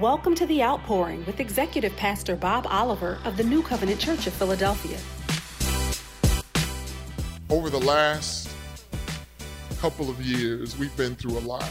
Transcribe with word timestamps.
Welcome 0.00 0.34
to 0.34 0.44
The 0.44 0.62
Outpouring 0.62 1.24
with 1.24 1.40
Executive 1.40 1.96
Pastor 1.96 2.36
Bob 2.36 2.66
Oliver 2.68 3.18
of 3.24 3.38
the 3.38 3.44
New 3.44 3.62
Covenant 3.62 3.98
Church 3.98 4.26
of 4.26 4.34
Philadelphia. 4.34 4.98
Over 7.48 7.70
the 7.70 7.78
last 7.78 8.50
couple 9.78 10.10
of 10.10 10.20
years, 10.20 10.76
we've 10.76 10.94
been 10.98 11.16
through 11.16 11.38
a 11.38 11.40
lot. 11.40 11.70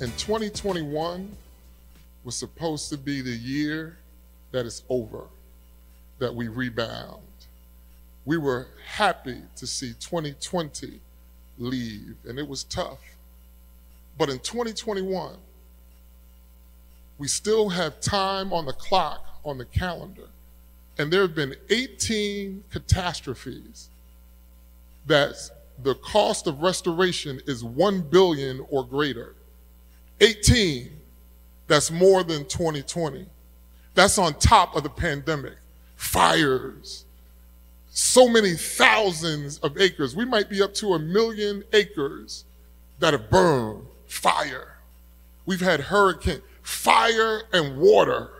And 0.00 0.12
2021 0.18 1.34
was 2.22 2.36
supposed 2.36 2.90
to 2.90 2.98
be 2.98 3.22
the 3.22 3.30
year 3.30 3.96
that 4.50 4.66
is 4.66 4.82
over, 4.90 5.28
that 6.18 6.34
we 6.34 6.48
rebound. 6.48 7.22
We 8.26 8.36
were 8.36 8.66
happy 8.86 9.40
to 9.56 9.66
see 9.66 9.94
2020 9.98 11.00
leave, 11.56 12.16
and 12.28 12.38
it 12.38 12.46
was 12.46 12.64
tough. 12.64 13.00
But 14.18 14.28
in 14.28 14.38
2021, 14.38 15.36
we 17.18 17.28
still 17.28 17.68
have 17.68 18.00
time 18.00 18.52
on 18.52 18.66
the 18.66 18.72
clock 18.72 19.26
on 19.44 19.58
the 19.58 19.64
calendar. 19.64 20.28
And 20.98 21.12
there 21.12 21.22
have 21.22 21.34
been 21.34 21.54
18 21.70 22.64
catastrophes 22.70 23.88
that 25.06 25.34
the 25.82 25.94
cost 25.96 26.46
of 26.46 26.60
restoration 26.60 27.40
is 27.46 27.64
1 27.64 28.02
billion 28.02 28.64
or 28.70 28.84
greater. 28.84 29.34
18, 30.20 30.90
that's 31.66 31.90
more 31.90 32.22
than 32.22 32.44
2020. 32.44 33.26
That's 33.94 34.18
on 34.18 34.34
top 34.34 34.76
of 34.76 34.82
the 34.82 34.90
pandemic, 34.90 35.54
fires, 35.96 37.04
so 37.90 38.26
many 38.26 38.54
thousands 38.54 39.58
of 39.58 39.78
acres. 39.78 40.16
We 40.16 40.24
might 40.24 40.48
be 40.48 40.62
up 40.62 40.72
to 40.74 40.94
a 40.94 40.98
million 40.98 41.62
acres 41.72 42.44
that 43.00 43.12
have 43.12 43.28
burned, 43.28 43.86
fire. 44.06 44.76
We've 45.44 45.60
had 45.60 45.80
hurricane, 45.80 46.40
fire 46.62 47.42
and 47.52 47.78
water 47.78 48.30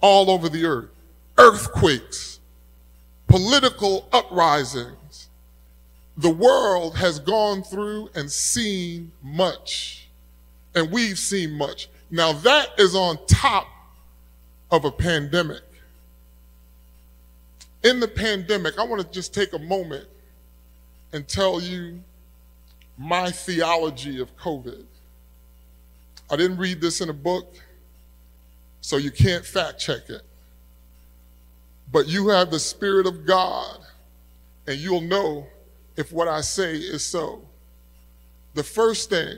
all 0.00 0.30
over 0.30 0.48
the 0.48 0.64
earth, 0.64 0.90
earthquakes, 1.38 2.40
political 3.26 4.08
uprisings. 4.12 5.28
The 6.16 6.30
world 6.30 6.96
has 6.96 7.18
gone 7.18 7.62
through 7.62 8.10
and 8.14 8.30
seen 8.30 9.12
much, 9.22 10.08
and 10.74 10.90
we've 10.90 11.18
seen 11.18 11.52
much. 11.52 11.88
Now 12.10 12.32
that 12.32 12.70
is 12.78 12.94
on 12.94 13.18
top 13.26 13.66
of 14.70 14.84
a 14.84 14.90
pandemic. 14.90 15.62
In 17.82 18.00
the 18.00 18.08
pandemic, 18.08 18.78
I 18.78 18.84
want 18.84 19.02
to 19.02 19.08
just 19.10 19.34
take 19.34 19.52
a 19.52 19.58
moment 19.58 20.08
and 21.12 21.28
tell 21.28 21.60
you 21.60 22.02
my 22.98 23.30
theology 23.30 24.20
of 24.20 24.36
COVID. 24.36 24.84
I 26.30 26.36
didn't 26.36 26.58
read 26.58 26.80
this 26.80 27.00
in 27.00 27.08
a 27.08 27.14
book, 27.14 27.54
so 28.80 28.96
you 28.96 29.10
can't 29.10 29.44
fact 29.44 29.78
check 29.78 30.08
it. 30.08 30.22
But 31.92 32.08
you 32.08 32.28
have 32.28 32.50
the 32.50 32.58
Spirit 32.58 33.06
of 33.06 33.26
God, 33.26 33.78
and 34.66 34.78
you'll 34.78 35.00
know 35.00 35.46
if 35.96 36.12
what 36.12 36.28
I 36.28 36.40
say 36.40 36.76
is 36.76 37.04
so. 37.04 37.42
The 38.54 38.64
first 38.64 39.10
thing 39.10 39.36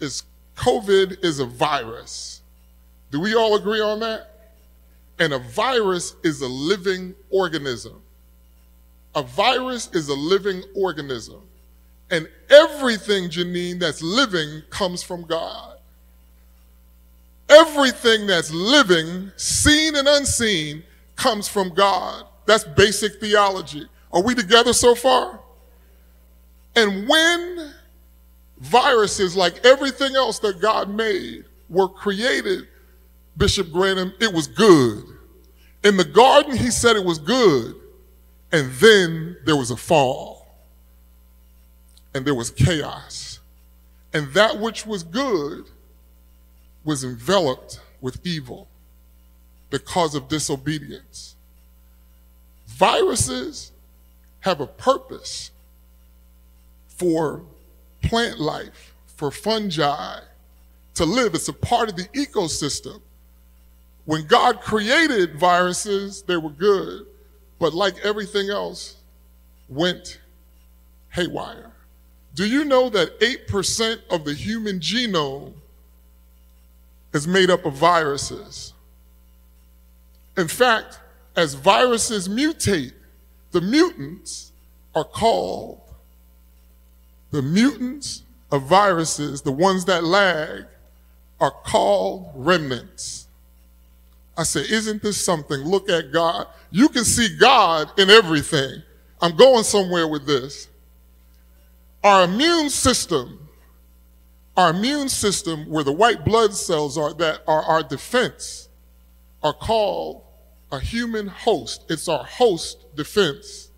is 0.00 0.24
COVID 0.56 1.24
is 1.24 1.40
a 1.40 1.46
virus. 1.46 2.42
Do 3.10 3.20
we 3.20 3.34
all 3.34 3.56
agree 3.56 3.80
on 3.80 4.00
that? 4.00 4.52
And 5.18 5.32
a 5.32 5.38
virus 5.38 6.14
is 6.22 6.42
a 6.42 6.48
living 6.48 7.14
organism. 7.30 8.02
A 9.14 9.22
virus 9.22 9.88
is 9.92 10.08
a 10.08 10.14
living 10.14 10.62
organism. 10.76 11.42
And 12.10 12.28
everything, 12.50 13.28
Janine, 13.28 13.80
that's 13.80 14.02
living 14.02 14.62
comes 14.70 15.02
from 15.02 15.24
God. 15.24 15.77
Everything 17.48 18.26
that's 18.26 18.50
living, 18.52 19.32
seen 19.36 19.96
and 19.96 20.06
unseen, 20.06 20.84
comes 21.16 21.48
from 21.48 21.70
God. 21.70 22.24
That's 22.46 22.64
basic 22.64 23.20
theology. 23.20 23.86
Are 24.12 24.22
we 24.22 24.34
together 24.34 24.72
so 24.72 24.94
far? 24.94 25.40
And 26.76 27.08
when 27.08 27.74
viruses, 28.58 29.36
like 29.36 29.64
everything 29.64 30.14
else 30.14 30.38
that 30.40 30.60
God 30.60 30.88
made, 30.88 31.44
were 31.68 31.88
created, 31.88 32.68
Bishop 33.36 33.72
Granham, 33.72 34.12
it 34.20 34.32
was 34.32 34.46
good. 34.46 35.04
In 35.84 35.96
the 35.96 36.04
garden, 36.04 36.56
he 36.56 36.70
said 36.70 36.96
it 36.96 37.04
was 37.04 37.18
good. 37.18 37.74
And 38.50 38.72
then 38.72 39.36
there 39.44 39.56
was 39.56 39.70
a 39.70 39.76
fall. 39.76 40.46
And 42.14 42.24
there 42.24 42.34
was 42.34 42.50
chaos. 42.50 43.40
And 44.12 44.32
that 44.32 44.58
which 44.58 44.86
was 44.86 45.02
good 45.02 45.66
was 46.88 47.04
enveloped 47.04 47.82
with 48.00 48.18
evil 48.24 48.66
because 49.68 50.14
of 50.14 50.26
disobedience. 50.26 51.36
Viruses 52.66 53.72
have 54.40 54.58
a 54.62 54.66
purpose 54.66 55.50
for 56.86 57.42
plant 58.02 58.40
life, 58.40 58.94
for 59.06 59.30
fungi 59.30 60.20
to 60.94 61.04
live. 61.04 61.34
It's 61.34 61.48
a 61.48 61.52
part 61.52 61.90
of 61.90 61.96
the 61.96 62.08
ecosystem. 62.14 63.02
When 64.06 64.26
God 64.26 64.62
created 64.62 65.38
viruses, 65.38 66.22
they 66.22 66.38
were 66.38 66.48
good, 66.48 67.04
but 67.58 67.74
like 67.74 67.98
everything 68.02 68.48
else, 68.48 68.96
went 69.68 70.20
haywire. 71.10 71.70
Do 72.34 72.46
you 72.46 72.64
know 72.64 72.88
that 72.88 73.20
8% 73.20 73.98
of 74.08 74.24
the 74.24 74.32
human 74.32 74.80
genome 74.80 75.52
is 77.18 77.26
made 77.26 77.50
up 77.50 77.66
of 77.66 77.74
viruses. 77.74 78.72
In 80.36 80.48
fact, 80.48 81.00
as 81.36 81.54
viruses 81.54 82.28
mutate, 82.28 82.92
the 83.50 83.60
mutants 83.60 84.52
are 84.94 85.04
called 85.04 85.80
the 87.30 87.42
mutants 87.42 88.22
of 88.50 88.62
viruses, 88.62 89.42
the 89.42 89.52
ones 89.52 89.84
that 89.84 90.04
lag, 90.04 90.64
are 91.40 91.50
called 91.50 92.30
remnants. 92.34 93.26
I 94.36 94.44
say, 94.44 94.60
isn't 94.60 95.02
this 95.02 95.22
something? 95.22 95.60
Look 95.60 95.90
at 95.90 96.12
God. 96.12 96.46
You 96.70 96.88
can 96.88 97.04
see 97.04 97.36
God 97.36 97.90
in 97.98 98.08
everything. 98.08 98.82
I'm 99.20 99.36
going 99.36 99.64
somewhere 99.64 100.08
with 100.08 100.26
this. 100.26 100.68
Our 102.02 102.24
immune 102.24 102.70
system 102.70 103.47
our 104.58 104.70
immune 104.70 105.08
system, 105.08 105.68
where 105.70 105.84
the 105.84 105.92
white 105.92 106.24
blood 106.24 106.52
cells 106.52 106.98
are 106.98 107.14
that 107.14 107.42
are 107.46 107.62
our 107.62 107.80
defense, 107.80 108.68
are 109.40 109.52
called 109.52 110.24
a 110.72 110.80
human 110.80 111.28
host. 111.28 111.84
It's 111.88 112.08
our 112.08 112.24
host 112.24 112.84
defense. 112.96 113.70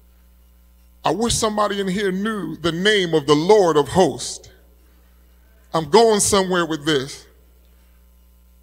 I 1.04 1.10
wish 1.10 1.34
somebody 1.34 1.80
in 1.80 1.86
here 1.86 2.10
knew 2.10 2.56
the 2.56 2.72
name 2.72 3.12
of 3.12 3.26
the 3.26 3.34
Lord 3.34 3.76
of 3.76 3.88
hosts. 3.88 4.48
I'm 5.74 5.90
going 5.90 6.18
somewhere 6.18 6.64
with 6.64 6.86
this. 6.86 7.26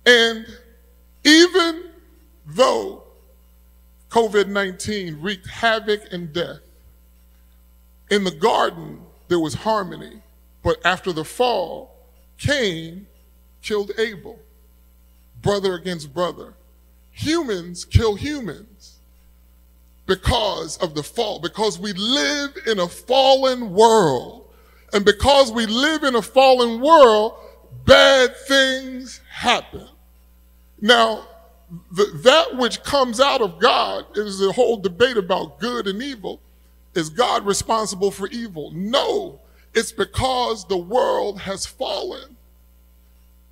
And 0.03 0.47
even 1.23 1.83
though 2.47 3.03
COVID 4.09 4.47
19 4.47 5.21
wreaked 5.21 5.47
havoc 5.47 6.01
and 6.11 6.33
death, 6.33 6.61
in 8.09 8.23
the 8.23 8.31
garden 8.31 9.01
there 9.27 9.39
was 9.39 9.53
harmony. 9.53 10.23
But 10.63 10.83
after 10.83 11.13
the 11.13 11.23
fall, 11.23 11.96
Cain 12.37 13.07
killed 13.61 13.91
Abel, 13.97 14.39
brother 15.41 15.75
against 15.75 16.13
brother. 16.13 16.53
Humans 17.11 17.85
kill 17.85 18.15
humans 18.15 18.99
because 20.05 20.77
of 20.77 20.95
the 20.95 21.03
fall, 21.03 21.39
because 21.39 21.79
we 21.79 21.93
live 21.93 22.57
in 22.65 22.79
a 22.79 22.87
fallen 22.87 23.73
world. 23.73 24.45
And 24.93 25.03
because 25.03 25.51
we 25.51 25.65
live 25.65 26.03
in 26.03 26.15
a 26.15 26.21
fallen 26.21 26.79
world, 26.79 27.33
bad 27.85 28.35
things 28.47 29.19
happen. 29.29 29.87
Now, 30.79 31.27
the, 31.91 32.05
that 32.23 32.55
which 32.55 32.83
comes 32.83 33.19
out 33.19 33.41
of 33.41 33.59
God 33.59 34.05
is 34.17 34.41
a 34.41 34.51
whole 34.53 34.77
debate 34.77 35.17
about 35.17 35.59
good 35.59 35.87
and 35.87 36.01
evil. 36.01 36.39
Is 36.93 37.09
God 37.09 37.45
responsible 37.45 38.11
for 38.11 38.27
evil? 38.29 38.71
No. 38.73 39.41
It's 39.73 39.91
because 39.91 40.65
the 40.65 40.77
world 40.77 41.41
has 41.41 41.65
fallen. 41.65 42.35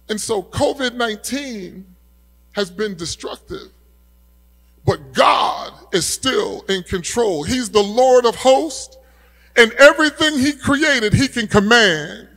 And 0.09 0.19
so 0.19 0.41
COVID 0.43 0.95
19 0.95 1.85
has 2.53 2.69
been 2.71 2.95
destructive. 2.95 3.71
But 4.85 5.13
God 5.13 5.73
is 5.91 6.05
still 6.05 6.61
in 6.69 6.83
control. 6.83 7.43
He's 7.43 7.69
the 7.69 7.83
Lord 7.83 8.25
of 8.25 8.35
hosts, 8.35 8.97
and 9.55 9.71
everything 9.73 10.37
He 10.37 10.53
created, 10.53 11.13
He 11.13 11.27
can 11.27 11.47
command. 11.47 12.27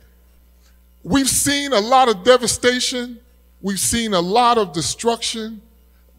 We've 1.03 1.29
seen 1.29 1.73
a 1.73 1.79
lot 1.79 2.09
of 2.09 2.23
devastation, 2.23 3.19
we've 3.61 3.79
seen 3.79 4.13
a 4.13 4.19
lot 4.19 4.57
of 4.57 4.73
destruction, 4.73 5.61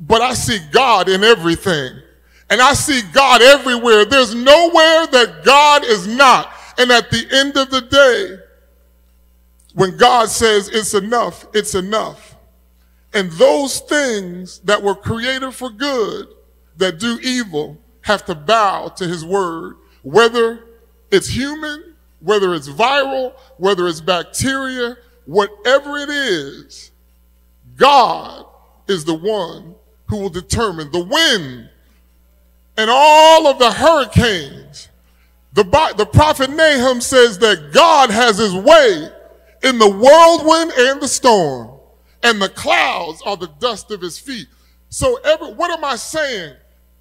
but 0.00 0.22
I 0.22 0.34
see 0.34 0.58
God 0.70 1.08
in 1.08 1.22
everything. 1.22 2.00
And 2.48 2.60
I 2.60 2.72
see 2.72 3.02
God 3.12 3.42
everywhere. 3.42 4.04
There's 4.04 4.34
nowhere 4.34 5.06
that 5.06 5.42
God 5.44 5.84
is 5.84 6.08
not. 6.08 6.52
And 6.80 6.90
at 6.90 7.10
the 7.10 7.26
end 7.30 7.58
of 7.58 7.70
the 7.70 7.82
day, 7.82 8.38
when 9.74 9.98
God 9.98 10.30
says 10.30 10.70
it's 10.70 10.94
enough, 10.94 11.46
it's 11.52 11.74
enough. 11.74 12.36
And 13.12 13.30
those 13.32 13.80
things 13.80 14.60
that 14.60 14.82
were 14.82 14.94
created 14.94 15.52
for 15.52 15.68
good 15.68 16.28
that 16.78 16.98
do 16.98 17.18
evil 17.22 17.76
have 18.00 18.24
to 18.24 18.34
bow 18.34 18.88
to 18.96 19.06
his 19.06 19.22
word, 19.26 19.76
whether 20.00 20.64
it's 21.10 21.28
human, 21.28 21.96
whether 22.20 22.54
it's 22.54 22.70
viral, 22.70 23.34
whether 23.58 23.86
it's 23.86 24.00
bacteria, 24.00 24.96
whatever 25.26 25.98
it 25.98 26.08
is, 26.08 26.92
God 27.76 28.46
is 28.88 29.04
the 29.04 29.12
one 29.12 29.74
who 30.06 30.16
will 30.16 30.30
determine 30.30 30.90
the 30.92 31.04
wind 31.04 31.68
and 32.78 32.88
all 32.90 33.46
of 33.48 33.58
the 33.58 33.70
hurricanes. 33.70 34.89
The, 35.52 35.64
the 35.96 36.06
prophet 36.06 36.50
Nahum 36.50 37.00
says 37.00 37.38
that 37.38 37.72
God 37.72 38.10
has 38.10 38.38
his 38.38 38.54
way 38.54 39.10
in 39.62 39.78
the 39.78 39.88
whirlwind 39.88 40.72
and 40.72 41.00
the 41.00 41.08
storm, 41.08 41.78
and 42.22 42.40
the 42.40 42.48
clouds 42.48 43.20
are 43.26 43.36
the 43.36 43.50
dust 43.58 43.90
of 43.90 44.00
his 44.00 44.18
feet. 44.18 44.46
So, 44.88 45.16
every, 45.24 45.52
what 45.52 45.70
am 45.70 45.84
I 45.84 45.96
saying? 45.96 46.54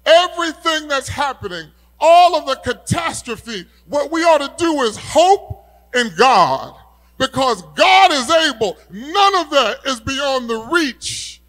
Everything 0.04 0.88
that's 0.88 1.08
happening, 1.08 1.70
all 1.98 2.36
of 2.36 2.46
the 2.46 2.56
catastrophe, 2.56 3.66
what 3.86 4.10
we 4.10 4.22
ought 4.22 4.38
to 4.38 4.64
do 4.64 4.82
is 4.82 4.96
hope 4.96 5.66
in 5.94 6.10
God 6.16 6.74
because 7.18 7.62
God 7.74 8.12
is 8.12 8.30
able. 8.30 8.76
None 8.90 9.34
of 9.36 9.50
that 9.50 9.78
is 9.86 10.00
beyond 10.00 10.48
the 10.48 10.58
reach 10.72 11.39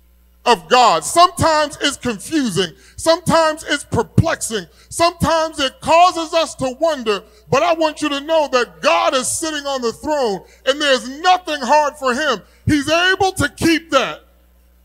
of 0.46 0.68
God. 0.70 1.04
Sometimes 1.04 1.78
it's 1.82 1.98
confusing. 1.98 2.74
Sometimes 2.96 3.64
it's 3.64 3.84
perplexing. 3.84 4.66
Sometimes 4.90 5.60
it 5.60 5.80
causes 5.82 6.34
us 6.34 6.56
to 6.56 6.76
wonder. 6.80 7.24
But 7.50 7.64
I 7.64 7.74
want 7.74 8.02
you 8.02 8.10
to 8.10 8.20
know 8.22 8.48
that 8.52 8.82
God 8.82 9.14
is 9.14 9.28
sitting 9.28 9.66
on 9.66 9.82
the 9.82 9.94
throne 9.94 10.42
and 10.66 10.82
there's 10.82 11.08
nothing 11.20 11.62
hard 11.62 11.96
for 11.98 12.14
him. 12.14 12.42
He's 12.66 12.90
able 12.90 13.32
to 13.34 13.50
keep 13.50 13.92
that 13.92 14.22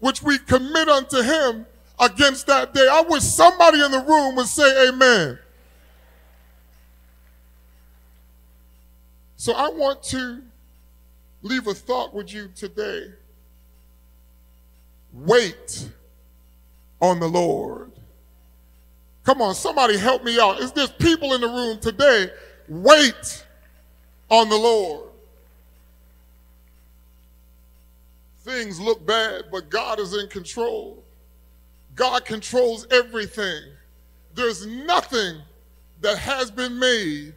which 0.00 0.22
we 0.22 0.38
commit 0.38 0.88
unto 0.88 1.22
him 1.22 1.66
against 1.98 2.46
that 2.48 2.74
day. 2.74 2.86
I 2.90 3.00
wish 3.00 3.22
somebody 3.22 3.82
in 3.82 3.90
the 3.90 4.00
room 4.00 4.36
would 4.36 4.46
say 4.46 4.88
amen. 4.88 5.38
So 9.36 9.52
I 9.52 9.68
want 9.70 10.02
to 10.04 10.42
leave 11.42 11.66
a 11.66 11.74
thought 11.74 12.12
with 12.12 12.32
you 12.32 12.48
today. 12.54 13.12
Wait 15.16 15.88
on 17.00 17.20
the 17.20 17.28
Lord. 17.28 17.90
Come 19.24 19.40
on, 19.40 19.54
somebody 19.54 19.96
help 19.96 20.22
me 20.22 20.38
out. 20.38 20.60
Is 20.60 20.72
there 20.72 20.86
people 20.86 21.32
in 21.32 21.40
the 21.40 21.48
room 21.48 21.78
today? 21.80 22.30
Wait 22.68 23.44
on 24.28 24.48
the 24.48 24.56
Lord. 24.56 25.08
Things 28.40 28.78
look 28.78 29.04
bad, 29.04 29.44
but 29.50 29.70
God 29.70 29.98
is 29.98 30.14
in 30.14 30.28
control. 30.28 31.02
God 31.94 32.24
controls 32.24 32.86
everything. 32.90 33.62
There's 34.34 34.66
nothing 34.66 35.40
that 36.02 36.18
has 36.18 36.50
been 36.50 36.78
made 36.78 37.34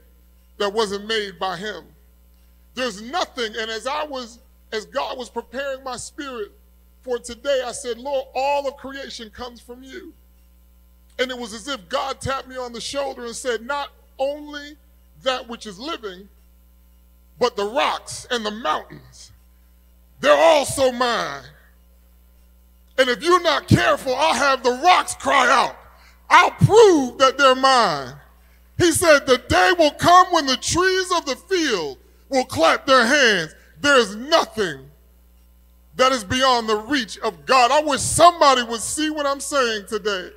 that 0.58 0.72
wasn't 0.72 1.08
made 1.08 1.40
by 1.40 1.56
him. 1.56 1.86
There's 2.76 3.02
nothing, 3.02 3.56
and 3.58 3.72
as 3.72 3.88
I 3.88 4.04
was, 4.04 4.40
as 4.72 4.86
God 4.86 5.18
was 5.18 5.30
preparing 5.30 5.84
my 5.84 5.96
spirit 5.96 6.52
for 7.02 7.18
today, 7.18 7.62
I 7.66 7.72
said, 7.72 7.98
Lord, 7.98 8.26
all 8.36 8.68
of 8.68 8.78
creation 8.78 9.30
comes 9.30 9.62
from 9.62 9.84
you. 9.84 10.14
And 11.18 11.32
it 11.32 11.38
was 11.38 11.54
as 11.54 11.68
if 11.68 11.88
God 11.90 12.22
tapped 12.22 12.48
me 12.48 12.58
on 12.58 12.74
the 12.74 12.82
shoulder 12.82 13.26
and 13.26 13.36
said, 13.36 13.62
Not 13.62 13.90
only 14.18 14.76
that 15.24 15.48
which 15.48 15.66
is 15.66 15.80
living, 15.80 16.30
but 17.40 17.56
the 17.56 17.66
rocks 17.66 18.28
and 18.32 18.46
the 18.46 18.52
mountains, 18.52 19.32
they're 20.20 20.38
also 20.38 20.92
mine. 20.92 21.44
And 22.98 23.10
if 23.10 23.24
you're 23.24 23.42
not 23.42 23.68
careful, 23.68 24.14
I'll 24.14 24.34
have 24.34 24.62
the 24.62 24.80
rocks 24.84 25.16
cry 25.16 25.48
out. 25.50 25.78
I'll 26.30 26.52
prove 26.52 27.18
that 27.18 27.38
they're 27.38 27.56
mine. 27.56 28.14
He 28.78 28.92
said, 28.92 29.26
The 29.26 29.38
day 29.38 29.74
will 29.78 29.92
come 29.92 30.28
when 30.32 30.46
the 30.46 30.58
trees 30.58 31.12
of 31.16 31.26
the 31.26 31.36
field 31.36 31.98
will 32.30 32.46
clap 32.46 32.86
their 32.86 33.06
hands. 33.06 33.56
There's 33.82 34.16
nothing 34.16 34.90
that 36.00 36.14
is 36.14 36.24
beyond 36.24 36.70
the 36.70 36.78
reach 36.78 37.18
of 37.20 37.46
God. 37.46 37.72
I 37.72 37.82
wish 37.82 38.00
somebody 38.00 38.64
would 38.64 38.80
see 38.80 39.10
what 39.10 39.26
I'm 39.26 39.42
saying 39.42 39.86
today. 39.88 40.30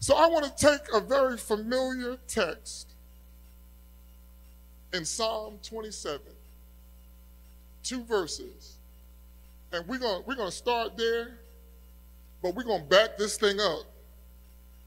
So 0.00 0.16
I 0.16 0.28
want 0.28 0.44
to 0.44 0.66
take 0.66 0.80
a 0.92 1.00
very 1.00 1.36
familiar 1.38 2.18
text 2.26 2.94
in 4.92 5.04
Psalm 5.04 5.60
27, 5.62 6.20
two 7.84 8.02
verses. 8.04 8.74
And 9.72 9.86
we're 9.86 9.98
going 9.98 10.24
we're 10.26 10.34
to 10.34 10.50
start 10.50 10.96
there, 10.96 11.38
but 12.42 12.56
we're 12.56 12.64
going 12.64 12.82
to 12.82 12.88
back 12.88 13.16
this 13.16 13.36
thing 13.36 13.60
up. 13.60 13.84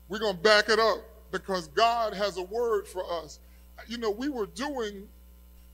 We're 0.09 0.19
going 0.19 0.35
to 0.35 0.41
back 0.41 0.67
it 0.67 0.79
up 0.79 0.99
because 1.31 1.69
God 1.69 2.13
has 2.13 2.35
a 2.35 2.43
word 2.43 2.85
for 2.85 3.03
us. 3.23 3.39
You 3.87 3.97
know, 3.97 4.11
we 4.11 4.27
were 4.27 4.47
doing 4.47 5.07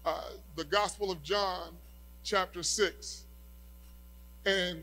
uh, 0.06 0.30
the 0.56 0.64
Gospel 0.64 1.12
of 1.12 1.24
John, 1.24 1.72
chapter 2.26 2.64
6. 2.64 3.24
And 4.46 4.82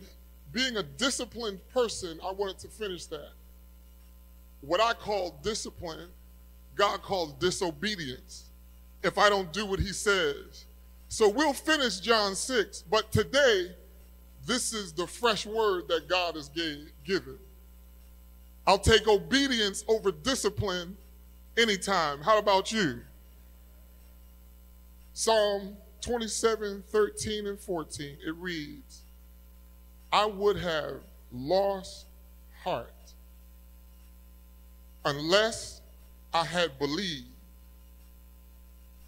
being 0.52 0.76
a 0.76 0.82
disciplined 0.82 1.60
person, 1.68 2.18
I 2.24 2.32
wanted 2.32 2.58
to 2.60 2.68
finish 2.68 3.06
that. 3.06 3.30
What 4.62 4.80
I 4.80 4.94
call 4.94 5.38
discipline, 5.42 6.08
God 6.74 7.02
calls 7.02 7.34
disobedience 7.34 8.44
if 9.02 9.18
I 9.18 9.28
don't 9.28 9.52
do 9.52 9.66
what 9.66 9.80
he 9.80 9.92
says. 9.92 10.64
So 11.08 11.28
we'll 11.28 11.52
finish 11.52 12.00
John 12.00 12.34
6, 12.34 12.84
but 12.90 13.12
today 13.12 13.74
this 14.46 14.72
is 14.72 14.92
the 14.92 15.06
fresh 15.06 15.44
word 15.44 15.88
that 15.88 16.08
God 16.08 16.36
has 16.36 16.48
gave, 16.48 16.90
given. 17.04 17.38
I'll 18.66 18.78
take 18.78 19.06
obedience 19.08 19.84
over 19.88 20.12
discipline 20.12 20.96
anytime. 21.58 22.20
How 22.20 22.38
about 22.38 22.72
you? 22.72 23.00
Psalm 25.12 25.76
27, 26.02 26.82
13, 26.88 27.46
and 27.46 27.58
14, 27.58 28.18
it 28.26 28.34
reads, 28.36 29.02
I 30.12 30.26
would 30.26 30.56
have 30.58 31.00
lost 31.32 32.06
heart 32.62 32.92
unless 35.04 35.80
I 36.34 36.44
had 36.44 36.78
believed 36.78 37.26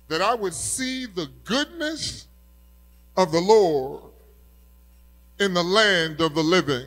that 0.08 0.22
I 0.22 0.34
would 0.34 0.54
see 0.54 1.06
the 1.06 1.28
goodness 1.44 2.26
of 3.16 3.32
the 3.32 3.40
Lord 3.40 4.02
in 5.40 5.52
the 5.52 5.62
land 5.62 6.20
of 6.20 6.34
the 6.34 6.42
living. 6.42 6.86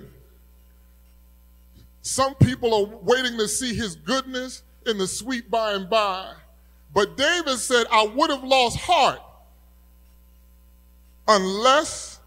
Some 2.02 2.36
people 2.36 2.74
are 2.74 2.98
waiting 3.04 3.38
to 3.38 3.48
see 3.48 3.74
his 3.76 3.96
goodness 3.96 4.64
in 4.86 4.98
the 4.98 5.08
sweet 5.08 5.52
by 5.52 5.74
and 5.74 5.90
by. 5.90 6.32
But 6.94 7.18
David 7.18 7.58
said, 7.58 7.86
I 7.92 8.06
would 8.06 8.30
have 8.30 8.44
lost 8.44 8.78
heart 8.78 9.20
unless 11.28 12.20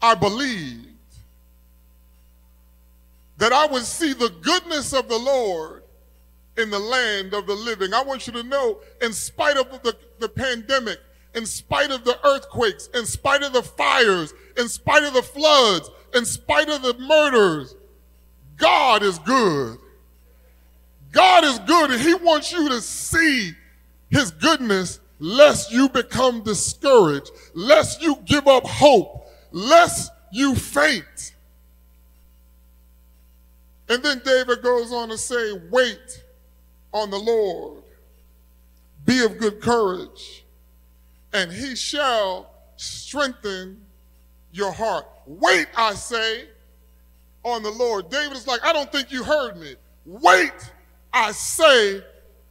I 0.00 0.14
believed 0.14 0.88
that 3.38 3.52
I 3.52 3.66
would 3.66 3.84
see 3.84 4.12
the 4.12 4.30
goodness 4.40 4.92
of 4.92 5.08
the 5.08 5.18
Lord 5.18 5.82
in 6.56 6.70
the 6.70 6.78
land 6.78 7.34
of 7.34 7.46
the 7.46 7.54
living. 7.54 7.92
I 7.92 8.02
want 8.02 8.26
you 8.26 8.32
to 8.34 8.42
know, 8.42 8.78
in 9.02 9.12
spite 9.12 9.56
of 9.56 9.82
the, 9.82 9.96
the 10.18 10.28
pandemic, 10.28 10.98
in 11.34 11.44
spite 11.44 11.90
of 11.90 12.04
the 12.04 12.18
earthquakes, 12.26 12.88
in 12.94 13.04
spite 13.04 13.42
of 13.42 13.52
the 13.52 13.62
fires, 13.62 14.32
in 14.56 14.68
spite 14.68 15.02
of 15.02 15.12
the 15.12 15.22
floods, 15.22 15.90
in 16.14 16.24
spite 16.24 16.70
of 16.70 16.82
the 16.82 16.94
murders, 16.94 17.74
God 18.56 19.02
is 19.02 19.18
good. 19.18 19.78
God 21.12 21.44
is 21.44 21.58
good, 21.60 21.90
and 21.90 22.00
He 22.00 22.14
wants 22.14 22.52
you 22.52 22.68
to 22.70 22.80
see 22.80 23.52
His 24.08 24.30
goodness 24.30 25.00
lest 25.18 25.72
you 25.72 25.88
become 25.88 26.42
discouraged, 26.42 27.30
lest 27.54 28.02
you 28.02 28.16
give 28.24 28.46
up 28.46 28.66
hope, 28.66 29.28
lest 29.50 30.12
you 30.30 30.54
faint. 30.54 31.34
And 33.88 34.02
then 34.02 34.20
David 34.24 34.62
goes 34.62 34.92
on 34.92 35.08
to 35.10 35.18
say, 35.18 35.52
Wait 35.70 36.24
on 36.92 37.10
the 37.10 37.18
Lord, 37.18 37.82
be 39.04 39.24
of 39.24 39.38
good 39.38 39.60
courage 39.60 40.44
and 41.36 41.52
he 41.52 41.76
shall 41.76 42.50
strengthen 42.76 43.78
your 44.52 44.72
heart. 44.72 45.06
Wait, 45.26 45.66
I 45.76 45.92
say, 45.92 46.48
on 47.42 47.62
the 47.62 47.70
Lord. 47.70 48.08
David 48.08 48.36
is 48.36 48.46
like, 48.46 48.64
I 48.64 48.72
don't 48.72 48.90
think 48.90 49.12
you 49.12 49.22
heard 49.22 49.58
me. 49.58 49.74
Wait, 50.06 50.72
I 51.12 51.32
say, 51.32 52.02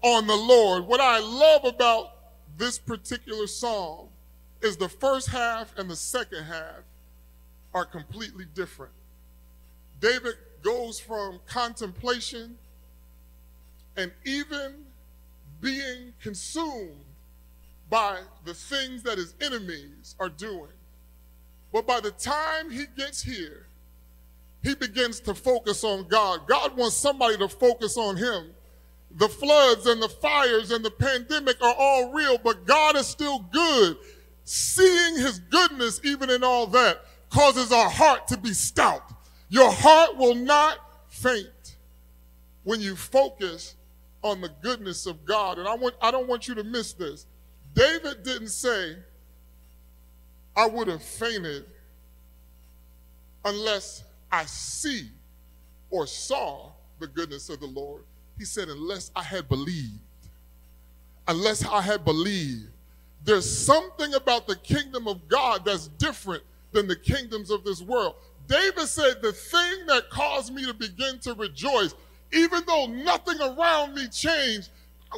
on 0.03 0.27
the 0.27 0.35
Lord. 0.35 0.85
What 0.85 1.01
I 1.01 1.19
love 1.19 1.65
about 1.65 2.14
this 2.57 2.77
particular 2.77 3.47
psalm 3.47 4.07
is 4.61 4.77
the 4.77 4.89
first 4.89 5.29
half 5.29 5.77
and 5.77 5.89
the 5.89 5.95
second 5.95 6.43
half 6.43 6.83
are 7.73 7.85
completely 7.85 8.45
different. 8.53 8.93
David 9.99 10.35
goes 10.61 10.99
from 10.99 11.39
contemplation 11.45 12.57
and 13.97 14.11
even 14.25 14.85
being 15.61 16.13
consumed 16.21 17.03
by 17.89 18.19
the 18.45 18.53
things 18.53 19.03
that 19.03 19.17
his 19.17 19.35
enemies 19.41 20.15
are 20.19 20.29
doing. 20.29 20.71
But 21.71 21.85
by 21.85 21.99
the 21.99 22.11
time 22.11 22.71
he 22.71 22.85
gets 22.97 23.21
here, 23.21 23.67
he 24.63 24.73
begins 24.75 25.19
to 25.21 25.35
focus 25.35 25.83
on 25.83 26.07
God. 26.07 26.47
God 26.47 26.75
wants 26.75 26.95
somebody 26.95 27.37
to 27.37 27.47
focus 27.47 27.97
on 27.97 28.17
him. 28.17 28.51
The 29.15 29.29
floods 29.29 29.85
and 29.85 30.01
the 30.01 30.09
fires 30.09 30.71
and 30.71 30.83
the 30.83 30.91
pandemic 30.91 31.61
are 31.61 31.75
all 31.77 32.11
real, 32.11 32.37
but 32.37 32.65
God 32.65 32.97
is 32.97 33.07
still 33.07 33.39
good. 33.51 33.97
Seeing 34.43 35.15
his 35.15 35.39
goodness, 35.39 36.01
even 36.03 36.29
in 36.29 36.43
all 36.43 36.67
that, 36.67 36.99
causes 37.29 37.71
our 37.71 37.89
heart 37.89 38.27
to 38.27 38.37
be 38.37 38.53
stout. 38.53 39.13
Your 39.49 39.71
heart 39.71 40.17
will 40.17 40.35
not 40.35 40.79
faint 41.07 41.77
when 42.63 42.81
you 42.81 42.95
focus 42.95 43.75
on 44.21 44.41
the 44.41 44.51
goodness 44.61 45.05
of 45.05 45.23
God. 45.23 45.59
And 45.59 45.67
I 45.67 45.75
want 45.75 45.95
I 46.01 46.11
don't 46.11 46.27
want 46.27 46.47
you 46.47 46.55
to 46.55 46.63
miss 46.63 46.93
this. 46.93 47.25
David 47.73 48.23
didn't 48.23 48.49
say, 48.49 48.97
I 50.55 50.67
would 50.67 50.87
have 50.87 51.03
fainted 51.03 51.65
unless 53.43 54.03
I 54.31 54.45
see 54.45 55.09
or 55.89 56.07
saw 56.07 56.71
the 56.99 57.07
goodness 57.07 57.49
of 57.49 57.59
the 57.59 57.67
Lord. 57.67 58.03
He 58.37 58.45
said, 58.45 58.69
unless 58.69 59.11
I 59.15 59.23
had 59.23 59.47
believed. 59.47 59.99
Unless 61.27 61.65
I 61.65 61.81
had 61.81 62.03
believed. 62.05 62.69
There's 63.23 63.49
something 63.49 64.13
about 64.13 64.47
the 64.47 64.55
kingdom 64.55 65.07
of 65.07 65.27
God 65.27 65.65
that's 65.65 65.87
different 65.87 66.43
than 66.71 66.87
the 66.87 66.95
kingdoms 66.95 67.49
of 67.49 67.63
this 67.63 67.81
world. 67.81 68.15
David 68.47 68.87
said, 68.87 69.21
The 69.21 69.31
thing 69.31 69.87
that 69.87 70.09
caused 70.09 70.53
me 70.53 70.65
to 70.65 70.73
begin 70.73 71.17
to 71.19 71.33
rejoice, 71.33 71.95
even 72.31 72.61
though 72.67 72.85
nothing 72.85 73.39
around 73.41 73.95
me 73.95 74.07
changed, 74.09 74.69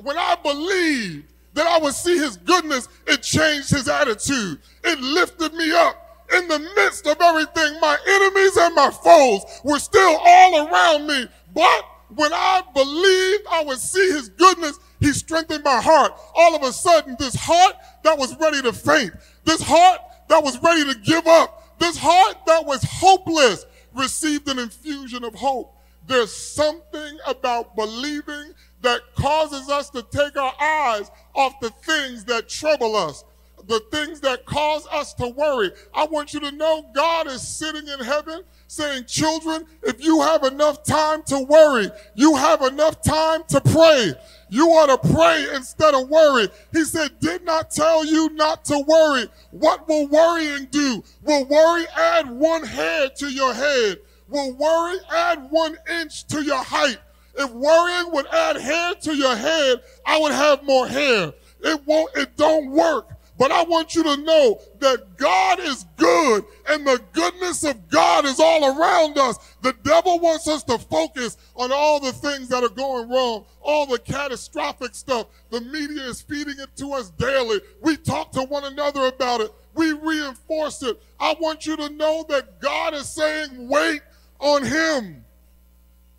when 0.04 0.18
I 0.18 0.36
believed 0.36 1.26
that 1.54 1.68
I 1.68 1.80
would 1.80 1.96
see 1.96 2.18
his 2.18 2.38
goodness, 2.38 2.88
it 3.08 3.24
changed 3.24 3.72
his 3.72 3.90
attitude. 3.90 4.60
It 4.84 5.00
lifted 5.00 5.54
me 5.54 5.72
up. 5.72 6.04
In 6.34 6.48
the 6.48 6.60
midst 6.76 7.08
of 7.08 7.18
everything, 7.20 7.80
my 7.80 7.98
enemies 8.08 8.58
and 8.58 8.76
my 8.76 8.92
foes 8.92 9.42
were 9.64 9.80
still 9.80 10.18
all 10.22 10.68
around 10.68 11.08
me. 11.08 11.26
But 11.54 11.86
when 12.16 12.32
I 12.34 12.62
believed 12.74 13.44
I 13.50 13.64
would 13.66 13.80
see 13.80 14.12
his 14.12 14.30
goodness, 14.30 14.80
he 15.00 15.12
strengthened 15.12 15.64
my 15.64 15.82
heart. 15.82 16.14
All 16.36 16.56
of 16.56 16.64
a 16.64 16.72
sudden, 16.72 17.16
this 17.20 17.36
heart 17.36 17.76
that 18.04 18.18
was 18.18 18.36
ready 18.40 18.62
to 18.62 18.74
faint, 18.74 19.14
this 19.44 19.62
heart 19.62 20.00
that 20.30 20.44
was 20.44 20.62
ready 20.62 20.86
to 20.86 21.00
give 21.00 21.28
up, 21.28 21.80
this 21.80 21.98
heart 21.98 22.38
that 22.46 22.66
was 22.66 22.84
hopeless 22.84 23.66
received 23.94 24.48
an 24.48 24.60
infusion 24.60 25.24
of 25.24 25.36
hope. 25.36 25.74
There's 26.08 26.34
something 26.34 27.18
about 27.28 27.76
believing 27.76 28.54
that 28.82 29.02
causes 29.16 29.70
us 29.70 29.90
to 29.90 30.04
take 30.04 30.38
our 30.38 30.54
eyes 30.62 31.12
off 31.36 31.60
the 31.60 31.70
things 31.70 32.24
that 32.26 32.48
trouble 32.48 32.96
us, 32.96 33.26
the 33.68 33.82
things 33.92 34.22
that 34.22 34.46
cause 34.46 34.88
us 34.88 35.14
to 35.16 35.28
worry. 35.28 35.72
I 35.94 36.06
want 36.06 36.34
you 36.34 36.40
to 36.40 36.52
know 36.52 36.90
God 36.96 37.28
is 37.28 37.46
sitting 37.46 37.88
in 37.88 38.00
heaven 38.00 38.44
saying, 38.68 39.06
Children, 39.06 39.66
if 39.84 40.04
you 40.04 40.22
have 40.22 40.44
enough 40.44 40.84
time 40.84 41.24
to 41.24 41.40
worry, 41.40 41.90
you 42.16 42.36
have 42.36 42.62
enough 42.62 43.02
time 43.02 43.44
to 43.48 43.62
pray. 43.62 44.14
You 44.50 44.68
ought 44.70 45.02
to 45.02 45.14
pray 45.14 45.48
instead 45.56 45.94
of 45.94 46.10
worry. 46.10 46.50
He 46.72 46.84
said, 46.84 47.20
Did 47.20 47.44
not 47.44 47.72
tell 47.72 48.06
you 48.06 48.30
not 48.32 48.66
to 48.66 48.80
worry. 48.88 49.28
What 49.52 49.88
will 49.88 50.08
worrying 50.08 50.68
do? 50.70 51.04
Will 51.24 51.46
worry 51.46 51.86
add 51.96 52.30
one 52.30 52.64
hair 52.64 53.10
to 53.18 53.28
your 53.28 53.54
head? 53.54 54.00
Will 54.30 54.56
worry 54.56 54.98
add 55.10 55.50
one 55.50 55.78
inch 55.90 56.28
to 56.28 56.44
your 56.44 56.64
height? 56.64 56.98
If 57.36 57.52
worrying 57.52 58.12
would 58.12 58.28
add 58.28 58.58
hair 58.58 58.94
to 58.96 59.16
your 59.16 59.36
head, 59.36 59.82
I 60.06 60.20
would 60.20 60.32
have 60.32 60.64
more 60.64 60.88
hair. 60.88 61.34
It 61.62 61.86
won't, 61.86 62.16
it 62.16 62.36
don't 62.36 62.72
work. 62.72 63.10
But 63.38 63.52
I 63.52 63.64
want 63.64 63.94
you 63.94 64.04
to 64.04 64.18
know 64.18 64.60
that 64.80 65.16
God 65.18 65.60
is 65.60 65.86
good 65.96 66.44
and 66.68 66.88
the 66.88 67.02
goodness 67.14 67.64
of 67.64 67.88
God 67.88 68.26
is 68.26 68.40
all 68.40 68.78
around 68.78 69.18
us. 69.18 69.38
The 69.62 69.74
devil 69.84 70.20
wants 70.20 70.48
us 70.48 70.64
to 70.64 70.80
focus 70.80 71.38
on 71.56 71.72
all 71.72 72.00
the 72.00 72.14
things 72.14 72.50
that 72.50 72.64
are 72.64 72.70
going 72.70 73.10
wrong, 73.10 73.46
all 73.62 73.86
the 73.86 74.00
catastrophic 74.00 74.96
stuff. 74.96 75.28
The 75.52 75.62
media 75.62 76.04
is 76.04 76.22
feeding 76.22 76.60
it 76.60 76.76
to 76.78 76.94
us 76.94 77.12
daily. 77.12 77.62
We 77.82 77.98
talk 77.98 78.32
to 78.32 78.42
one 78.42 78.64
another 78.64 79.06
about 79.06 79.42
it. 79.42 79.54
We 79.76 79.92
reinforce 79.92 80.82
it. 80.82 81.00
I 81.20 81.36
want 81.40 81.68
you 81.68 81.78
to 81.78 81.90
know 81.90 82.26
that 82.30 82.60
God 82.60 82.96
is 82.96 83.08
saying, 83.08 83.68
wait 83.68 84.02
on 84.40 84.64
him. 84.64 85.24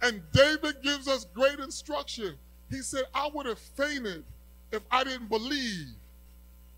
And 0.00 0.22
David 0.32 0.76
gives 0.82 1.08
us 1.08 1.24
great 1.34 1.58
instruction. 1.58 2.36
He 2.70 2.82
said, 2.82 3.04
I 3.12 3.28
would 3.34 3.46
have 3.46 3.58
fainted 3.58 4.24
if 4.70 4.82
I 4.90 5.02
didn't 5.02 5.28
believe 5.28 5.94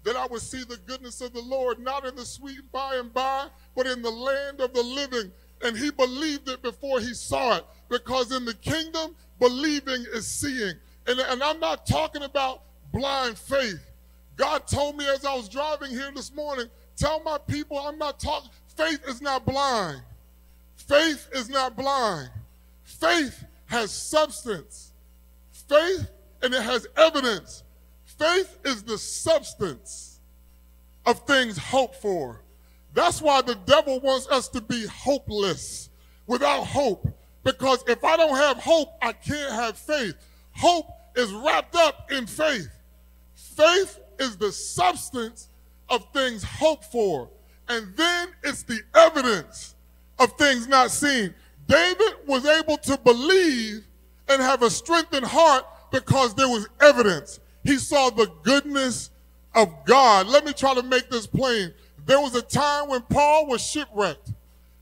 that 0.05 0.17
I 0.17 0.27
would 0.27 0.41
see 0.41 0.65
the 0.65 0.79
goodness 0.87 1.21
of 1.21 1.33
the 1.33 1.43
Lord, 1.43 1.79
not 1.79 2.07
in 2.07 2.17
the 2.17 2.25
sweet 2.25 2.71
by 2.73 2.97
and 2.97 3.13
by, 3.13 3.49
but 3.77 3.87
in 3.87 4.03
the 4.03 4.11
land 4.11 4.61
of 4.61 4.73
the 4.73 4.83
living. 4.83 5.31
And 5.63 5.77
he 5.77 5.91
believed 5.91 6.49
it 6.49 6.63
before 6.63 7.01
he 7.01 7.13
saw 7.13 7.57
it, 7.57 7.67
because 7.89 8.33
in 8.33 8.45
the 8.45 8.55
kingdom, 8.55 9.15
believing 9.39 10.05
is 10.13 10.27
seeing. 10.27 10.75
And, 11.07 11.21
and 11.21 11.43
I'm 11.43 11.61
not 11.61 11.87
talking 11.87 12.23
about 12.23 12.63
blind 12.93 13.37
faith. 13.37 13.85
God 14.37 14.67
told 14.67 14.97
me 14.97 15.07
as 15.07 15.25
I 15.25 15.35
was 15.35 15.49
driving 15.49 15.91
here 15.91 16.11
this 16.15 16.35
morning, 16.35 16.67
tell 16.97 17.23
my 17.23 17.37
people 17.37 17.79
I'm 17.79 17.99
not 17.99 18.19
talking, 18.19 18.51
faith 18.75 19.01
is 19.07 19.21
not 19.21 19.45
blind. 19.45 20.03
Faith 20.77 21.29
is 21.35 21.51
not 21.51 21.77
blind. 21.77 22.31
Faith 22.85 23.45
has 23.67 23.91
substance. 23.91 24.93
Faith 25.53 26.11
and 26.43 26.55
it 26.55 26.63
has 26.63 26.87
evidence. 26.97 27.65
Faith 28.21 28.59
is 28.67 28.83
the 28.83 28.99
substance 28.99 30.21
of 31.07 31.27
things 31.27 31.57
hoped 31.57 31.97
for. 31.97 32.43
That's 32.93 33.23
why 33.23 33.41
the 33.41 33.55
devil 33.55 33.99
wants 34.01 34.29
us 34.29 34.47
to 34.49 34.61
be 34.61 34.87
hopeless, 34.87 35.89
without 36.27 36.65
hope. 36.65 37.09
Because 37.45 37.83
if 37.89 38.05
I 38.05 38.19
don't 38.19 38.37
have 38.37 38.59
hope, 38.59 38.93
I 39.01 39.15
can't 39.15 39.53
have 39.53 39.79
faith. 39.79 40.17
Hope 40.53 40.91
is 41.17 41.33
wrapped 41.33 41.75
up 41.75 42.13
in 42.13 42.27
faith. 42.27 42.69
Faith 43.35 43.99
is 44.19 44.37
the 44.37 44.53
substance 44.53 45.49
of 45.89 46.05
things 46.13 46.45
hoped 46.45 46.85
for. 46.85 47.31
And 47.71 47.97
then 47.97 48.29
it's 48.43 48.65
the 48.65 48.81
evidence 48.95 49.77
of 50.19 50.37
things 50.37 50.69
not 50.69 50.91
seen. 50.91 51.35
David 51.67 52.17
was 52.27 52.45
able 52.45 52.77
to 52.77 52.99
believe 52.99 53.87
and 54.29 54.43
have 54.43 54.63
a 54.63 54.69
strengthened 54.69 55.25
heart 55.25 55.65
because 55.91 56.35
there 56.35 56.49
was 56.49 56.69
evidence. 56.83 57.40
He 57.65 57.77
saw 57.77 58.11
the 58.11 58.31
goodness 58.43 59.11
of 59.55 59.85
God. 59.85 60.27
Let 60.27 60.45
me 60.45 60.53
try 60.53 60.75
to 60.75 60.83
make 60.83 61.11
this 61.11 61.27
plain. 61.27 61.73
There 62.07 62.21
was 62.21 62.35
a 62.35 62.43
time 62.43 62.89
when 62.89 63.03
Paul 63.03 63.47
was 63.47 63.63
shipwrecked. 63.63 64.33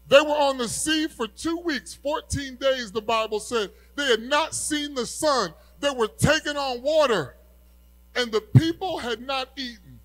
They 0.08 0.20
were 0.20 0.28
on 0.28 0.56
the 0.56 0.68
sea 0.68 1.06
for 1.06 1.28
two 1.28 1.58
weeks, 1.58 1.94
14 1.94 2.56
days, 2.56 2.92
the 2.92 3.02
Bible 3.02 3.40
said. 3.40 3.70
They 3.94 4.06
had 4.06 4.22
not 4.22 4.54
seen 4.54 4.94
the 4.94 5.04
sun. 5.04 5.52
They 5.80 5.90
were 5.90 6.08
taken 6.08 6.56
on 6.56 6.82
water. 6.82 7.36
And 8.16 8.32
the 8.32 8.40
people 8.40 8.98
had 8.98 9.20
not 9.20 9.50
eaten. 9.56 10.00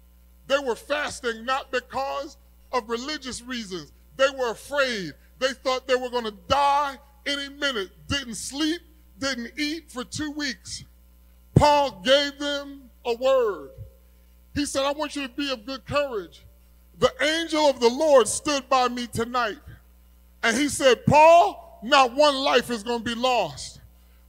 They 0.48 0.58
were 0.58 0.76
fasting 0.76 1.46
not 1.46 1.72
because 1.72 2.38
of 2.72 2.90
religious 2.90 3.42
reasons. 3.42 3.94
They 4.18 4.30
were 4.38 4.52
afraid. 4.52 5.14
They 5.40 5.54
thought 5.54 5.88
they 5.88 5.96
were 5.96 6.10
going 6.10 6.26
to 6.26 6.36
die 6.48 6.98
any 7.26 7.50
minute. 7.50 7.90
Didn't 8.08 8.36
sleep, 8.36 8.82
didn't 9.20 9.54
eat 9.58 9.90
for 9.90 10.04
two 10.04 10.32
weeks. 10.32 10.84
Paul 11.56 12.02
gave 12.04 12.38
them 12.40 12.90
a 13.06 13.16
word. 13.16 13.70
He 14.54 14.66
said, 14.66 14.84
I 14.84 14.92
want 14.92 15.16
you 15.16 15.28
to 15.28 15.34
be 15.34 15.52
of 15.52 15.66
good 15.66 15.86
courage. 15.86 16.46
The 17.00 17.12
angel 17.22 17.70
of 17.70 17.80
the 17.80 17.90
Lord 17.90 18.28
stood 18.28 18.70
by 18.70 18.88
me 18.88 19.08
tonight. 19.08 19.58
And 20.44 20.56
he 20.56 20.70
said, 20.70 21.06
Paul, 21.06 21.80
not 21.84 22.14
one 22.14 22.36
life 22.36 22.70
is 22.70 22.84
going 22.84 23.00
to 23.00 23.06
be 23.06 23.16
lost. 23.16 23.82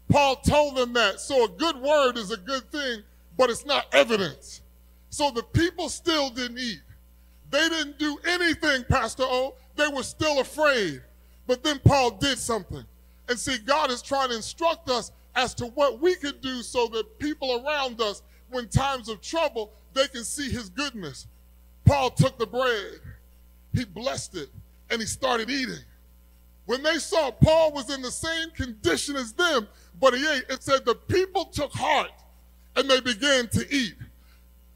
Paul 0.08 0.36
told 0.36 0.76
them 0.76 0.92
that. 0.94 1.20
So 1.20 1.44
a 1.44 1.48
good 1.48 1.76
word 1.76 2.16
is 2.16 2.30
a 2.30 2.36
good 2.36 2.70
thing, 2.70 3.02
but 3.36 3.50
it's 3.50 3.66
not 3.66 3.86
evidence. 3.92 4.62
So 5.10 5.30
the 5.30 5.42
people 5.42 5.88
still 5.88 6.30
didn't 6.30 6.58
eat. 6.58 6.80
They 7.50 7.68
didn't 7.68 7.98
do 7.98 8.18
anything, 8.26 8.84
Pastor 8.88 9.24
O. 9.24 9.54
They 9.76 9.88
were 9.88 10.02
still 10.02 10.40
afraid. 10.40 11.02
But 11.46 11.62
then 11.62 11.78
Paul 11.84 12.12
did 12.12 12.38
something. 12.38 12.84
And 13.28 13.38
see, 13.38 13.58
God 13.58 13.90
is 13.90 14.02
trying 14.02 14.30
to 14.30 14.36
instruct 14.36 14.90
us 14.90 15.12
as 15.34 15.54
to 15.54 15.66
what 15.66 16.00
we 16.00 16.14
could 16.14 16.40
do 16.40 16.62
so 16.62 16.86
that 16.88 17.18
people 17.18 17.64
around 17.64 18.00
us, 18.00 18.22
when 18.50 18.68
times 18.68 19.08
of 19.08 19.20
trouble, 19.20 19.72
they 19.92 20.06
can 20.08 20.24
see 20.24 20.50
his 20.50 20.68
goodness. 20.68 21.26
Paul 21.84 22.10
took 22.10 22.38
the 22.38 22.46
bread, 22.46 23.00
he 23.72 23.84
blessed 23.84 24.36
it, 24.36 24.48
and 24.90 25.00
he 25.00 25.06
started 25.06 25.50
eating. 25.50 25.82
When 26.66 26.82
they 26.82 26.98
saw 26.98 27.30
Paul 27.30 27.72
was 27.72 27.92
in 27.92 28.00
the 28.00 28.10
same 28.10 28.50
condition 28.50 29.16
as 29.16 29.32
them, 29.32 29.68
but 30.00 30.14
he 30.14 30.26
ate, 30.26 30.44
it 30.48 30.62
said 30.62 30.84
the 30.84 30.94
people 30.94 31.46
took 31.46 31.72
heart 31.72 32.10
and 32.76 32.88
they 32.88 33.00
began 33.00 33.48
to 33.48 33.66
eat. 33.74 33.94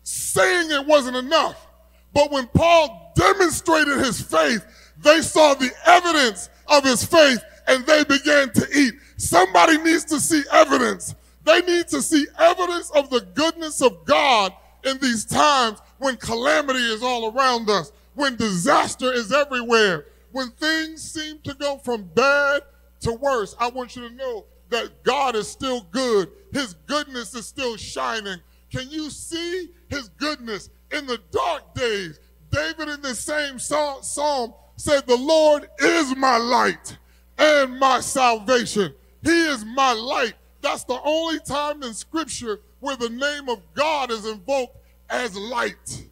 Saying 0.03 0.71
it 0.71 0.87
wasn't 0.87 1.17
enough. 1.17 1.67
But 2.13 2.31
when 2.31 2.47
Paul 2.49 3.13
demonstrated 3.15 3.99
his 3.99 4.21
faith, 4.21 4.65
they 4.99 5.23
saw 5.23 5.55
the 5.55 5.71
evidence 5.87 6.51
of 6.67 6.85
his 6.85 7.05
faith 7.05 7.43
and 7.67 7.87
they 7.87 8.05
began 8.05 8.51
to 8.53 8.67
eat. 8.75 8.95
Somebody 9.19 9.79
needs 9.79 10.05
to 10.07 10.21
see 10.21 10.43
evidence. 10.53 11.15
They 11.45 11.61
need 11.63 11.89
to 11.89 12.01
see 12.01 12.27
evidence 12.39 12.91
of 12.91 13.11
the 13.11 13.21
goodness 13.35 13.83
of 13.83 14.05
God 14.05 14.53
in 14.85 14.99
these 14.99 15.25
times 15.25 15.81
when 15.99 16.17
calamity 16.17 16.79
is 16.79 17.03
all 17.03 17.33
around 17.33 17.69
us, 17.69 17.93
when 18.15 18.37
disaster 18.37 19.13
is 19.13 19.33
everywhere, 19.33 20.07
when 20.31 20.51
things 20.51 21.03
seem 21.03 21.41
to 21.41 21.53
go 21.55 21.79
from 21.79 22.05
bad 22.15 22.63
to 23.01 23.13
worse, 23.13 23.57
I 23.59 23.69
want 23.71 23.97
you 23.97 24.09
to 24.09 24.15
know 24.15 24.47
that 24.71 25.03
God 25.03 25.35
is 25.35 25.49
still 25.49 25.83
good. 25.91 26.31
His 26.53 26.75
goodness 26.87 27.35
is 27.35 27.47
still 27.47 27.77
shining. 27.77 28.39
Can 28.71 28.89
you 28.89 29.11
see 29.11 29.71
his 29.89 30.11
goodness 30.11 30.71
in 30.93 31.07
the 31.07 31.19
dark 31.33 31.75
days? 31.75 32.21
David 32.51 32.89
in 32.89 33.03
the 33.03 33.15
same 33.15 33.59
psalm 33.59 34.55
said, 34.77 35.07
The 35.07 35.17
Lord 35.17 35.69
is 35.81 36.15
my 36.17 36.37
light 36.37 36.97
and 37.37 37.79
my 37.79 38.01
salvation. 38.01 38.95
He 39.23 39.47
is 39.47 39.65
my 39.65 39.93
light. 39.93 40.35
That's 40.61 40.85
the 40.85 41.01
only 41.03 41.41
time 41.41 41.83
in 41.83 41.95
scripture 41.95 42.61
where 42.81 42.97
the 42.97 43.11
name 43.11 43.49
of 43.49 43.63
God 43.75 44.11
is 44.11 44.27
invoked 44.27 44.77
as 45.09 45.37
light. 45.37 46.07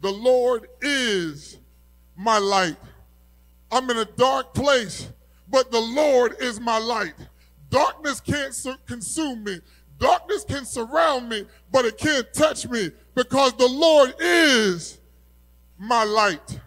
The 0.00 0.12
Lord 0.12 0.68
is 0.80 1.58
my 2.16 2.38
light. 2.38 2.76
I'm 3.70 3.88
in 3.90 3.98
a 3.98 4.04
dark 4.04 4.54
place, 4.54 5.10
but 5.50 5.70
the 5.70 5.80
Lord 5.80 6.36
is 6.40 6.60
my 6.60 6.78
light. 6.78 7.14
Darkness 7.70 8.20
can't 8.20 8.54
consume 8.86 9.44
me. 9.44 9.60
Darkness 9.98 10.44
can 10.44 10.64
surround 10.64 11.28
me, 11.28 11.46
but 11.72 11.84
it 11.84 11.98
can't 11.98 12.32
touch 12.32 12.68
me 12.68 12.90
because 13.14 13.52
the 13.54 13.66
Lord 13.66 14.14
is 14.20 15.00
my 15.78 16.04
light. 16.04 16.60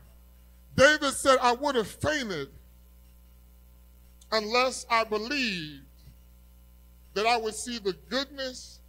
David 0.75 1.13
said, 1.13 1.37
I 1.41 1.53
would 1.53 1.75
have 1.75 1.87
fainted 1.87 2.49
unless 4.31 4.85
I 4.89 5.03
believed 5.03 5.83
that 7.13 7.25
I 7.25 7.37
would 7.37 7.55
see 7.55 7.79
the 7.79 7.93
goodness 8.09 8.79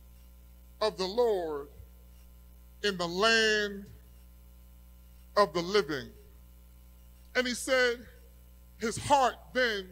of 0.80 0.97
the 0.97 1.07
Lord 1.07 1.68
in 2.83 2.97
the 2.97 3.07
land 3.07 3.85
of 5.37 5.52
the 5.52 5.62
living. 5.62 6.11
And 7.35 7.47
he 7.47 7.54
said 7.54 7.99
his 8.78 8.97
heart 8.97 9.35
then 9.52 9.88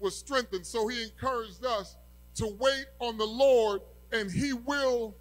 was 0.00 0.16
strengthened. 0.16 0.66
So 0.66 0.88
he 0.88 1.02
encouraged 1.02 1.64
us 1.64 1.96
to 2.36 2.46
wait 2.58 2.86
on 2.98 3.18
the 3.18 3.26
Lord 3.26 3.82
and 4.12 4.30
he 4.30 4.52
will 4.52 5.14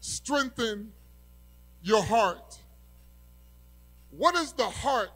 strengthen 0.00 0.92
your 1.82 2.02
heart. 2.02 2.58
What 4.10 4.34
is 4.34 4.52
the 4.52 4.68
heart 4.68 5.10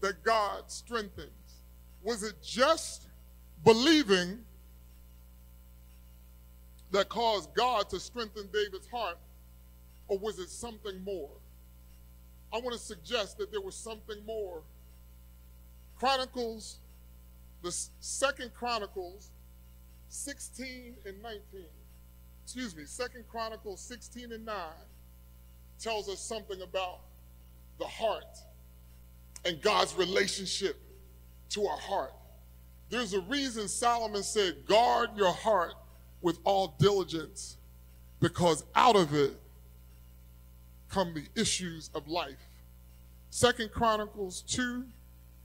that 0.00 0.22
God 0.22 0.64
strengthens? 0.68 1.30
Was 2.02 2.22
it 2.22 2.34
just 2.42 3.06
believing 3.64 4.38
that 6.90 7.08
caused 7.08 7.54
God 7.54 7.88
to 7.90 8.00
strengthen 8.00 8.48
David's 8.52 8.88
heart, 8.88 9.18
or 10.08 10.18
was 10.18 10.38
it 10.38 10.50
something 10.50 11.02
more? 11.04 11.30
I 12.52 12.58
want 12.58 12.72
to 12.72 12.78
suggest 12.78 13.38
that 13.38 13.50
there 13.50 13.60
was 13.60 13.74
something 13.74 14.24
more. 14.26 14.62
Chronicles, 15.98 16.78
the 17.62 17.74
second 18.00 18.52
Chronicles 18.52 19.30
16 20.08 20.96
and 21.06 21.22
19, 21.22 21.40
excuse 22.44 22.76
me, 22.76 22.84
second 22.84 23.24
Chronicles 23.28 23.80
16 23.80 24.32
and 24.32 24.44
9 24.44 24.54
tells 25.80 26.08
us 26.08 26.20
something 26.20 26.60
about 26.60 27.00
the 27.78 27.86
heart 27.86 28.38
and 29.46 29.60
God's 29.62 29.94
relationship 29.94 30.76
to 31.52 31.66
our 31.66 31.78
heart. 31.78 32.12
There's 32.90 33.14
a 33.14 33.20
reason 33.20 33.68
Solomon 33.68 34.22
said, 34.22 34.66
guard 34.66 35.10
your 35.16 35.32
heart 35.32 35.74
with 36.20 36.38
all 36.44 36.74
diligence, 36.78 37.56
because 38.20 38.64
out 38.74 38.96
of 38.96 39.14
it 39.14 39.40
come 40.88 41.14
the 41.14 41.24
issues 41.40 41.90
of 41.94 42.06
life. 42.06 42.48
Second 43.30 43.72
Chronicles 43.72 44.42
2, 44.42 44.84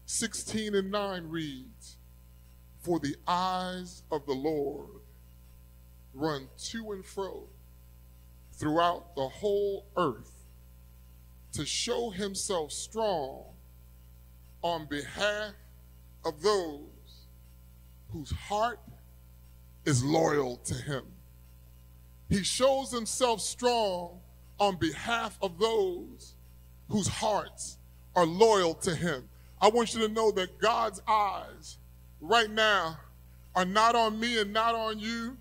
16 0.05 0.75
and 0.75 0.91
9 0.91 1.29
reads, 1.29 1.97
For 2.81 2.99
the 2.99 3.15
eyes 3.25 4.03
of 4.11 4.25
the 4.25 4.33
Lord 4.33 4.89
run 6.13 6.49
to 6.65 6.91
and 6.91 7.05
fro 7.05 7.43
throughout 8.53 9.15
the 9.15 9.27
whole 9.27 9.85
earth 9.95 10.43
to 11.53 11.65
show 11.65 12.09
himself 12.09 12.71
strong 12.71 13.43
on 14.61 14.85
behalf 14.87 15.53
of 16.25 16.41
those 16.41 17.27
whose 18.11 18.31
heart 18.31 18.79
is 19.85 20.03
loyal 20.03 20.57
to 20.57 20.73
him. 20.73 21.03
He 22.29 22.43
shows 22.43 22.91
himself 22.91 23.41
strong 23.41 24.19
on 24.59 24.77
behalf 24.77 25.37
of 25.41 25.59
those 25.59 26.35
whose 26.89 27.07
hearts 27.07 27.77
are 28.15 28.25
loyal 28.25 28.73
to 28.73 28.95
him. 28.95 29.29
I 29.61 29.69
want 29.69 29.93
you 29.93 30.07
to 30.07 30.13
know 30.13 30.31
that 30.31 30.59
God's 30.59 31.01
eyes 31.07 31.77
right 32.19 32.49
now 32.49 32.97
are 33.55 33.65
not 33.65 33.95
on 33.95 34.19
me 34.19 34.39
and 34.39 34.53
not 34.53 34.75
on 34.75 34.99
you 34.99 35.37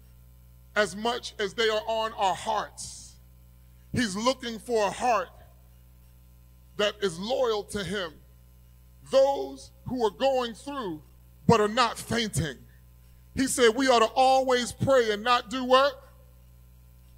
as 0.74 0.94
much 0.94 1.34
as 1.38 1.54
they 1.54 1.68
are 1.68 1.82
on 1.86 2.12
our 2.12 2.34
hearts. 2.34 3.16
He's 3.92 4.14
looking 4.14 4.58
for 4.58 4.86
a 4.86 4.90
heart 4.90 5.28
that 6.76 6.94
is 7.00 7.18
loyal 7.18 7.64
to 7.64 7.82
him. 7.82 8.12
Those 9.10 9.70
who 9.86 10.04
are 10.04 10.10
going 10.10 10.54
through 10.54 11.02
but 11.46 11.60
are 11.60 11.68
not 11.68 11.98
fainting. 11.98 12.56
He 13.34 13.46
said 13.46 13.74
we 13.76 13.88
ought 13.88 14.00
to 14.00 14.10
always 14.14 14.72
pray 14.72 15.12
and 15.12 15.22
not 15.22 15.50
do 15.50 15.64
what? 15.64 16.02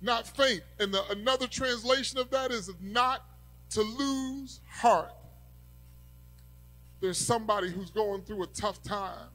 Not 0.00 0.26
faint. 0.26 0.62
And 0.78 0.92
the, 0.92 1.02
another 1.10 1.46
translation 1.46 2.18
of 2.18 2.30
that 2.30 2.50
is 2.50 2.70
not 2.80 3.24
to 3.70 3.82
lose 3.82 4.60
heart. 4.68 5.12
There's 7.00 7.18
somebody 7.18 7.70
who's 7.70 7.90
going 7.90 8.22
through 8.22 8.42
a 8.42 8.46
tough 8.48 8.82
time, 8.82 9.28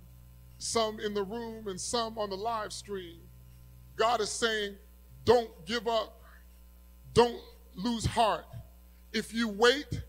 some 0.58 1.00
in 1.00 1.14
the 1.14 1.24
room 1.24 1.68
and 1.68 1.80
some 1.80 2.18
on 2.18 2.30
the 2.30 2.36
live 2.36 2.74
stream. 2.74 3.20
God 3.96 4.20
is 4.22 4.30
saying, 4.30 4.76
don't 5.24 5.50
give 5.66 5.88
up, 5.88 6.22
don't 7.14 7.40
lose 7.76 8.06
heart. 8.06 8.46
If 9.14 9.34
you 9.34 9.48
wait, 9.48 10.02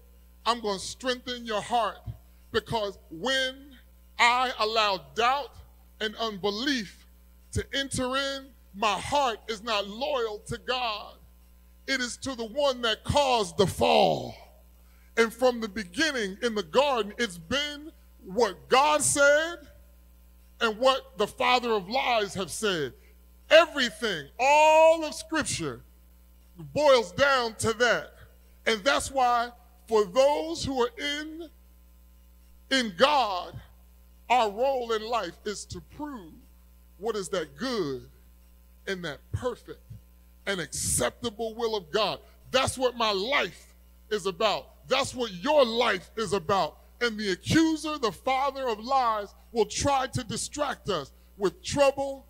I'm 0.45 0.61
going 0.61 0.79
to 0.79 0.85
strengthen 0.85 1.47
your 1.47 1.63
heart 1.63 1.99
because 2.55 2.97
when 3.11 3.73
I 4.19 4.53
allow 4.61 5.01
doubt 5.15 5.57
and 6.01 6.15
unbelief 6.17 7.07
to 7.53 7.67
enter 7.75 8.17
in, 8.17 8.47
my 8.77 8.93
heart 8.93 9.39
is 9.49 9.63
not 9.63 9.89
loyal 9.89 10.39
to 10.47 10.59
God. 10.59 11.17
It 11.87 12.01
is 12.01 12.17
to 12.19 12.35
the 12.35 12.47
one 12.47 12.81
that 12.83 13.05
caused 13.05 13.59
the 13.59 13.67
fall. 13.67 14.35
And 15.17 15.33
from 15.33 15.61
the 15.61 15.69
beginning 15.69 16.39
in 16.43 16.55
the 16.55 16.63
garden, 16.63 17.13
it's 17.19 17.39
been 17.39 17.91
what 18.25 18.69
God 18.69 19.03
said 19.03 19.59
and 20.61 20.79
what 20.79 21.19
the 21.19 21.27
father 21.27 21.73
of 21.73 21.89
lies 21.89 22.35
have 22.35 22.51
said. 22.51 22.95
Everything, 23.51 24.29
all 24.39 25.05
of 25.05 25.13
Scripture 25.13 25.83
boils 26.57 27.11
down 27.13 27.57
to 27.57 27.73
that. 27.75 28.15
And 28.65 28.83
that's 28.85 29.11
why 29.11 29.51
for 29.89 30.05
those 30.05 30.65
who 30.65 30.81
are 30.81 30.91
in, 30.99 31.49
in 32.75 32.95
God, 32.97 33.55
our 34.29 34.51
role 34.51 34.93
in 34.93 35.07
life 35.07 35.37
is 35.45 35.65
to 35.67 35.81
prove 35.97 36.33
what 36.99 37.17
is 37.17 37.29
that 37.31 37.57
good 37.57 38.09
and 38.87 39.05
that 39.05 39.19
perfect 39.33 39.81
and 40.47 40.61
acceptable 40.61 41.55
will 41.55 41.77
of 41.77 41.91
God. 41.91 42.19
That's 42.51 42.77
what 42.77 42.97
my 42.97 43.11
life 43.11 43.75
is 44.11 44.27
about. 44.27 44.89
That's 44.89 45.15
what 45.15 45.33
your 45.33 45.65
life 45.65 46.11
is 46.17 46.33
about. 46.33 46.79
And 47.01 47.19
the 47.19 47.33
accuser, 47.33 47.99
the 47.99 48.13
father 48.13 48.69
of 48.69 48.79
lies, 48.79 49.35
will 49.53 49.67
try 49.67 50.07
to 50.09 50.25
distract 50.25 50.89
us 50.89 51.13
with 51.37 51.63
trouble, 51.63 52.27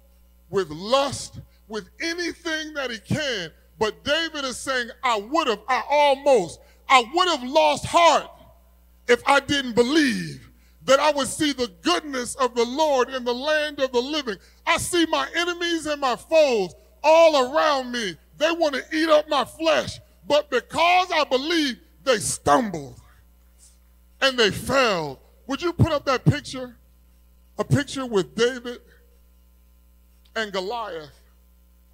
with 0.51 0.71
lust, 0.71 1.41
with 1.69 1.91
anything 2.01 2.75
that 2.75 2.91
he 2.91 2.99
can. 2.99 3.51
But 3.79 4.05
David 4.05 4.45
is 4.45 4.59
saying, 4.59 4.91
I 5.03 5.19
would 5.19 5.49
have, 5.49 5.61
I 5.69 5.83
almost, 5.89 6.61
I 6.89 7.05
would 7.13 7.29
have 7.29 7.43
lost 7.43 7.85
heart 7.87 8.31
if 9.09 9.23
I 9.27 9.41
didn't 9.41 9.75
believe 9.75 10.51
that 10.85 11.01
I 11.01 11.13
would 11.13 11.29
see 11.29 11.53
the 11.53 11.73
goodness 11.83 12.35
of 12.35 12.55
the 12.55 12.65
Lord 12.65 13.09
in 13.09 13.25
the 13.25 13.35
land 13.35 13.81
of 13.81 13.93
the 13.93 14.01
living. 14.01 14.37
I 14.67 14.77
see 14.77 15.07
my 15.07 15.27
enemies 15.35 15.87
and 15.87 16.01
my 16.01 16.17
foes 16.17 16.75
all 17.03 17.55
around 17.55 17.91
me. 17.91 18.17
They 18.37 18.51
want 18.51 18.75
to 18.75 18.85
eat 18.97 19.09
up 19.09 19.29
my 19.29 19.45
flesh, 19.45 19.99
but 20.27 20.51
because 20.51 21.11
I 21.13 21.25
believe, 21.25 21.79
they 22.05 22.19
stumbled 22.19 23.01
and 24.21 24.39
they 24.39 24.51
fell. 24.51 25.21
Would 25.47 25.63
you 25.63 25.73
put 25.73 25.93
up 25.93 26.05
that 26.05 26.25
picture? 26.25 26.77
A 27.59 27.65
picture 27.65 28.05
with 28.05 28.35
David 28.35 28.81
and 30.37 30.53
Goliath. 30.53 31.19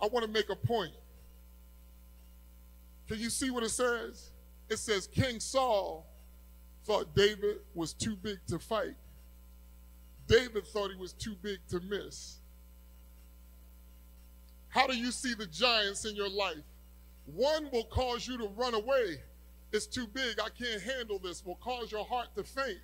I 0.01 0.07
want 0.09 0.25
to 0.25 0.33
make 0.33 0.49
a 0.51 0.57
point. 0.57 0.93
Can 3.07 3.19
you 3.19 3.31
see 3.31 3.51
what 3.51 3.63
it 3.63 3.71
says? 3.71 4.31
It 4.69 4.79
says 4.79 5.07
King 5.07 5.39
Saul 5.39 6.10
thought 6.91 7.15
David 7.15 7.59
was 7.73 7.93
too 7.93 8.17
big 8.17 8.39
to 8.49 8.59
fight. 8.59 8.97
David 10.27 10.67
thought 10.67 10.91
he 10.91 10.97
was 10.97 11.13
too 11.13 11.37
big 11.41 11.59
to 11.69 11.79
miss. 11.79 12.39
How 14.71 14.89
do 14.89 14.97
you 14.97 15.13
see 15.13 15.35
the 15.35 15.47
giants 15.47 16.05
in 16.05 16.17
your 16.17 16.29
life? 16.29 16.65
One 17.27 17.69
will 17.73 17.85
cause 17.85 18.27
you 18.27 18.37
to 18.39 18.49
run 18.57 18.75
away, 18.75 19.23
it's 19.73 19.87
too 19.87 20.09
big, 20.09 20.41
I 20.41 20.49
can't 20.49 20.83
handle 20.83 21.21
this, 21.21 21.47
will 21.47 21.61
cause 21.63 21.93
your 21.93 22.05
heart 22.05 22.35
to 22.35 22.43
faint. 22.43 22.81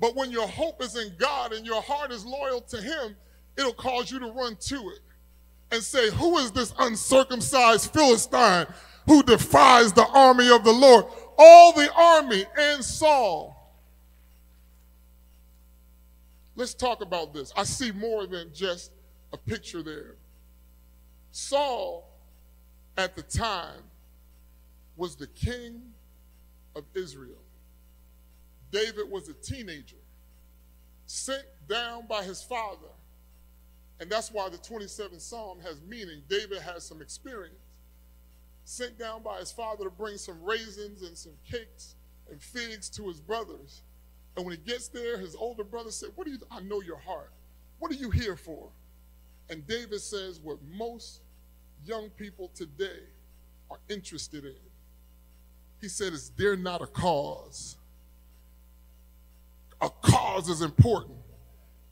But 0.00 0.16
when 0.16 0.30
your 0.30 0.48
hope 0.48 0.82
is 0.82 0.96
in 0.96 1.14
God 1.18 1.52
and 1.52 1.66
your 1.66 1.82
heart 1.82 2.10
is 2.10 2.24
loyal 2.24 2.62
to 2.62 2.80
Him, 2.80 3.16
it'll 3.58 3.74
cause 3.74 4.10
you 4.10 4.18
to 4.20 4.28
run 4.28 4.56
to 4.68 4.76
it 4.76 5.00
and 5.70 5.82
say, 5.82 6.10
Who 6.12 6.38
is 6.38 6.52
this 6.52 6.72
uncircumcised 6.78 7.92
Philistine 7.92 8.66
who 9.06 9.22
defies 9.22 9.92
the 9.92 10.06
army 10.06 10.50
of 10.50 10.64
the 10.64 10.72
Lord? 10.72 11.04
All 11.36 11.72
the 11.72 11.92
army 11.94 12.44
and 12.56 12.84
Saul. 12.84 13.60
Let's 16.56 16.74
talk 16.74 17.00
about 17.00 17.34
this. 17.34 17.52
I 17.56 17.64
see 17.64 17.90
more 17.90 18.26
than 18.26 18.52
just 18.54 18.92
a 19.32 19.36
picture 19.36 19.82
there. 19.82 20.14
Saul, 21.32 22.08
at 22.96 23.16
the 23.16 23.22
time, 23.22 23.82
was 24.96 25.16
the 25.16 25.26
king 25.26 25.82
of 26.76 26.84
Israel. 26.94 27.42
David 28.70 29.10
was 29.10 29.28
a 29.28 29.34
teenager, 29.34 29.96
sent 31.06 31.44
down 31.68 32.06
by 32.06 32.22
his 32.22 32.42
father. 32.42 32.92
And 34.00 34.10
that's 34.10 34.30
why 34.30 34.48
the 34.48 34.58
27th 34.58 35.20
Psalm 35.20 35.58
has 35.60 35.80
meaning. 35.82 36.22
David 36.28 36.60
has 36.60 36.84
some 36.84 37.00
experience. 37.00 37.54
Sent 38.64 38.98
down 38.98 39.22
by 39.22 39.38
his 39.38 39.52
father 39.52 39.84
to 39.84 39.90
bring 39.90 40.16
some 40.16 40.42
raisins 40.42 41.02
and 41.02 41.16
some 41.16 41.34
cakes 41.50 41.94
and 42.30 42.40
figs 42.40 42.88
to 42.90 43.06
his 43.08 43.20
brothers. 43.20 43.82
And 44.36 44.44
when 44.44 44.56
he 44.56 44.62
gets 44.62 44.88
there, 44.88 45.18
his 45.18 45.34
older 45.36 45.64
brother 45.64 45.90
said, 45.90 46.10
What 46.14 46.26
do 46.26 46.32
you, 46.32 46.38
I 46.50 46.60
know 46.60 46.80
your 46.80 46.98
heart. 46.98 47.30
What 47.78 47.90
are 47.90 47.96
you 47.96 48.10
here 48.10 48.36
for? 48.36 48.70
And 49.50 49.66
David 49.66 50.00
says 50.00 50.40
what 50.40 50.58
most 50.72 51.20
young 51.84 52.08
people 52.10 52.50
today 52.54 53.02
are 53.70 53.78
interested 53.88 54.44
in. 54.44 54.56
He 55.80 55.88
said, 55.88 56.12
Is 56.12 56.30
there 56.36 56.56
not 56.56 56.80
a 56.80 56.86
cause? 56.86 57.76
A 59.80 59.90
cause 59.90 60.48
is 60.48 60.62
important. 60.62 61.18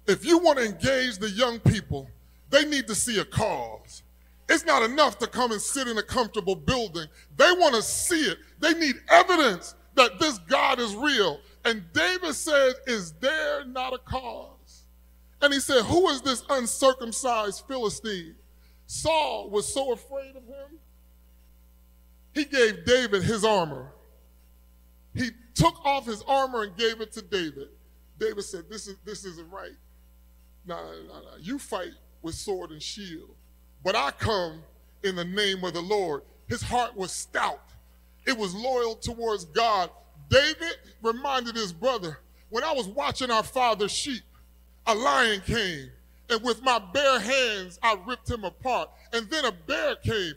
If 0.06 0.24
you 0.24 0.38
want 0.38 0.58
to 0.58 0.64
engage 0.64 1.18
the 1.18 1.30
young 1.30 1.60
people, 1.60 2.08
they 2.50 2.64
need 2.64 2.86
to 2.86 2.94
see 2.94 3.18
a 3.18 3.24
cause. 3.24 4.02
It's 4.48 4.64
not 4.64 4.82
enough 4.82 5.18
to 5.18 5.26
come 5.26 5.52
and 5.52 5.60
sit 5.60 5.88
in 5.88 5.98
a 5.98 6.02
comfortable 6.02 6.56
building. 6.56 7.06
They 7.36 7.50
want 7.52 7.74
to 7.74 7.82
see 7.82 8.22
it. 8.22 8.38
They 8.60 8.74
need 8.74 8.96
evidence 9.08 9.74
that 9.94 10.18
this 10.18 10.38
God 10.38 10.78
is 10.78 10.94
real. 10.94 11.40
And 11.64 11.84
David 11.92 12.34
said, 12.34 12.74
Is 12.86 13.12
there 13.14 13.64
not 13.64 13.94
a 13.94 13.98
cause? 13.98 14.84
And 15.40 15.52
he 15.52 15.60
said, 15.60 15.82
Who 15.84 16.08
is 16.08 16.22
this 16.22 16.44
uncircumcised 16.48 17.64
Philistine? 17.66 18.34
Saul 18.86 19.48
was 19.50 19.72
so 19.72 19.92
afraid 19.92 20.36
of 20.36 20.44
him, 20.44 20.78
he 22.34 22.44
gave 22.44 22.84
David 22.84 23.22
his 23.22 23.44
armor. 23.44 23.92
He 25.14 25.30
took 25.54 25.84
off 25.84 26.06
his 26.06 26.22
armor 26.22 26.62
and 26.62 26.76
gave 26.76 27.00
it 27.00 27.12
to 27.12 27.22
David. 27.22 27.68
David 28.18 28.42
said, 28.44 28.64
This, 28.70 28.86
is, 28.86 28.96
this 29.04 29.24
isn't 29.24 29.50
right. 29.50 29.76
No, 30.66 30.76
no, 30.76 31.20
no. 31.20 31.36
You 31.40 31.58
fight 31.58 31.92
with 32.22 32.34
sword 32.34 32.70
and 32.70 32.82
shield, 32.82 33.34
but 33.82 33.96
I 33.96 34.10
come 34.12 34.62
in 35.02 35.16
the 35.16 35.24
name 35.24 35.64
of 35.64 35.72
the 35.72 35.80
Lord. 35.80 36.22
His 36.48 36.62
heart 36.62 36.96
was 36.96 37.12
stout, 37.12 37.62
it 38.26 38.36
was 38.36 38.54
loyal 38.54 38.96
towards 38.96 39.44
God. 39.46 39.90
David 40.28 40.76
reminded 41.02 41.56
his 41.56 41.72
brother, 41.72 42.18
When 42.48 42.64
I 42.64 42.72
was 42.72 42.88
watching 42.88 43.30
our 43.30 43.42
father's 43.42 43.92
sheep, 43.92 44.22
a 44.86 44.94
lion 44.94 45.42
came, 45.42 45.90
and 46.30 46.42
with 46.42 46.62
my 46.62 46.78
bare 46.78 47.20
hands 47.20 47.78
I 47.82 47.96
ripped 48.06 48.30
him 48.30 48.44
apart. 48.44 48.88
And 49.12 49.28
then 49.28 49.44
a 49.44 49.52
bear 49.52 49.96
came. 49.96 50.34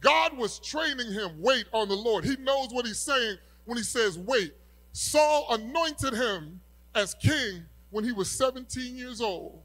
God 0.00 0.36
was 0.36 0.58
training 0.58 1.12
him, 1.12 1.40
wait 1.40 1.66
on 1.72 1.88
the 1.88 1.96
Lord. 1.96 2.24
He 2.24 2.36
knows 2.36 2.68
what 2.72 2.86
he's 2.86 3.00
saying 3.00 3.38
when 3.64 3.78
he 3.78 3.84
says, 3.84 4.18
wait. 4.18 4.54
Saul 4.92 5.46
anointed 5.50 6.14
him 6.14 6.60
as 6.94 7.14
king 7.14 7.64
when 7.90 8.04
he 8.04 8.12
was 8.12 8.30
17 8.30 8.94
years 8.94 9.20
old. 9.20 9.62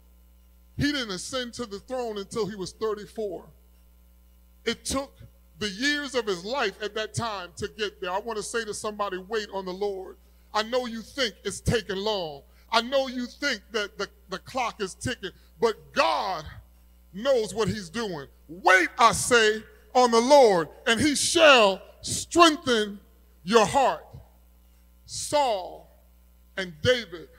He 0.78 0.92
didn't 0.92 1.12
ascend 1.12 1.54
to 1.56 1.66
the 1.66 1.80
throne 1.80 2.18
until 2.18 2.46
he 2.46 2.56
was 2.56 2.72
34. 2.74 3.46
It 4.66 4.86
took 4.86 5.18
the 5.60 5.70
years 5.70 6.14
of 6.14 6.26
his 6.26 6.46
life 6.46 6.82
at 6.84 6.94
that 6.96 7.14
time 7.14 7.50
to 7.58 7.68
get 7.68 8.00
there. 8.00 8.12
I 8.12 8.20
want 8.20 8.38
to 8.38 8.44
say 8.44 8.64
to 8.64 8.74
somebody, 8.74 9.18
wait 9.18 9.48
on 9.54 9.66
the 9.66 9.74
Lord. 9.74 10.18
I 10.54 10.64
know 10.64 10.86
you 10.86 11.02
think 11.02 11.36
it's 11.44 11.60
taking 11.60 11.96
long. 11.98 12.44
I 12.72 12.82
know 12.82 13.08
you 13.08 13.26
think 13.26 13.62
that 13.72 13.98
the, 13.98 14.08
the 14.30 14.40
clock 14.40 14.82
is 14.82 14.94
ticking, 14.94 15.32
but 15.60 15.94
God 15.94 16.46
knows 17.14 17.54
what 17.54 17.68
he's 17.68 17.90
doing. 17.90 18.28
Wait, 18.48 18.90
I 19.00 19.14
say, 19.14 19.64
on 19.96 20.12
the 20.12 20.20
Lord, 20.22 20.70
and 20.86 21.00
he 21.00 21.16
shall 21.16 21.82
strengthen 22.02 23.00
your 23.44 23.66
heart. 23.66 24.06
Saul 25.06 25.90
and 26.58 26.74
David 26.82 27.30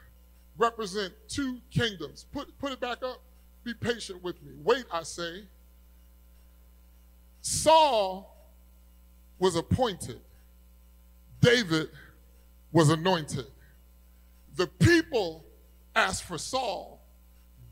represent 0.57 1.12
two 1.29 1.59
kingdoms. 1.70 2.27
Put, 2.33 2.59
put 2.59 2.72
it 2.72 2.81
back 2.81 3.03
up. 3.03 3.20
Be 3.64 3.75
patient 3.75 4.23
with 4.23 4.42
me. 4.42 4.53
Wait, 4.62 4.85
I 4.90 5.03
say. 5.03 5.44
Saul 7.40 8.37
was 9.38 9.57
appointed, 9.57 10.21
David 11.40 11.88
was 12.73 12.90
anointed. 12.90 13.47
The 14.57 14.66
people 14.66 15.44
asked 15.94 16.25
for 16.25 16.38
Saul, 16.38 17.01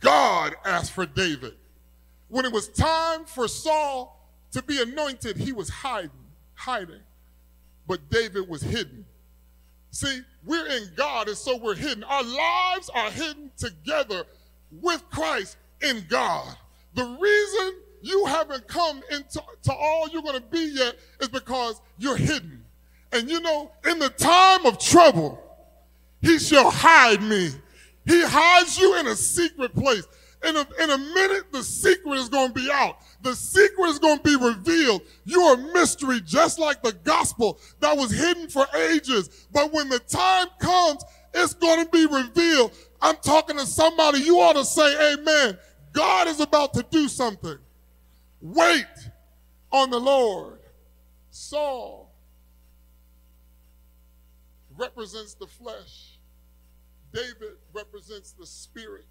God 0.01 0.55
asked 0.65 0.93
for 0.93 1.07
David. 1.07 1.55
When 2.29 2.45
it 2.45 2.53
was 2.53 2.69
time 2.69 3.25
for 3.25 3.49
Saul 3.49 4.31
to 4.53 4.63
be 4.63 4.81
anointed, 4.81 5.37
he 5.37 5.53
was 5.53 5.69
hiding, 5.69 6.11
hiding. 6.55 7.03
But 7.87 8.09
David 8.11 8.49
was 8.49 8.63
hidden. 8.63 9.05
See, 9.91 10.21
we're 10.45 10.67
in 10.67 10.91
God, 10.97 11.29
and 11.29 11.37
so 11.37 11.57
we're 11.57 11.75
hidden. 11.75 12.05
Our 12.05 12.23
lives 12.23 12.91
are 12.95 13.11
hidden 13.11 13.51
together 13.57 14.25
with 14.71 15.03
Christ 15.11 15.57
in 15.83 16.05
God. 16.09 16.57
The 16.95 17.05
reason 17.05 17.81
you 18.03 18.25
haven't 18.27 18.67
come 18.69 19.03
into 19.11 19.43
to 19.63 19.73
all 19.73 20.09
you're 20.09 20.23
going 20.23 20.41
to 20.41 20.47
be 20.47 20.73
yet 20.75 20.97
is 21.21 21.29
because 21.29 21.81
you're 21.99 22.17
hidden. 22.17 22.65
And 23.13 23.31
you 23.31 23.41
know, 23.41 23.71
in 23.89 23.99
the 23.99 24.11
time 24.11 24.67
of 24.67 24.79
trouble, 24.79 25.43
he 26.21 26.39
shall 26.39 26.71
hide 26.71 27.23
me. 27.23 27.51
He 28.05 28.23
hides 28.25 28.79
you 28.79 28.99
in 28.99 29.07
a 29.07 29.17
secret 29.17 29.75
place. 29.75 30.07
In 30.45 30.55
a, 30.55 30.67
in 30.81 30.91
a 30.91 30.99
minute, 30.99 31.51
the 31.51 31.63
secret 31.63 32.15
is 32.19 32.29
going 32.29 32.49
to 32.49 32.55
be 32.55 32.71
out. 32.71 32.99
The 33.23 33.35
secret 33.35 33.89
is 33.89 33.99
going 33.99 34.19
to 34.19 34.23
be 34.23 34.37
revealed. 34.37 35.03
You're 35.25 35.55
a 35.55 35.73
mystery, 35.73 36.21
just 36.21 36.59
like 36.59 36.83
the 36.83 36.93
gospel 36.93 37.59
that 37.81 37.97
was 37.97 38.11
hidden 38.13 38.49
for 38.49 38.67
ages. 38.93 39.47
But 39.53 39.73
when 39.73 39.89
the 39.89 39.99
time 39.99 40.49
comes, 40.61 41.03
it's 41.35 41.55
going 41.55 41.85
to 41.85 41.91
be 41.91 42.07
revealed. 42.07 42.73
I'm 43.01 43.17
talking 43.17 43.57
to 43.59 43.67
somebody, 43.67 44.21
you 44.21 44.39
ought 44.41 44.55
to 44.55 44.65
say, 44.65 45.15
Amen. 45.15 45.59
God 45.93 46.29
is 46.29 46.41
about 46.41 46.75
to 46.75 46.85
do 46.91 47.09
something. 47.09 47.59
Wait 48.41 48.87
on 49.73 49.91
the 49.91 49.99
Lord. 49.99 50.61
Saul 51.31 52.13
represents 54.77 55.35
the 55.35 55.47
flesh, 55.47 56.19
David 57.13 57.57
represents 57.73 58.33
the 58.33 58.47
spirit. 58.47 59.07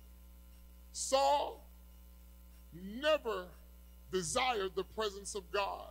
Saul 0.91 1.67
never 2.73 3.47
desired 4.11 4.71
the 4.75 4.83
presence 4.83 5.35
of 5.35 5.49
God. 5.51 5.89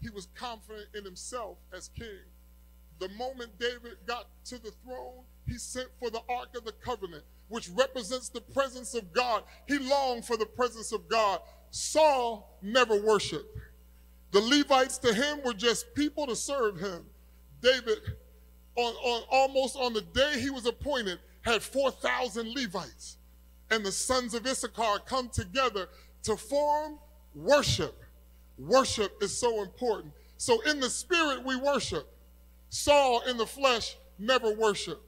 He 0.00 0.10
was 0.10 0.28
confident 0.34 0.88
in 0.94 1.04
himself 1.04 1.58
as 1.72 1.88
king. 1.88 2.20
The 2.98 3.08
moment 3.10 3.58
David 3.58 3.96
got 4.06 4.26
to 4.46 4.58
the 4.58 4.72
throne, 4.84 5.24
he 5.48 5.58
sent 5.58 5.88
for 5.98 6.10
the 6.10 6.20
Ark 6.28 6.56
of 6.56 6.64
the 6.64 6.72
Covenant, 6.72 7.24
which 7.48 7.68
represents 7.70 8.28
the 8.28 8.40
presence 8.40 8.94
of 8.94 9.12
God. 9.12 9.42
He 9.66 9.78
longed 9.78 10.24
for 10.24 10.36
the 10.36 10.46
presence 10.46 10.92
of 10.92 11.08
God. 11.08 11.40
Saul 11.70 12.58
never 12.62 13.00
worshiped. 13.00 13.58
The 14.30 14.40
Levites 14.40 14.98
to 14.98 15.14
him 15.14 15.40
were 15.44 15.54
just 15.54 15.94
people 15.94 16.26
to 16.26 16.36
serve 16.36 16.78
him. 16.78 17.06
David, 17.62 17.98
on, 18.76 18.92
on 18.94 19.22
almost 19.30 19.76
on 19.76 19.92
the 19.94 20.02
day 20.02 20.38
he 20.38 20.50
was 20.50 20.66
appointed, 20.66 21.18
had 21.42 21.62
4,000 21.62 22.54
Levites 22.54 23.16
and 23.70 23.84
the 23.84 23.92
sons 23.92 24.34
of 24.34 24.46
Issachar 24.46 25.00
come 25.06 25.28
together 25.28 25.88
to 26.24 26.36
form 26.36 26.98
worship. 27.34 28.02
Worship 28.58 29.22
is 29.22 29.36
so 29.36 29.62
important. 29.62 30.12
So 30.36 30.60
in 30.62 30.80
the 30.80 30.90
spirit, 30.90 31.44
we 31.44 31.56
worship. 31.56 32.08
Saul 32.70 33.22
in 33.28 33.36
the 33.36 33.46
flesh 33.46 33.96
never 34.18 34.52
worshiped. 34.52 35.02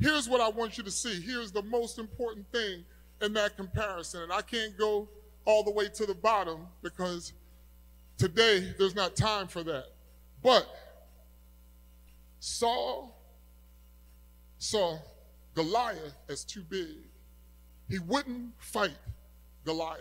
Here's 0.00 0.28
what 0.28 0.40
I 0.40 0.48
want 0.48 0.78
you 0.78 0.84
to 0.84 0.90
see. 0.90 1.20
Here's 1.20 1.52
the 1.52 1.62
most 1.62 1.98
important 1.98 2.50
thing 2.52 2.84
in 3.20 3.32
that 3.34 3.56
comparison. 3.56 4.22
And 4.22 4.32
I 4.32 4.42
can't 4.42 4.76
go 4.78 5.08
all 5.44 5.62
the 5.62 5.70
way 5.70 5.88
to 5.88 6.06
the 6.06 6.14
bottom 6.14 6.66
because 6.82 7.32
today 8.18 8.74
there's 8.78 8.94
not 8.94 9.14
time 9.16 9.46
for 9.46 9.62
that. 9.64 9.84
But 10.42 10.66
Saul 12.38 13.16
saw 14.58 14.98
Goliath 15.54 16.16
as 16.28 16.44
too 16.44 16.62
big. 16.62 16.96
He 17.88 17.98
wouldn't 17.98 18.52
fight 18.58 18.96
Goliath. 19.64 20.00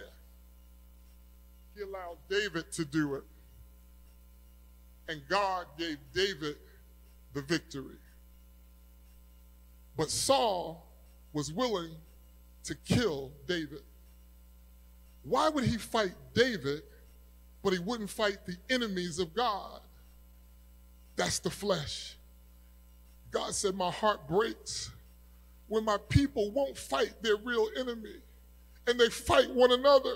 He 1.75 1.81
allowed 1.81 2.17
David 2.29 2.71
to 2.73 2.85
do 2.85 3.15
it. 3.15 3.23
and 5.09 5.21
God 5.27 5.65
gave 5.77 5.97
David 6.13 6.55
the 7.33 7.41
victory. 7.41 7.95
But 9.99 10.09
Saul 10.09 10.87
was 11.33 11.51
willing 11.51 11.91
to 12.63 12.73
kill 12.73 13.33
David. 13.45 13.81
Why 15.23 15.49
would 15.49 15.65
he 15.65 15.75
fight 15.75 16.13
David, 16.33 16.83
but 17.61 17.73
he 17.73 17.79
wouldn't 17.79 18.09
fight 18.09 18.37
the 18.45 18.55
enemies 18.69 19.19
of 19.19 19.33
God? 19.33 19.81
That's 21.17 21.39
the 21.39 21.49
flesh. 21.49 22.15
God 23.29 23.53
said, 23.53 23.75
My 23.75 23.91
heart 23.91 24.25
breaks 24.25 24.89
when 25.67 25.83
my 25.83 25.97
people 26.07 26.49
won't 26.51 26.77
fight 26.77 27.21
their 27.21 27.35
real 27.35 27.67
enemy 27.77 28.21
and 28.87 28.97
they 28.97 29.09
fight 29.09 29.53
one 29.53 29.73
another. 29.73 30.15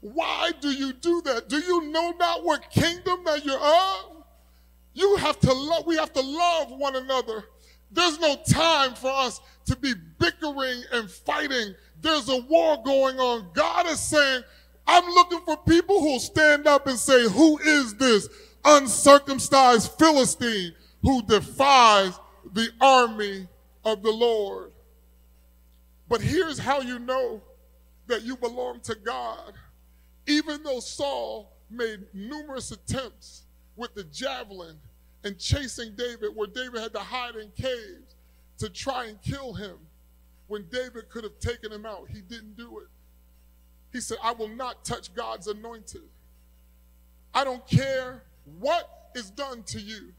Why 0.00 0.52
do 0.58 0.70
you 0.70 0.94
do 0.94 1.20
that? 1.26 1.50
Do 1.50 1.58
you 1.58 1.90
know 1.90 2.14
not 2.18 2.44
what 2.44 2.70
kingdom 2.70 3.24
that 3.24 3.44
you're 3.44 3.60
of? 3.60 4.24
You 4.94 5.16
have 5.16 5.38
to 5.40 5.52
love, 5.52 5.84
we 5.84 5.96
have 5.96 6.14
to 6.14 6.22
love 6.22 6.70
one 6.70 6.96
another. 6.96 7.44
There's 7.90 8.18
no 8.18 8.36
time 8.48 8.94
for 8.94 9.10
us 9.10 9.40
to 9.66 9.76
be 9.76 9.94
bickering 10.18 10.82
and 10.92 11.10
fighting. 11.10 11.74
There's 12.00 12.28
a 12.28 12.38
war 12.42 12.82
going 12.84 13.18
on. 13.18 13.50
God 13.54 13.86
is 13.86 14.00
saying, 14.00 14.42
I'm 14.86 15.04
looking 15.10 15.40
for 15.40 15.56
people 15.56 16.00
who'll 16.00 16.20
stand 16.20 16.66
up 16.66 16.86
and 16.86 16.98
say, 16.98 17.28
Who 17.28 17.58
is 17.58 17.94
this 17.94 18.28
uncircumcised 18.64 19.92
Philistine 19.92 20.74
who 21.02 21.22
defies 21.22 22.18
the 22.52 22.70
army 22.80 23.48
of 23.84 24.02
the 24.02 24.12
Lord? 24.12 24.72
But 26.08 26.22
here's 26.22 26.58
how 26.58 26.80
you 26.80 26.98
know 26.98 27.42
that 28.06 28.22
you 28.22 28.36
belong 28.36 28.80
to 28.80 28.94
God. 28.94 29.52
Even 30.26 30.62
though 30.62 30.80
Saul 30.80 31.52
made 31.70 32.00
numerous 32.14 32.70
attempts 32.70 33.42
with 33.76 33.94
the 33.94 34.04
javelin 34.04 34.78
and 35.28 35.38
chasing 35.38 35.92
David, 35.94 36.30
where 36.34 36.46
David 36.46 36.80
had 36.80 36.94
to 36.94 37.00
hide 37.00 37.36
in 37.36 37.50
caves 37.50 38.16
to 38.56 38.70
try 38.70 39.04
and 39.04 39.20
kill 39.20 39.52
him, 39.52 39.76
when 40.46 40.64
David 40.72 41.10
could 41.10 41.22
have 41.22 41.38
taken 41.38 41.70
him 41.70 41.84
out, 41.84 42.08
he 42.10 42.22
didn't 42.22 42.56
do 42.56 42.78
it. 42.78 42.88
He 43.92 44.00
said, 44.00 44.16
I 44.24 44.32
will 44.32 44.48
not 44.48 44.86
touch 44.86 45.14
God's 45.14 45.46
anointed. 45.46 46.00
I 47.34 47.44
don't 47.44 47.66
care 47.66 48.22
what 48.58 49.10
is 49.14 49.30
done 49.30 49.64
to 49.64 49.78
you. 49.78 50.14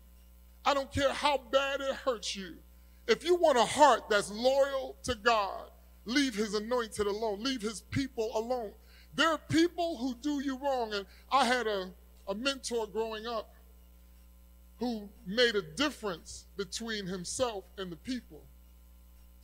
I 0.63 0.75
don't 0.75 0.91
care 0.93 1.11
how 1.11 1.41
bad 1.51 1.81
it 1.81 1.95
hurts 1.95 2.35
you. 2.35 2.57
If 3.07 3.23
you 3.23 3.33
want 3.33 3.57
a 3.57 3.65
heart 3.65 4.09
that's 4.11 4.29
loyal 4.29 4.95
to 5.05 5.15
God, 5.15 5.71
leave 6.05 6.35
his 6.35 6.53
anointed 6.53 7.07
alone, 7.07 7.41
leave 7.41 7.63
his 7.63 7.81
people 7.81 8.29
alone. 8.35 8.73
There 9.15 9.29
are 9.29 9.39
people 9.49 9.97
who 9.97 10.13
do 10.21 10.43
you 10.43 10.59
wrong. 10.59 10.93
And 10.93 11.07
I 11.31 11.45
had 11.45 11.65
a, 11.65 11.89
a 12.27 12.35
mentor 12.35 12.85
growing 12.85 13.25
up 13.25 13.55
who 14.79 15.09
made 15.27 15.55
a 15.55 15.61
difference 15.61 16.45
between 16.55 17.05
himself 17.05 17.65
and 17.77 17.91
the 17.91 17.97
people. 17.97 18.43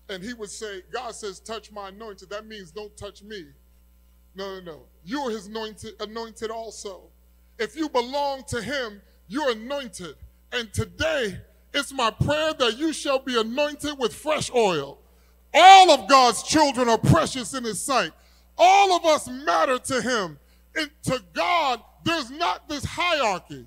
And 0.10 0.24
he 0.24 0.34
would 0.34 0.50
say, 0.50 0.82
God 0.92 1.14
says, 1.14 1.40
touch 1.40 1.72
my 1.72 1.90
anointed. 1.90 2.30
That 2.30 2.48
means 2.48 2.72
don't 2.72 2.96
touch 2.96 3.22
me. 3.22 3.46
No, 4.36 4.60
no, 4.60 4.72
no. 4.72 4.82
You're 5.04 5.32
his 5.32 5.48
anointed, 5.48 5.94
anointed 6.00 6.52
also. 6.52 7.10
If 7.60 7.76
you 7.76 7.90
belong 7.90 8.44
to 8.50 8.62
him, 8.62 9.02
you're 9.28 9.52
anointed. 9.52 10.16
And 10.52 10.72
today, 10.74 11.40
it's 11.74 11.92
my 11.92 12.12
prayer 12.12 12.54
that 12.54 12.78
you 12.78 12.94
shall 12.94 13.20
be 13.20 13.40
anointed 13.40 13.98
with 13.98 14.14
fresh 14.14 14.50
oil. 14.54 15.00
All 15.54 15.92
of 15.92 16.08
God's 16.08 16.44
children 16.44 16.88
are 16.88 16.98
precious 16.98 17.54
in 17.54 17.64
his 17.64 17.82
sight. 17.82 18.12
All 18.58 18.96
of 18.96 19.06
us 19.06 19.28
matter 19.28 19.80
to 19.80 20.02
him. 20.02 20.40
And 20.76 20.90
to 21.04 21.22
God, 21.34 21.82
there's 22.04 22.30
not 22.30 22.70
this 22.70 22.86
hierarchy. 22.86 23.66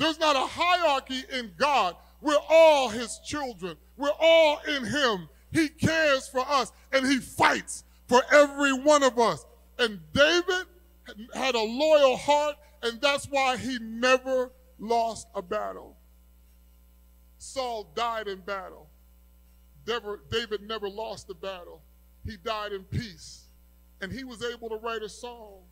There's 0.00 0.18
not 0.18 0.34
a 0.34 0.46
hierarchy 0.46 1.22
in 1.30 1.52
God. 1.58 1.94
We're 2.22 2.40
all 2.48 2.88
his 2.88 3.20
children. 3.22 3.76
We're 3.98 4.16
all 4.18 4.58
in 4.66 4.86
him. 4.86 5.28
He 5.52 5.68
cares 5.68 6.26
for 6.26 6.40
us 6.40 6.72
and 6.90 7.06
he 7.06 7.18
fights 7.18 7.84
for 8.08 8.22
every 8.32 8.72
one 8.72 9.02
of 9.02 9.18
us. 9.18 9.44
And 9.78 10.00
David 10.14 10.64
had 11.34 11.54
a 11.54 11.62
loyal 11.62 12.16
heart, 12.16 12.56
and 12.82 12.98
that's 13.02 13.26
why 13.26 13.58
he 13.58 13.78
never 13.78 14.50
lost 14.78 15.28
a 15.34 15.42
battle. 15.42 15.98
Saul 17.36 17.92
died 17.94 18.26
in 18.26 18.40
battle. 18.40 18.88
David 19.84 20.62
never 20.62 20.88
lost 20.88 21.28
the 21.28 21.34
battle. 21.34 21.82
He 22.24 22.38
died 22.38 22.72
in 22.72 22.84
peace. 22.84 23.48
And 24.00 24.10
he 24.10 24.24
was 24.24 24.42
able 24.42 24.70
to 24.70 24.76
write 24.76 25.02
a 25.02 25.10
song. 25.10 25.64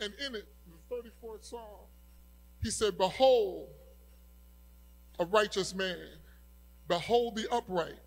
And 0.00 0.12
in 0.26 0.34
it, 0.34 0.48
the 0.66 0.96
34th 0.96 1.44
Psalm, 1.44 1.86
he 2.62 2.70
said, 2.70 2.96
Behold, 2.96 3.68
a 5.18 5.24
righteous 5.24 5.74
man, 5.74 5.98
behold 6.88 7.36
the 7.36 7.52
upright, 7.52 8.00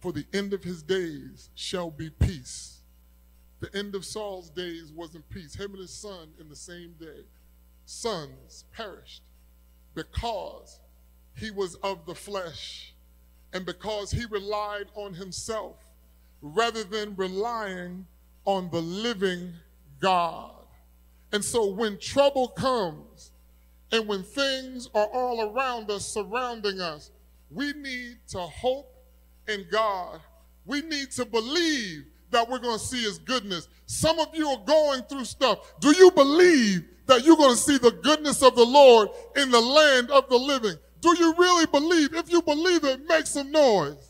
for 0.00 0.12
the 0.12 0.26
end 0.32 0.52
of 0.52 0.62
his 0.62 0.82
days 0.82 1.50
shall 1.54 1.90
be 1.90 2.10
peace. 2.10 2.82
The 3.60 3.74
end 3.76 3.94
of 3.94 4.04
Saul's 4.04 4.50
days 4.50 4.92
wasn't 4.92 5.28
peace. 5.30 5.54
Him 5.54 5.72
and 5.72 5.80
his 5.80 5.92
son 5.92 6.28
in 6.38 6.48
the 6.48 6.56
same 6.56 6.94
day. 7.00 7.24
Sons 7.86 8.64
perished 8.72 9.22
because 9.94 10.78
he 11.34 11.50
was 11.50 11.74
of 11.76 12.06
the 12.06 12.14
flesh 12.14 12.94
and 13.52 13.64
because 13.66 14.10
he 14.10 14.26
relied 14.26 14.86
on 14.94 15.14
himself 15.14 15.76
rather 16.40 16.84
than 16.84 17.16
relying 17.16 18.06
on 18.44 18.70
the 18.70 18.80
living 18.80 19.54
God. 20.00 20.66
And 21.32 21.44
so 21.44 21.66
when 21.66 21.98
trouble 21.98 22.48
comes 22.48 23.32
and 23.90 24.06
when 24.06 24.22
things 24.22 24.88
are 24.94 25.06
all 25.06 25.50
around 25.50 25.90
us, 25.90 26.06
surrounding 26.06 26.80
us, 26.80 27.10
we 27.50 27.72
need 27.72 28.18
to 28.28 28.38
hope 28.38 28.92
in 29.48 29.66
God. 29.70 30.20
We 30.66 30.82
need 30.82 31.10
to 31.12 31.24
believe 31.24 32.04
that 32.30 32.48
we're 32.48 32.58
going 32.58 32.78
to 32.78 32.84
see 32.84 33.02
his 33.02 33.18
goodness. 33.18 33.68
Some 33.86 34.18
of 34.18 34.28
you 34.34 34.48
are 34.48 34.62
going 34.66 35.02
through 35.02 35.24
stuff. 35.24 35.80
Do 35.80 35.96
you 35.96 36.10
believe 36.10 36.84
that 37.06 37.24
you're 37.24 37.36
going 37.36 37.54
to 37.54 37.60
see 37.60 37.78
the 37.78 37.90
goodness 37.90 38.42
of 38.42 38.54
the 38.54 38.66
Lord 38.66 39.08
in 39.36 39.50
the 39.50 39.60
land 39.60 40.10
of 40.10 40.28
the 40.28 40.36
living? 40.36 40.74
Do 41.00 41.16
you 41.18 41.34
really 41.38 41.66
believe? 41.66 42.12
If 42.12 42.30
you 42.30 42.42
believe 42.42 42.84
it, 42.84 43.06
make 43.08 43.26
some 43.26 43.50
noise. 43.50 44.07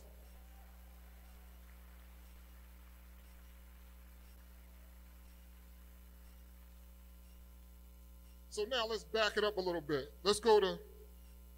So 8.51 8.65
now 8.71 8.87
let's 8.87 9.05
back 9.05 9.37
it 9.37 9.45
up 9.45 9.59
a 9.59 9.61
little 9.61 9.81
bit. 9.81 10.13
Let's 10.23 10.41
go 10.41 10.59
to 10.61 10.79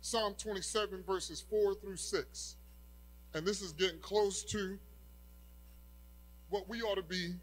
Psalm 0.00 0.34
27, 0.36 1.04
verses 1.06 1.44
4 1.48 1.74
through 1.74 1.96
6. 1.96 2.56
And 3.34 3.46
this 3.46 3.62
is 3.62 3.72
getting 3.72 4.00
close 4.00 4.42
to 4.44 4.78
what 6.48 6.68
we 6.68 6.82
ought 6.82 6.96
to 6.96 7.02
be 7.02 7.34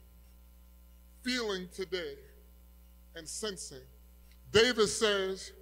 feeling 1.23 1.69
today 1.73 2.15
and 3.15 3.27
sensing. 3.27 3.81
David 4.51 4.87
says, 4.87 5.53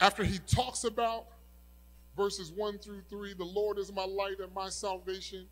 after 0.00 0.22
he 0.22 0.38
talks 0.38 0.84
about 0.84 1.26
verses 2.16 2.52
1 2.52 2.78
through 2.78 3.02
3 3.08 3.34
The 3.34 3.44
Lord 3.44 3.78
is 3.78 3.92
my 3.92 4.04
light 4.04 4.38
and 4.40 4.54
my 4.54 4.68
salvation. 4.68 5.46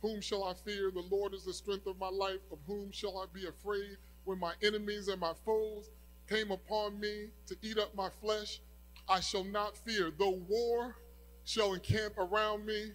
Whom 0.00 0.22
shall 0.22 0.44
I 0.44 0.54
fear? 0.54 0.90
The 0.90 1.04
Lord 1.10 1.34
is 1.34 1.44
the 1.44 1.52
strength 1.52 1.86
of 1.86 1.98
my 1.98 2.08
life. 2.08 2.40
Of 2.50 2.58
whom 2.66 2.90
shall 2.92 3.18
I 3.18 3.26
be 3.32 3.46
afraid? 3.46 3.98
When 4.24 4.38
my 4.38 4.52
enemies 4.62 5.08
and 5.08 5.20
my 5.20 5.32
foes 5.44 5.90
came 6.30 6.50
upon 6.50 6.98
me 7.00 7.28
to 7.46 7.56
eat 7.62 7.78
up 7.78 7.94
my 7.94 8.08
flesh, 8.22 8.60
I 9.08 9.20
shall 9.20 9.44
not 9.44 9.76
fear. 9.76 10.12
Though 10.16 10.40
war 10.48 10.96
shall 11.44 11.74
encamp 11.74 12.16
around 12.16 12.64
me, 12.64 12.92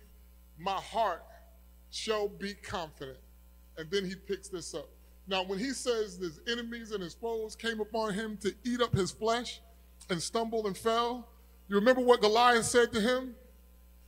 my 0.58 0.80
heart 0.80 1.24
shall 1.92 2.30
be 2.30 2.54
confident. 2.54 3.18
And 3.78 3.92
then 3.92 4.06
he 4.06 4.16
picks 4.16 4.48
this 4.48 4.74
up. 4.74 4.90
Now, 5.28 5.44
when 5.44 5.60
he 5.60 5.72
says 5.72 6.18
his 6.18 6.40
enemies 6.50 6.92
and 6.92 7.04
his 7.04 7.16
foes 7.16 7.56
came 7.56 7.82
upon 7.82 8.14
him 8.14 8.38
to 8.38 8.54
eat 8.64 8.82
up 8.82 8.94
his 8.94 9.12
flesh 9.12 9.60
and 10.10 10.22
stumbled 10.22 10.68
and 10.68 10.78
fell, 10.78 11.28
you 11.68 11.76
remember 11.76 12.02
what 12.02 12.22
Goliath 12.22 12.66
said 12.66 12.94
to 12.94 13.02
him? 13.02 13.36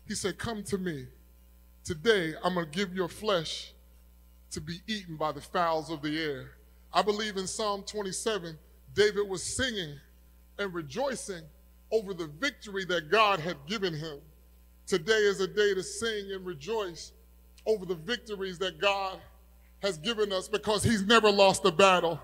He 0.08 0.16
said, 0.16 0.38
Come 0.38 0.64
to 0.66 0.78
me. 0.78 1.08
Today, 1.84 2.34
I'm 2.44 2.54
going 2.54 2.70
to 2.70 2.72
give 2.72 2.94
your 2.94 3.08
flesh 3.08 3.74
to 4.52 4.62
be 4.62 4.80
eaten 4.88 5.18
by 5.18 5.32
the 5.32 5.42
fowls 5.42 5.90
of 5.90 6.02
the 6.02 6.22
air. 6.22 6.52
I 6.94 7.02
believe 7.02 7.36
in 7.36 7.48
Psalm 7.48 7.84
27, 7.84 8.58
David 8.98 9.30
was 9.30 9.44
singing 9.44 9.96
and 10.58 10.74
rejoicing 10.74 11.44
over 11.92 12.16
the 12.16 12.26
victory 12.26 12.84
that 12.86 13.12
God 13.12 13.40
had 13.40 13.56
given 13.68 13.94
him. 13.94 14.18
Today 14.88 15.14
is 15.14 15.40
a 15.40 15.48
day 15.48 15.76
to 15.76 15.84
sing 15.84 16.32
and 16.32 16.44
rejoice 16.44 17.12
over 17.68 17.86
the 17.86 17.94
victories 17.94 18.58
that 18.58 18.82
God 18.82 19.20
has 19.84 20.00
given 20.00 20.34
us 20.34 20.48
because 20.48 20.84
he's 20.84 21.04
never 21.04 21.32
lost 21.32 21.64
a 21.64 21.72
battle. 21.72 22.20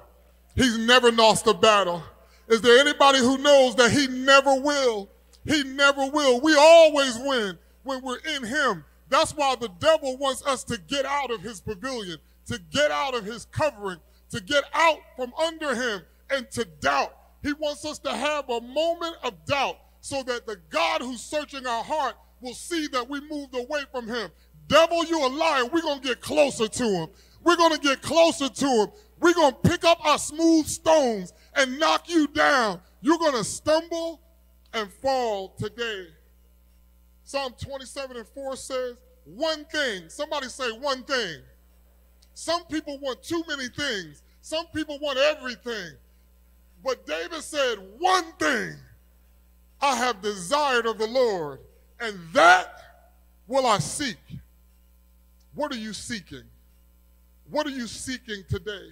He's 0.55 0.79
never 0.79 1.11
lost 1.11 1.45
a 1.45 1.53
battle. 1.53 2.01
Is 2.47 2.61
there 2.61 2.79
anybody 2.79 3.19
who 3.19 3.37
knows 3.37 3.75
that 3.75 3.91
he 3.91 4.07
never 4.07 4.59
will? 4.59 5.09
He 5.45 5.63
never 5.63 6.09
will. 6.09 6.41
We 6.41 6.55
always 6.57 7.19
win 7.19 7.59
when 7.83 8.01
we're 8.01 8.17
in 8.17 8.45
him. 8.45 8.83
That's 9.09 9.35
why 9.35 9.55
the 9.59 9.69
devil 9.79 10.17
wants 10.17 10.43
us 10.47 10.63
to 10.63 10.79
get 10.87 11.05
out 11.05 11.29
of 11.29 11.41
his 11.41 11.61
pavilion, 11.61 12.17
to 12.47 12.59
get 12.71 12.89
out 12.89 13.13
of 13.13 13.25
his 13.25 13.45
covering, 13.45 13.99
to 14.31 14.41
get 14.41 14.63
out 14.73 14.97
from 15.15 15.33
under 15.35 15.75
him 15.75 16.01
and 16.33 16.49
to 16.51 16.65
doubt. 16.65 17.15
He 17.41 17.53
wants 17.53 17.85
us 17.85 17.99
to 17.99 18.13
have 18.13 18.49
a 18.49 18.61
moment 18.61 19.15
of 19.23 19.45
doubt 19.45 19.77
so 20.01 20.23
that 20.23 20.45
the 20.45 20.57
God 20.69 21.01
who's 21.01 21.21
searching 21.21 21.65
our 21.65 21.83
heart 21.83 22.15
will 22.41 22.53
see 22.53 22.87
that 22.87 23.09
we 23.09 23.21
moved 23.21 23.55
away 23.55 23.83
from 23.91 24.07
him. 24.07 24.29
Devil, 24.67 25.05
you 25.05 25.25
a 25.25 25.27
liar. 25.27 25.65
We're 25.65 25.81
going 25.81 26.01
to 26.01 26.07
get 26.07 26.21
closer 26.21 26.67
to 26.67 26.83
him. 26.83 27.07
We're 27.43 27.57
going 27.57 27.73
to 27.73 27.79
get 27.79 28.01
closer 28.01 28.49
to 28.49 28.65
him. 28.65 28.87
We're 29.19 29.33
going 29.33 29.53
to 29.53 29.69
pick 29.69 29.83
up 29.83 30.05
our 30.05 30.17
smooth 30.17 30.65
stones 30.67 31.33
and 31.55 31.79
knock 31.79 32.09
you 32.09 32.27
down. 32.27 32.81
You're 33.01 33.17
going 33.17 33.35
to 33.35 33.43
stumble 33.43 34.21
and 34.73 34.91
fall 34.91 35.49
today. 35.57 36.07
Psalm 37.23 37.53
27 37.61 38.17
and 38.17 38.27
4 38.27 38.55
says, 38.55 38.95
one 39.25 39.65
thing. 39.65 40.09
Somebody 40.09 40.47
say 40.47 40.71
one 40.71 41.03
thing. 41.03 41.41
Some 42.33 42.65
people 42.65 42.99
want 42.99 43.23
too 43.23 43.43
many 43.47 43.67
things. 43.69 44.23
Some 44.41 44.65
people 44.67 44.99
want 44.99 45.17
everything. 45.17 45.91
But 46.83 47.05
David 47.05 47.41
said, 47.41 47.75
one 47.97 48.25
thing 48.33 48.75
I 49.81 49.95
have 49.95 50.21
desired 50.21 50.85
of 50.85 50.97
the 50.97 51.07
Lord, 51.07 51.59
and 51.99 52.19
that 52.33 52.81
will 53.47 53.65
I 53.65 53.79
seek. 53.79 54.17
What 55.53 55.71
are 55.71 55.77
you 55.77 55.93
seeking? 55.93 56.43
What 57.49 57.67
are 57.67 57.71
you 57.71 57.87
seeking 57.87 58.43
today? 58.49 58.89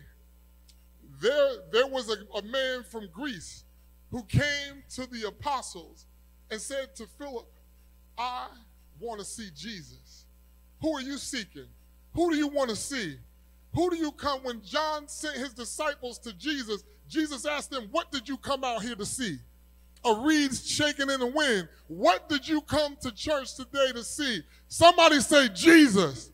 There, 1.20 1.52
there 1.72 1.88
was 1.88 2.10
a, 2.10 2.38
a 2.38 2.42
man 2.44 2.84
from 2.84 3.10
Greece 3.14 3.64
who 4.10 4.24
came 4.24 4.84
to 4.96 5.06
the 5.08 5.28
apostles 5.28 6.06
and 6.50 6.60
said 6.60 6.96
to 6.96 7.08
Philip, 7.18 7.48
I 8.18 8.48
want 9.00 9.20
to 9.20 9.26
see 9.26 9.50
Jesus. 9.56 10.26
Who 10.82 10.96
are 10.98 11.02
you 11.02 11.18
seeking? 11.18 11.68
Who 12.14 12.32
do 12.32 12.38
you 12.38 12.48
want 12.48 12.70
to 12.70 12.76
see? 12.76 13.18
Who 13.74 13.90
do 13.90 13.96
you 13.96 14.12
come? 14.12 14.42
When 14.44 14.62
John 14.64 15.08
sent 15.08 15.38
his 15.38 15.54
disciples 15.54 16.20
to 16.20 16.34
Jesus, 16.34 16.84
Jesus 17.12 17.46
asked 17.46 17.72
them, 17.72 17.90
What 17.92 18.10
did 18.10 18.30
you 18.30 18.38
come 18.38 18.64
out 18.64 18.82
here 18.82 18.96
to 18.96 19.06
see? 19.06 19.38
A 20.06 20.16
reed 20.16 20.56
shaking 20.56 21.10
in 21.10 21.20
the 21.20 21.28
wind. 21.28 21.68
What 21.88 22.30
did 22.30 22.48
you 22.48 22.62
come 22.62 22.96
to 23.02 23.12
church 23.12 23.56
today 23.56 23.92
to 23.94 24.04
see? 24.04 24.42
Somebody 24.70 25.20
say, 25.20 25.50
Jesus. 25.50 26.32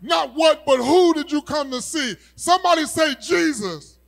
Not 0.00 0.34
what, 0.34 0.64
but 0.64 0.78
who 0.78 1.12
did 1.14 1.32
you 1.32 1.42
come 1.42 1.72
to 1.72 1.82
see? 1.82 2.14
Somebody 2.36 2.84
say, 2.84 3.16
Jesus. 3.20 3.98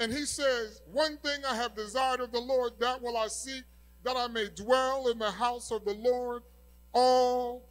And 0.00 0.12
he 0.12 0.26
says, 0.26 0.82
One 0.90 1.16
thing 1.18 1.44
I 1.48 1.54
have 1.54 1.76
desired 1.76 2.20
of 2.20 2.32
the 2.32 2.40
Lord, 2.40 2.72
that 2.80 3.00
will 3.00 3.16
I 3.16 3.28
seek, 3.28 3.62
that 4.02 4.16
I 4.16 4.26
may 4.26 4.48
dwell 4.48 5.08
in 5.08 5.18
the 5.18 5.30
house 5.30 5.70
of 5.70 5.84
the 5.84 5.94
Lord 5.94 6.42
all 6.92 7.68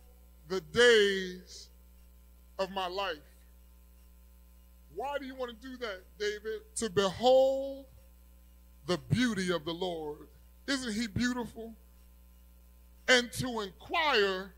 the 0.48 0.62
days 0.62 1.68
of 2.58 2.72
my 2.72 2.88
life. 2.88 3.31
Why 5.02 5.18
do 5.18 5.26
you 5.26 5.34
want 5.34 5.60
to 5.60 5.68
do 5.68 5.78
that, 5.78 6.04
David? 6.20 6.62
To 6.76 6.88
behold 6.92 7.88
the 8.86 9.00
beauty 9.10 9.52
of 9.52 9.66
the 9.66 9.74
Lord. 9.74 10.28
Isn't 10.68 10.94
he 10.94 11.08
beautiful? 11.08 11.74
And 13.08 13.32
to 13.32 13.62
inquire 13.62 14.54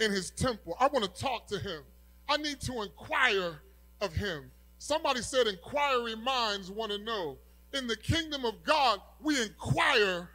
in 0.00 0.10
his 0.10 0.30
temple. 0.30 0.74
I 0.80 0.86
want 0.86 1.04
to 1.04 1.20
talk 1.20 1.48
to 1.48 1.58
him. 1.58 1.82
I 2.30 2.38
need 2.38 2.62
to 2.62 2.80
inquire 2.80 3.60
of 4.00 4.14
him. 4.14 4.50
Somebody 4.78 5.20
said, 5.20 5.46
inquiring 5.46 6.24
minds 6.24 6.70
want 6.70 6.90
to 6.90 6.96
know. 6.96 7.36
In 7.74 7.86
the 7.86 7.96
kingdom 7.96 8.46
of 8.46 8.64
God, 8.64 9.00
we 9.20 9.38
inquire 9.42 10.30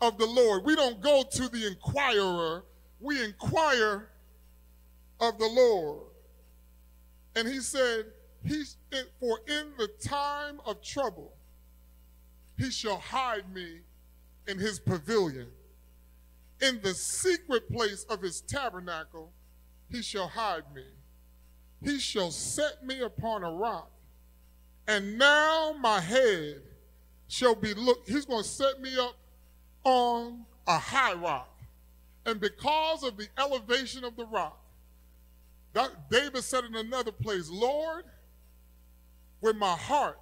of 0.00 0.18
the 0.18 0.26
Lord. 0.26 0.64
We 0.64 0.76
don't 0.76 1.00
go 1.00 1.24
to 1.28 1.48
the 1.48 1.66
inquirer, 1.66 2.62
we 3.00 3.24
inquire 3.24 4.10
of 5.18 5.36
the 5.36 5.48
Lord. 5.48 6.02
And 7.34 7.48
he 7.48 7.58
said, 7.58 8.06
He's 8.46 8.76
for 9.20 9.40
in 9.48 9.72
the 9.76 9.88
time 10.02 10.60
of 10.64 10.82
trouble, 10.82 11.32
he 12.56 12.70
shall 12.70 12.98
hide 12.98 13.52
me 13.52 13.80
in 14.46 14.58
his 14.58 14.78
pavilion. 14.78 15.48
In 16.62 16.80
the 16.82 16.94
secret 16.94 17.70
place 17.70 18.04
of 18.08 18.22
his 18.22 18.40
tabernacle, 18.40 19.32
he 19.90 20.00
shall 20.00 20.28
hide 20.28 20.64
me. 20.74 20.84
He 21.82 21.98
shall 21.98 22.30
set 22.30 22.84
me 22.84 23.00
upon 23.00 23.42
a 23.42 23.50
rock. 23.50 23.90
And 24.88 25.18
now 25.18 25.74
my 25.78 26.00
head 26.00 26.62
shall 27.28 27.54
be 27.54 27.74
look. 27.74 28.08
He's 28.08 28.24
going 28.24 28.42
to 28.42 28.48
set 28.48 28.80
me 28.80 28.96
up 28.98 29.16
on 29.84 30.46
a 30.66 30.78
high 30.78 31.14
rock. 31.14 31.52
And 32.24 32.40
because 32.40 33.02
of 33.02 33.16
the 33.16 33.28
elevation 33.38 34.04
of 34.04 34.16
the 34.16 34.26
rock, 34.26 34.58
that 35.74 36.10
David 36.10 36.42
said 36.42 36.64
in 36.64 36.74
another 36.74 37.12
place, 37.12 37.50
Lord, 37.50 38.04
when 39.40 39.58
my 39.58 39.74
heart 39.76 40.18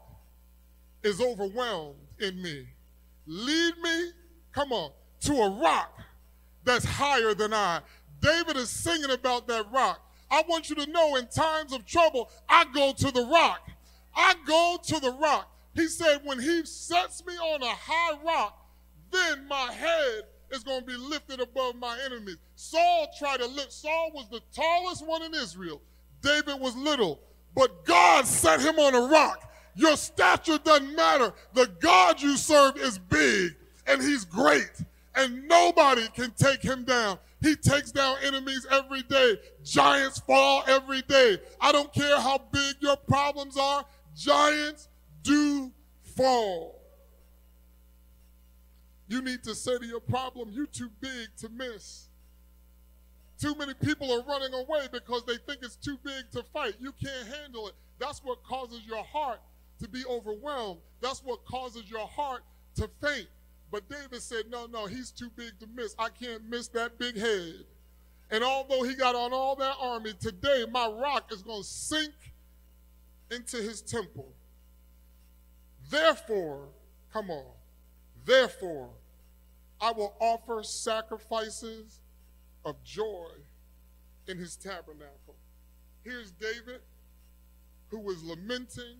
is 1.02 1.20
overwhelmed 1.20 1.96
in 2.18 2.40
me, 2.42 2.66
lead 3.26 3.74
me, 3.82 4.10
come 4.52 4.72
on, 4.72 4.90
to 5.20 5.34
a 5.34 5.60
rock 5.60 6.00
that's 6.64 6.84
higher 6.84 7.34
than 7.34 7.52
I. 7.52 7.80
David 8.20 8.56
is 8.56 8.70
singing 8.70 9.10
about 9.10 9.46
that 9.48 9.66
rock. 9.72 10.00
I 10.30 10.42
want 10.48 10.70
you 10.70 10.76
to 10.76 10.86
know 10.90 11.16
in 11.16 11.26
times 11.28 11.72
of 11.72 11.86
trouble, 11.86 12.30
I 12.48 12.64
go 12.72 12.92
to 12.92 13.10
the 13.10 13.26
rock. 13.26 13.70
I 14.16 14.34
go 14.46 14.78
to 14.82 15.00
the 15.00 15.12
rock. 15.12 15.50
He 15.74 15.88
said, 15.88 16.20
when 16.24 16.40
he 16.40 16.64
sets 16.64 17.24
me 17.26 17.34
on 17.34 17.62
a 17.62 17.74
high 17.74 18.16
rock, 18.24 18.58
then 19.10 19.46
my 19.48 19.72
head 19.72 20.22
is 20.50 20.62
going 20.62 20.80
to 20.80 20.86
be 20.86 20.96
lifted 20.96 21.40
above 21.40 21.76
my 21.76 21.98
enemies. 22.04 22.36
Saul 22.54 23.08
tried 23.18 23.40
to 23.40 23.46
lift, 23.46 23.72
Saul 23.72 24.12
was 24.14 24.28
the 24.30 24.40
tallest 24.54 25.06
one 25.06 25.22
in 25.22 25.34
Israel. 25.34 25.82
David 26.22 26.60
was 26.60 26.76
little, 26.76 27.20
but 27.54 27.84
God 27.84 28.26
set 28.26 28.60
him 28.60 28.78
on 28.78 28.94
a 28.94 29.12
rock. 29.12 29.50
Your 29.76 29.96
stature 29.96 30.58
doesn't 30.58 30.94
matter. 30.94 31.32
The 31.52 31.66
God 31.80 32.20
you 32.20 32.36
serve 32.36 32.76
is 32.76 32.98
big 32.98 33.56
and 33.86 34.02
he's 34.02 34.24
great 34.24 34.70
and 35.14 35.46
nobody 35.48 36.08
can 36.08 36.32
take 36.32 36.62
him 36.62 36.84
down. 36.84 37.18
He 37.40 37.56
takes 37.56 37.92
down 37.92 38.16
enemies 38.24 38.66
every 38.70 39.02
day. 39.02 39.36
Giants 39.62 40.20
fall 40.20 40.64
every 40.66 41.02
day. 41.02 41.38
I 41.60 41.72
don't 41.72 41.92
care 41.92 42.18
how 42.18 42.38
big 42.50 42.76
your 42.80 42.96
problems 42.96 43.56
are, 43.56 43.84
giants 44.16 44.88
do 45.22 45.72
fall. 46.16 46.80
You 49.08 49.20
need 49.20 49.42
to 49.44 49.54
say 49.54 49.78
to 49.78 49.86
your 49.86 50.00
problem, 50.00 50.50
you're 50.52 50.66
too 50.66 50.90
big 51.00 51.28
to 51.38 51.48
miss. 51.50 52.08
Too 53.44 53.54
many 53.56 53.74
people 53.74 54.10
are 54.10 54.22
running 54.22 54.54
away 54.54 54.86
because 54.90 55.22
they 55.26 55.36
think 55.36 55.58
it's 55.60 55.76
too 55.76 55.98
big 56.02 56.30
to 56.32 56.42
fight. 56.44 56.76
You 56.80 56.92
can't 56.92 57.28
handle 57.28 57.68
it. 57.68 57.74
That's 57.98 58.24
what 58.24 58.42
causes 58.42 58.80
your 58.86 59.04
heart 59.04 59.38
to 59.82 59.86
be 59.86 60.02
overwhelmed. 60.08 60.80
That's 61.02 61.22
what 61.22 61.44
causes 61.44 61.90
your 61.90 62.06
heart 62.06 62.40
to 62.76 62.88
faint. 63.02 63.28
But 63.70 63.86
David 63.90 64.22
said, 64.22 64.44
No, 64.48 64.64
no, 64.64 64.86
he's 64.86 65.10
too 65.10 65.28
big 65.36 65.60
to 65.60 65.66
miss. 65.66 65.94
I 65.98 66.08
can't 66.08 66.48
miss 66.48 66.68
that 66.68 66.98
big 66.98 67.18
head. 67.18 67.66
And 68.30 68.42
although 68.42 68.82
he 68.82 68.94
got 68.94 69.14
on 69.14 69.34
all 69.34 69.56
that 69.56 69.76
army, 69.78 70.14
today 70.18 70.64
my 70.72 70.86
rock 70.86 71.30
is 71.30 71.42
going 71.42 71.64
to 71.64 71.68
sink 71.68 72.14
into 73.30 73.58
his 73.58 73.82
temple. 73.82 74.32
Therefore, 75.90 76.68
come 77.12 77.28
on, 77.28 77.52
therefore, 78.24 78.88
I 79.82 79.92
will 79.92 80.14
offer 80.18 80.62
sacrifices 80.62 82.00
of 82.64 82.82
joy 82.82 83.30
in 84.28 84.38
his 84.38 84.56
tabernacle. 84.56 85.36
Here's 86.02 86.32
David, 86.32 86.80
who 87.88 88.00
was 88.00 88.22
lamenting, 88.22 88.98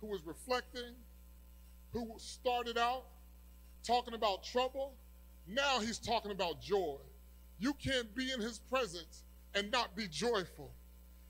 who 0.00 0.08
was 0.08 0.24
reflecting, 0.24 0.94
who 1.92 2.14
started 2.18 2.78
out 2.78 3.04
talking 3.82 4.14
about 4.14 4.44
trouble. 4.44 4.94
Now 5.46 5.80
he's 5.80 5.98
talking 5.98 6.30
about 6.30 6.60
joy. 6.60 6.96
You 7.58 7.74
can't 7.74 8.14
be 8.14 8.30
in 8.30 8.40
his 8.40 8.58
presence 8.58 9.24
and 9.54 9.70
not 9.70 9.96
be 9.96 10.06
joyful. 10.08 10.72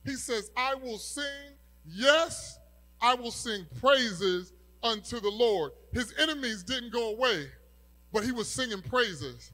He 0.04 0.14
says, 0.14 0.50
I 0.56 0.74
will 0.74 0.98
sing, 0.98 1.54
yes, 1.86 2.58
I 3.00 3.14
will 3.14 3.30
sing 3.30 3.66
praises 3.80 4.52
unto 4.82 5.20
the 5.20 5.30
Lord. 5.30 5.72
His 5.92 6.14
enemies 6.18 6.62
didn't 6.62 6.92
go 6.92 7.10
away, 7.10 7.46
but 8.12 8.24
he 8.24 8.32
was 8.32 8.48
singing 8.48 8.82
praises. 8.82 9.52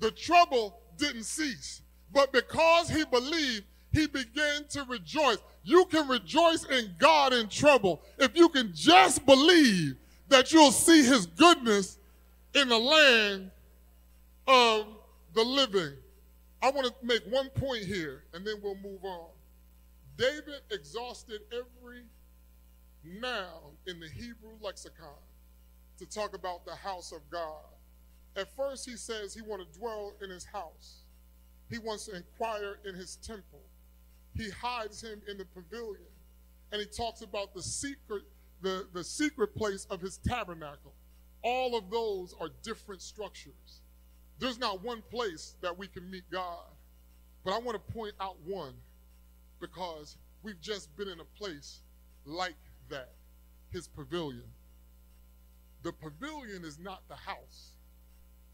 The 0.00 0.10
trouble 0.10 0.80
didn't 0.96 1.24
cease, 1.24 1.82
but 2.12 2.32
because 2.32 2.88
he 2.88 3.04
believed, 3.04 3.64
he 3.92 4.06
began 4.06 4.64
to 4.70 4.84
rejoice. 4.84 5.38
You 5.62 5.84
can 5.86 6.08
rejoice 6.08 6.64
in 6.64 6.94
God 6.98 7.32
in 7.32 7.48
trouble 7.48 8.02
if 8.18 8.36
you 8.36 8.48
can 8.48 8.72
just 8.74 9.24
believe 9.24 9.96
that 10.28 10.52
you'll 10.52 10.72
see 10.72 11.04
his 11.04 11.26
goodness 11.26 11.98
in 12.54 12.68
the 12.68 12.78
land 12.78 13.50
of 14.46 14.86
the 15.34 15.42
living. 15.42 15.94
I 16.62 16.70
want 16.70 16.86
to 16.86 16.94
make 17.02 17.22
one 17.30 17.50
point 17.50 17.84
here 17.84 18.24
and 18.32 18.46
then 18.46 18.56
we'll 18.62 18.76
move 18.76 19.04
on. 19.04 19.28
David 20.16 20.60
exhausted 20.70 21.40
every 21.52 22.02
noun 23.04 23.76
in 23.86 24.00
the 24.00 24.08
Hebrew 24.08 24.56
lexicon 24.60 25.18
to 25.98 26.06
talk 26.06 26.34
about 26.34 26.64
the 26.64 26.74
house 26.74 27.12
of 27.12 27.20
God. 27.30 27.64
At 28.36 28.54
first, 28.56 28.88
he 28.88 28.96
says 28.96 29.34
he 29.34 29.42
wants 29.42 29.72
to 29.72 29.78
dwell 29.78 30.12
in 30.22 30.30
his 30.30 30.44
house. 30.44 31.04
He 31.70 31.78
wants 31.78 32.06
to 32.06 32.16
inquire 32.16 32.78
in 32.84 32.94
his 32.94 33.16
temple. 33.16 33.62
He 34.36 34.50
hides 34.50 35.02
him 35.02 35.22
in 35.28 35.38
the 35.38 35.44
pavilion. 35.44 36.06
And 36.72 36.80
he 36.80 36.86
talks 36.86 37.22
about 37.22 37.54
the 37.54 37.62
secret, 37.62 38.24
the, 38.60 38.88
the 38.92 39.04
secret 39.04 39.54
place 39.54 39.86
of 39.90 40.00
his 40.00 40.18
tabernacle 40.18 40.94
all 41.44 41.76
of 41.76 41.90
those 41.90 42.34
are 42.40 42.48
different 42.62 43.02
structures. 43.02 43.82
There's 44.38 44.58
not 44.58 44.82
one 44.82 45.02
place 45.10 45.54
that 45.60 45.76
we 45.76 45.86
can 45.86 46.10
meet 46.10 46.24
God. 46.32 46.64
But 47.44 47.52
I 47.52 47.58
want 47.58 47.74
to 47.76 47.92
point 47.92 48.14
out 48.18 48.36
one 48.44 48.72
because 49.60 50.16
we've 50.42 50.60
just 50.60 50.96
been 50.96 51.08
in 51.08 51.20
a 51.20 51.38
place 51.38 51.82
like 52.24 52.56
that 52.88 53.12
his 53.70 53.86
pavilion. 53.86 54.48
The 55.82 55.92
pavilion 55.92 56.64
is 56.64 56.78
not 56.78 57.02
the 57.08 57.14
house. 57.14 57.73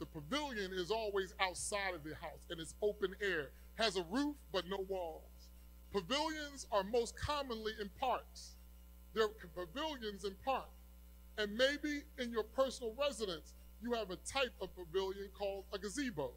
The 0.01 0.07
pavilion 0.07 0.73
is 0.73 0.91
always 0.91 1.35
outside 1.41 1.95
of 1.95 2.03
the 2.03 2.15
house 2.15 2.47
and 2.49 2.59
it's 2.59 2.75
open 2.83 3.15
air, 3.23 3.51
has 3.75 3.97
a 3.97 4.03
roof 4.11 4.35
but 4.51 4.67
no 4.67 4.79
walls. 4.89 5.51
Pavilions 5.93 6.67
are 6.73 6.83
most 6.83 7.15
commonly 7.17 7.73
in 7.79 7.91
parks. 8.01 8.57
There 9.13 9.25
are 9.25 9.29
pavilions 9.55 10.25
in 10.25 10.35
parks. 10.43 10.71
And 11.37 11.55
maybe 11.55 12.03
in 12.19 12.33
your 12.33 12.45
personal 12.45 12.95
residence, 12.99 13.53
you 13.83 13.93
have 13.93 14.11
a 14.11 14.17
type 14.17 14.53
of 14.63 14.71
pavilion 14.75 15.29
called 15.39 15.65
a 15.73 15.79
gazebo. 15.79 16.33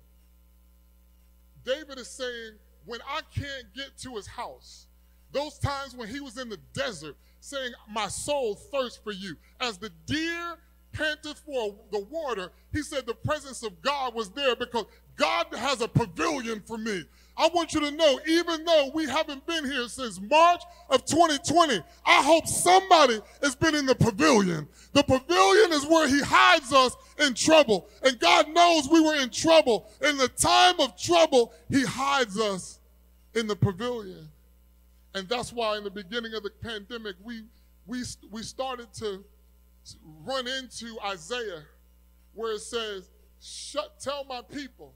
David 1.64 1.98
is 1.98 2.10
saying, 2.10 2.54
when 2.86 3.00
I 3.08 3.22
can't 3.34 3.74
get 3.74 3.98
to 4.00 4.16
his 4.16 4.28
house, 4.28 4.88
those 5.32 5.58
times 5.58 5.96
when 5.96 6.10
he 6.10 6.20
was 6.20 6.38
in 6.38 6.50
the 6.50 6.60
desert, 6.74 7.16
saying, 7.40 7.72
My 7.90 8.10
soul 8.10 8.56
thirsts 8.56 9.00
for 9.02 9.14
you, 9.14 9.38
as 9.62 9.78
the 9.78 9.90
deer 10.06 10.58
panteth 10.94 11.40
for 11.40 11.76
the 11.92 12.00
water, 12.00 12.52
he 12.72 12.82
said 12.82 13.06
the 13.06 13.14
presence 13.14 13.64
of 13.64 13.82
God 13.82 14.16
was 14.16 14.30
there 14.30 14.56
because 14.56 14.86
God 15.16 15.48
has 15.56 15.82
a 15.82 15.88
pavilion 15.88 16.62
for 16.66 16.78
me. 16.78 17.04
I 17.36 17.50
want 17.54 17.74
you 17.74 17.80
to 17.80 17.92
know, 17.92 18.20
even 18.28 18.64
though 18.64 18.92
we 18.94 19.08
haven't 19.08 19.46
been 19.48 19.66
here 19.66 19.88
since 19.88 20.22
March 20.22 20.62
of 20.90 21.04
2020, 21.06 21.82
I 22.06 22.22
hope 22.22 22.46
somebody 22.46 23.20
has 23.42 23.56
been 23.56 23.74
in 23.74 23.88
the 23.88 23.96
pavilion. 23.96 24.68
The 24.94 25.04
pavilion 25.04 25.72
is 25.72 25.86
where 25.86 26.08
he 26.08 26.22
hides 26.22 26.72
us 26.72 26.96
in 27.18 27.34
trouble. 27.34 27.90
And 28.04 28.20
God 28.20 28.50
knows 28.50 28.88
we 28.88 29.02
were 29.02 29.16
in 29.16 29.32
trouble. 29.32 29.90
In 30.02 30.18
the 30.18 30.28
time 30.28 30.80
of 30.80 30.96
trouble, 30.96 31.54
he 31.70 31.84
hides 31.84 32.40
us 32.40 32.80
in 33.34 33.48
the 33.48 33.56
pavilion. 33.56 34.30
And 35.16 35.28
that's 35.28 35.52
why 35.52 35.78
in 35.78 35.84
the 35.84 35.92
beginning 35.92 36.36
of 36.36 36.44
the 36.44 36.52
pandemic, 36.52 37.16
we, 37.24 37.44
we, 37.88 38.04
we 38.30 38.44
started 38.44 38.94
to 38.96 39.24
run 40.26 40.48
into 40.48 40.98
Isaiah 41.06 41.64
where 42.34 42.54
it 42.54 42.62
says, 42.62 43.10
Shut, 43.42 44.00
tell 44.00 44.24
my 44.24 44.42
people 44.42 44.96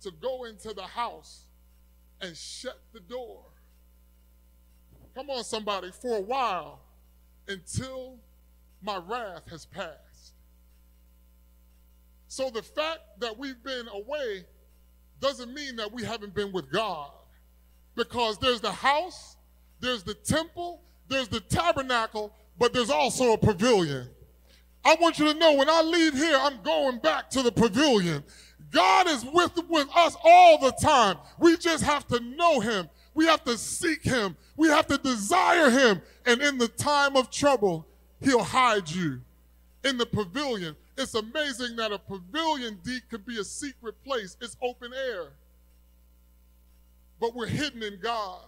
to 0.00 0.10
go 0.10 0.44
into 0.44 0.74
the 0.74 0.82
house 0.82 1.46
and 2.20 2.36
shut 2.36 2.80
the 2.92 3.00
door. 3.00 3.44
Come 5.14 5.30
on, 5.30 5.44
somebody, 5.44 5.90
for 5.92 6.16
a 6.16 6.20
while 6.20 6.80
until 7.46 8.18
my 8.82 8.96
wrath 8.96 9.48
has 9.50 9.64
passed. 9.64 10.34
So 12.26 12.50
the 12.50 12.62
fact 12.62 13.00
that 13.20 13.38
we've 13.38 13.62
been 13.62 13.86
away 13.88 14.44
doesn't 15.20 15.54
mean 15.54 15.76
that 15.76 15.92
we 15.92 16.02
haven't 16.02 16.34
been 16.34 16.52
with 16.52 16.70
God. 16.72 17.10
Because 17.94 18.38
there's 18.38 18.60
the 18.60 18.72
house, 18.72 19.36
there's 19.78 20.02
the 20.02 20.14
temple, 20.14 20.82
there's 21.08 21.28
the 21.28 21.40
tabernacle, 21.40 22.34
but 22.58 22.72
there's 22.72 22.90
also 22.90 23.32
a 23.34 23.38
pavilion. 23.38 24.08
I 24.84 24.96
want 25.00 25.18
you 25.18 25.32
to 25.32 25.38
know 25.38 25.54
when 25.54 25.70
I 25.70 25.82
leave 25.82 26.14
here, 26.14 26.36
I'm 26.38 26.62
going 26.62 26.98
back 26.98 27.30
to 27.30 27.42
the 27.42 27.52
pavilion. 27.52 28.22
God 28.70 29.08
is 29.08 29.24
with, 29.24 29.58
with 29.68 29.88
us 29.94 30.16
all 30.22 30.58
the 30.58 30.72
time. 30.72 31.16
We 31.38 31.56
just 31.56 31.84
have 31.84 32.06
to 32.08 32.20
know 32.20 32.60
him. 32.60 32.90
We 33.14 33.26
have 33.26 33.44
to 33.44 33.56
seek 33.56 34.02
him. 34.02 34.36
We 34.56 34.68
have 34.68 34.86
to 34.88 34.98
desire 34.98 35.70
him. 35.70 36.02
And 36.26 36.42
in 36.42 36.58
the 36.58 36.68
time 36.68 37.16
of 37.16 37.30
trouble, 37.30 37.86
he'll 38.20 38.42
hide 38.42 38.90
you 38.90 39.20
in 39.84 39.96
the 39.96 40.06
pavilion. 40.06 40.76
It's 40.98 41.14
amazing 41.14 41.76
that 41.76 41.92
a 41.92 41.98
pavilion 41.98 42.78
deep 42.82 43.04
could 43.08 43.24
be 43.24 43.38
a 43.38 43.44
secret 43.44 43.94
place. 44.04 44.36
It's 44.40 44.56
open 44.62 44.92
air. 44.92 45.28
But 47.20 47.34
we're 47.34 47.46
hidden 47.46 47.82
in 47.82 48.00
God. 48.00 48.44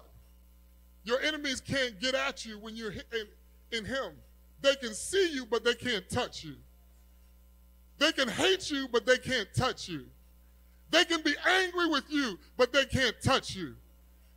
Your 1.04 1.20
enemies 1.20 1.60
can't 1.60 2.00
get 2.00 2.14
at 2.14 2.44
you 2.44 2.58
when 2.58 2.76
you're 2.76 2.92
in, 2.92 3.26
in 3.70 3.84
him. 3.84 4.12
They 4.66 4.74
can 4.74 4.94
see 4.94 5.32
you, 5.32 5.46
but 5.46 5.62
they 5.62 5.74
can't 5.74 6.10
touch 6.10 6.42
you. 6.42 6.56
They 7.98 8.10
can 8.10 8.26
hate 8.26 8.68
you, 8.68 8.88
but 8.90 9.06
they 9.06 9.16
can't 9.16 9.46
touch 9.54 9.88
you. 9.88 10.06
They 10.90 11.04
can 11.04 11.22
be 11.22 11.36
angry 11.48 11.86
with 11.86 12.02
you, 12.08 12.36
but 12.56 12.72
they 12.72 12.84
can't 12.84 13.14
touch 13.22 13.54
you. 13.54 13.76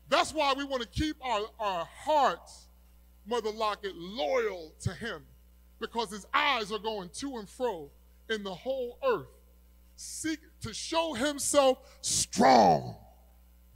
That's 0.08 0.32
why 0.32 0.54
we 0.56 0.66
want 0.66 0.84
to 0.84 0.88
keep 0.88 1.16
our, 1.26 1.48
our 1.60 1.84
hearts, 2.04 2.68
Mother 3.26 3.50
Lockett, 3.50 3.96
loyal 3.96 4.76
to 4.82 4.94
Him 4.94 5.24
because 5.80 6.12
His 6.12 6.28
eyes 6.32 6.72
are 6.72 6.78
going 6.78 7.10
to 7.10 7.38
and 7.38 7.50
fro 7.50 7.90
in 8.30 8.44
the 8.44 8.54
whole 8.54 9.00
earth, 9.04 9.34
seek 9.96 10.42
to 10.62 10.76
show 10.76 11.16
Himself 11.16 11.80
strong 12.02 12.96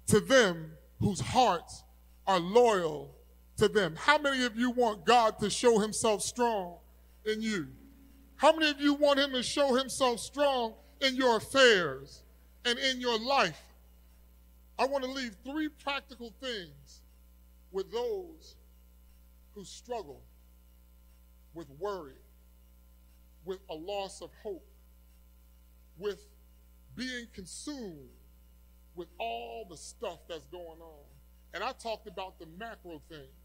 to 0.06 0.20
them 0.20 0.74
whose 1.00 1.20
hearts 1.20 1.84
are 2.28 2.40
loyal 2.40 3.16
to 3.64 3.70
them. 3.70 3.96
How 3.96 4.18
many 4.18 4.44
of 4.46 4.58
you 4.58 4.72
want 4.72 5.06
God 5.06 5.40
to 5.40 5.50
show 5.50 5.80
himself 5.80 6.22
strong 6.22 6.78
in 7.26 7.42
you? 7.42 7.68
How 8.36 8.52
many 8.52 8.70
of 8.70 8.82
you 8.82 8.94
want 8.94 9.20
him 9.20 9.32
to 9.32 9.42
show 9.42 9.74
himself 9.76 10.20
strong 10.20 10.74
in 11.00 11.16
your 11.16 11.38
affairs 11.38 12.24
and 12.66 12.78
in 12.78 13.00
your 13.00 13.18
life? 13.18 13.62
I 14.78 14.86
want 14.86 15.06
to 15.06 15.10
leave 15.10 15.38
three 15.46 15.70
practical 15.70 16.34
things 16.42 17.04
with 17.72 17.90
those 17.92 18.58
who 19.56 19.64
struggle 19.64 20.22
with 21.54 21.70
worry, 21.80 22.20
with 23.46 23.60
a 23.70 23.76
loss 23.76 24.22
of 24.22 24.30
hope, 24.42 24.68
with 25.98 26.20
being 26.96 27.28
consumed 27.34 28.10
with 28.96 29.08
all 29.20 29.66
the 29.70 29.78
stuff 29.78 30.20
that's 30.28 30.48
going 30.48 30.82
on. 30.82 31.06
And 31.54 31.64
I 31.64 31.72
talked 31.72 32.08
about 32.08 32.40
the 32.40 32.48
macro 32.58 33.02
things. 33.08 33.43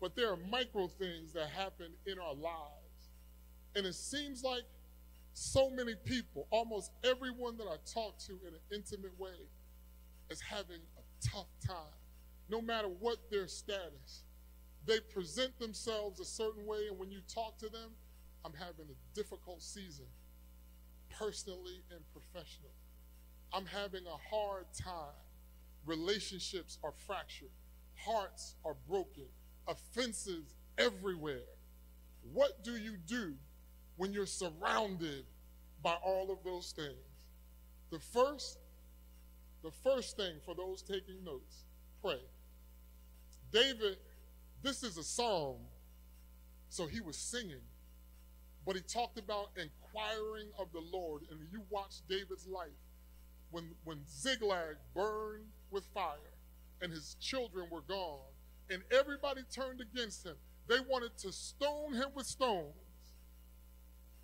But 0.00 0.14
there 0.14 0.30
are 0.30 0.36
micro 0.36 0.86
things 0.86 1.32
that 1.32 1.48
happen 1.50 1.92
in 2.06 2.18
our 2.18 2.34
lives. 2.34 3.10
And 3.74 3.86
it 3.86 3.94
seems 3.94 4.42
like 4.42 4.62
so 5.32 5.70
many 5.70 5.94
people, 6.04 6.46
almost 6.50 6.92
everyone 7.04 7.56
that 7.58 7.66
I 7.66 7.76
talk 7.92 8.18
to 8.26 8.32
in 8.46 8.54
an 8.54 8.60
intimate 8.72 9.18
way, 9.18 9.48
is 10.30 10.40
having 10.40 10.80
a 10.96 11.28
tough 11.30 11.48
time, 11.66 11.98
no 12.48 12.60
matter 12.60 12.88
what 12.88 13.30
their 13.30 13.46
status. 13.46 14.24
They 14.86 15.00
present 15.00 15.58
themselves 15.58 16.20
a 16.20 16.24
certain 16.24 16.66
way, 16.66 16.88
and 16.88 16.98
when 16.98 17.10
you 17.10 17.20
talk 17.32 17.58
to 17.58 17.68
them, 17.68 17.90
I'm 18.44 18.52
having 18.52 18.86
a 18.90 19.14
difficult 19.14 19.62
season, 19.62 20.06
personally 21.18 21.82
and 21.90 22.00
professionally. 22.12 22.72
I'm 23.52 23.66
having 23.66 24.06
a 24.06 24.34
hard 24.34 24.66
time. 24.72 25.14
Relationships 25.86 26.78
are 26.82 26.92
fractured, 27.06 27.50
hearts 27.96 28.54
are 28.64 28.76
broken, 28.88 29.26
offenses 29.68 30.54
everywhere. 30.78 31.44
What 32.32 32.64
do 32.64 32.76
you 32.76 32.96
do 33.06 33.34
when 33.96 34.12
you're 34.12 34.26
surrounded 34.26 35.24
by 35.82 35.94
all 36.04 36.30
of 36.30 36.42
those 36.44 36.72
things? 36.74 36.96
The 37.90 37.98
first, 37.98 38.58
the 39.62 39.70
first 39.70 40.16
thing 40.16 40.36
for 40.44 40.54
those 40.54 40.82
taking 40.82 41.22
notes, 41.24 41.64
pray. 42.02 42.20
David, 43.52 43.96
this 44.62 44.82
is 44.82 44.98
a 44.98 45.02
psalm, 45.02 45.58
so 46.68 46.86
he 46.86 47.00
was 47.00 47.16
singing, 47.16 47.62
but 48.66 48.76
he 48.76 48.82
talked 48.82 49.18
about 49.18 49.50
inquiring 49.56 50.48
of 50.58 50.70
the 50.72 50.82
Lord. 50.92 51.22
And 51.30 51.40
you 51.50 51.62
watch 51.70 51.94
David's 52.08 52.46
life 52.46 52.68
when, 53.50 53.70
when 53.84 54.00
Ziklag 54.06 54.76
burned 54.94 55.46
with 55.70 55.84
fire 55.94 56.34
and 56.82 56.92
his 56.92 57.16
children 57.20 57.68
were 57.70 57.80
gone 57.80 58.20
and 58.70 58.82
everybody 58.90 59.42
turned 59.52 59.80
against 59.80 60.24
him. 60.24 60.36
They 60.68 60.80
wanted 60.80 61.16
to 61.18 61.32
stone 61.32 61.94
him 61.94 62.08
with 62.14 62.26
stones. 62.26 62.74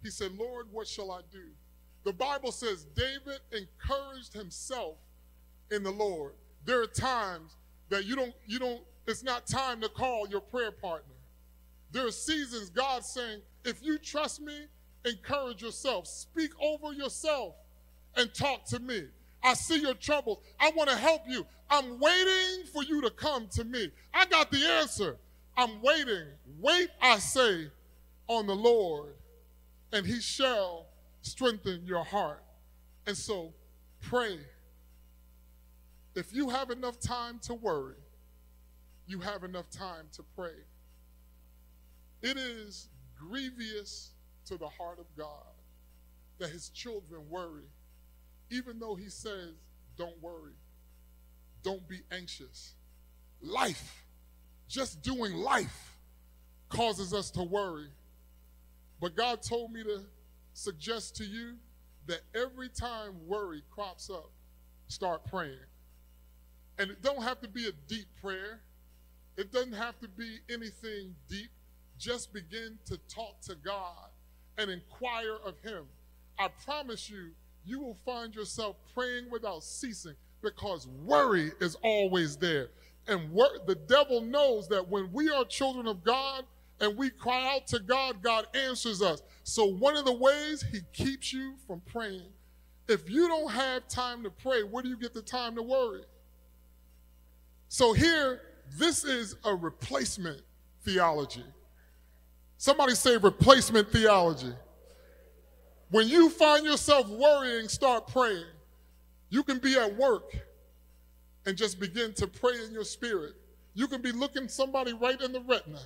He 0.03 0.11
said, 0.11 0.33
Lord, 0.37 0.67
what 0.71 0.87
shall 0.87 1.11
I 1.11 1.21
do? 1.33 1.47
The 2.05 2.13
Bible 2.13 2.53
says 2.53 2.85
David 2.95 3.41
encouraged 3.51 4.35
himself 4.35 4.97
in 5.71 5.83
the 5.83 5.91
Lord. 5.91 6.35
There 6.67 6.83
are 6.83 6.87
times 6.87 7.57
that 7.89 8.05
you 8.05 8.15
don't, 8.15 8.35
you 8.47 8.59
don't, 8.59 8.83
it's 9.07 9.23
not 9.23 9.47
time 9.47 9.81
to 9.81 9.89
call 9.89 10.29
your 10.29 10.43
prayer 10.43 10.73
partner. 10.73 11.15
There 11.91 12.07
are 12.07 12.13
seasons 12.13 12.69
God's 12.69 13.09
saying, 13.09 13.41
if 13.65 13.83
you 13.83 13.99
trust 13.99 14.43
me, 14.43 14.67
encourage 15.05 15.63
yourself, 15.63 16.07
speak 16.07 16.51
over 16.61 16.93
yourself, 16.93 17.55
and 18.17 18.33
talk 18.35 18.67
to 18.67 18.79
me. 18.79 19.05
I 19.45 19.53
see 19.55 19.81
your 19.81 19.95
troubles. 19.95 20.39
I 20.59 20.73
want 20.75 20.89
to 20.89 20.97
help 20.97 21.23
you. 21.29 21.47
I'm 21.71 22.01
waiting 22.01 22.65
for 22.73 22.83
you 22.83 23.03
to 23.03 23.11
come 23.11 23.47
to 23.53 23.65
me. 23.65 23.91
I 24.13 24.25
got 24.25 24.51
the 24.51 24.65
answer. 24.81 25.19
I'm 25.57 25.83
waiting. 25.83 26.25
Wait, 26.59 26.89
I 27.01 27.19
say, 27.19 27.71
on 28.27 28.47
the 28.47 28.57
Lord, 28.57 29.15
and 29.93 30.07
he 30.07 30.19
shall 30.21 30.87
strengthen 31.21 31.85
your 31.85 32.05
heart. 32.05 32.43
And 33.07 33.17
so 33.17 33.53
pray. 34.01 34.39
If 36.15 36.33
you 36.33 36.49
have 36.49 36.71
enough 36.71 36.99
time 36.99 37.39
to 37.41 37.55
worry, 37.55 37.97
you 39.07 39.21
have 39.21 39.45
enough 39.45 39.69
time 39.69 40.07
to 40.13 40.23
pray. 40.35 40.55
It 42.23 42.39
is 42.39 42.89
grievous 43.19 44.13
to 44.47 44.57
the 44.57 44.69
heart 44.69 44.99
of 44.99 45.07
God 45.17 45.45
that 46.39 46.51
his 46.51 46.71
children 46.71 47.23
worry, 47.29 47.65
even 48.55 48.79
though 48.79 48.95
he 48.95 49.09
says, 49.09 49.51
don't 49.99 50.23
worry, 50.23 50.55
don't 51.65 51.87
be 51.89 52.01
anxious. 52.13 52.75
Life, 53.43 54.05
just 54.69 55.03
doing 55.03 55.35
life, 55.35 55.99
causes 56.69 57.13
us 57.13 57.31
to 57.33 57.43
worry. 57.43 57.89
But 59.01 59.17
God 59.17 59.43
told 59.43 59.73
me 59.73 59.83
to 59.83 60.03
suggest 60.53 61.17
to 61.17 61.25
you 61.25 61.55
that 62.07 62.21
every 62.35 62.69
time 62.69 63.27
worry 63.27 63.63
crops 63.71 64.09
up, 64.09 64.31
start 64.87 65.25
praying. 65.25 65.59
And 66.79 66.91
it 66.91 67.03
don't 67.03 67.23
have 67.23 67.41
to 67.41 67.49
be 67.49 67.67
a 67.67 67.73
deep 67.89 68.07
prayer. 68.23 68.61
It 69.37 69.53
doesn't 69.53 69.73
have 69.73 69.99
to 70.01 70.09
be 70.09 70.39
anything 70.49 71.17
deep. 71.29 71.51
Just 71.99 72.33
begin 72.33 72.79
to 72.87 72.99
talk 73.09 73.41
to 73.43 73.57
God 73.57 74.11
and 74.59 74.71
inquire 74.71 75.37
of 75.45 75.59
him. 75.61 75.87
I 76.39 76.49
promise 76.65 77.11
you, 77.11 77.31
you 77.65 77.81
will 77.81 77.97
find 78.05 78.35
yourself 78.35 78.77
praying 78.95 79.31
without 79.31 79.62
ceasing 79.62 80.15
because 80.43 80.87
worry 80.87 81.53
is 81.61 81.77
always 81.83 82.37
there. 82.37 82.69
And 83.07 83.35
the 83.67 83.75
devil 83.75 84.21
knows 84.21 84.69
that 84.69 84.89
when 84.89 85.12
we 85.12 85.31
are 85.31 85.45
children 85.45 85.87
of 85.87 86.05
God 86.05 86.45
and 86.81 86.97
we 86.97 87.11
cry 87.11 87.55
out 87.55 87.67
to 87.69 87.79
God, 87.79 88.23
God 88.23 88.47
answers 88.55 89.03
us. 89.03 89.23
So, 89.43 89.67
one 89.67 89.97
of 89.97 90.05
the 90.05 90.12
ways 90.12 90.65
he 90.73 90.81
keeps 90.93 91.33
you 91.33 91.55
from 91.67 91.81
praying, 91.81 92.29
if 92.89 93.09
you 93.09 93.29
don't 93.29 93.51
have 93.51 93.89
time 93.89 94.23
to 94.25 94.31
pray, 94.31 94.62
where 94.62 94.83
do 94.83 94.89
you 94.89 94.99
get 94.99 95.12
the 95.12 95.23
time 95.23 95.55
to 95.57 95.62
worry? 95.62 96.03
So, 97.69 97.93
here, 97.93 98.41
this 98.79 99.05
is 99.05 99.37
a 99.45 99.55
replacement 99.55 100.41
theology. 100.83 101.45
Somebody 102.57 102.95
say 102.95 103.17
replacement 103.17 103.91
theology. 103.91 104.53
When 105.95 106.09
you 106.09 106.29
find 106.29 106.67
yourself 106.67 107.09
worrying, 107.09 107.69
start 107.69 108.09
praying. 108.09 108.47
You 109.29 109.45
can 109.45 109.61
be 109.61 109.79
at 109.79 109.97
work 109.97 110.37
and 111.47 111.57
just 111.57 111.79
begin 111.79 112.13
to 112.15 112.27
pray 112.27 112.55
in 112.67 112.73
your 112.73 112.83
spirit. 112.83 113.35
You 113.75 113.87
can 113.87 114.03
be 114.03 114.11
looking 114.11 114.49
somebody 114.49 114.93
right 114.93 115.21
in 115.21 115.31
the 115.31 115.41
retina 115.43 115.79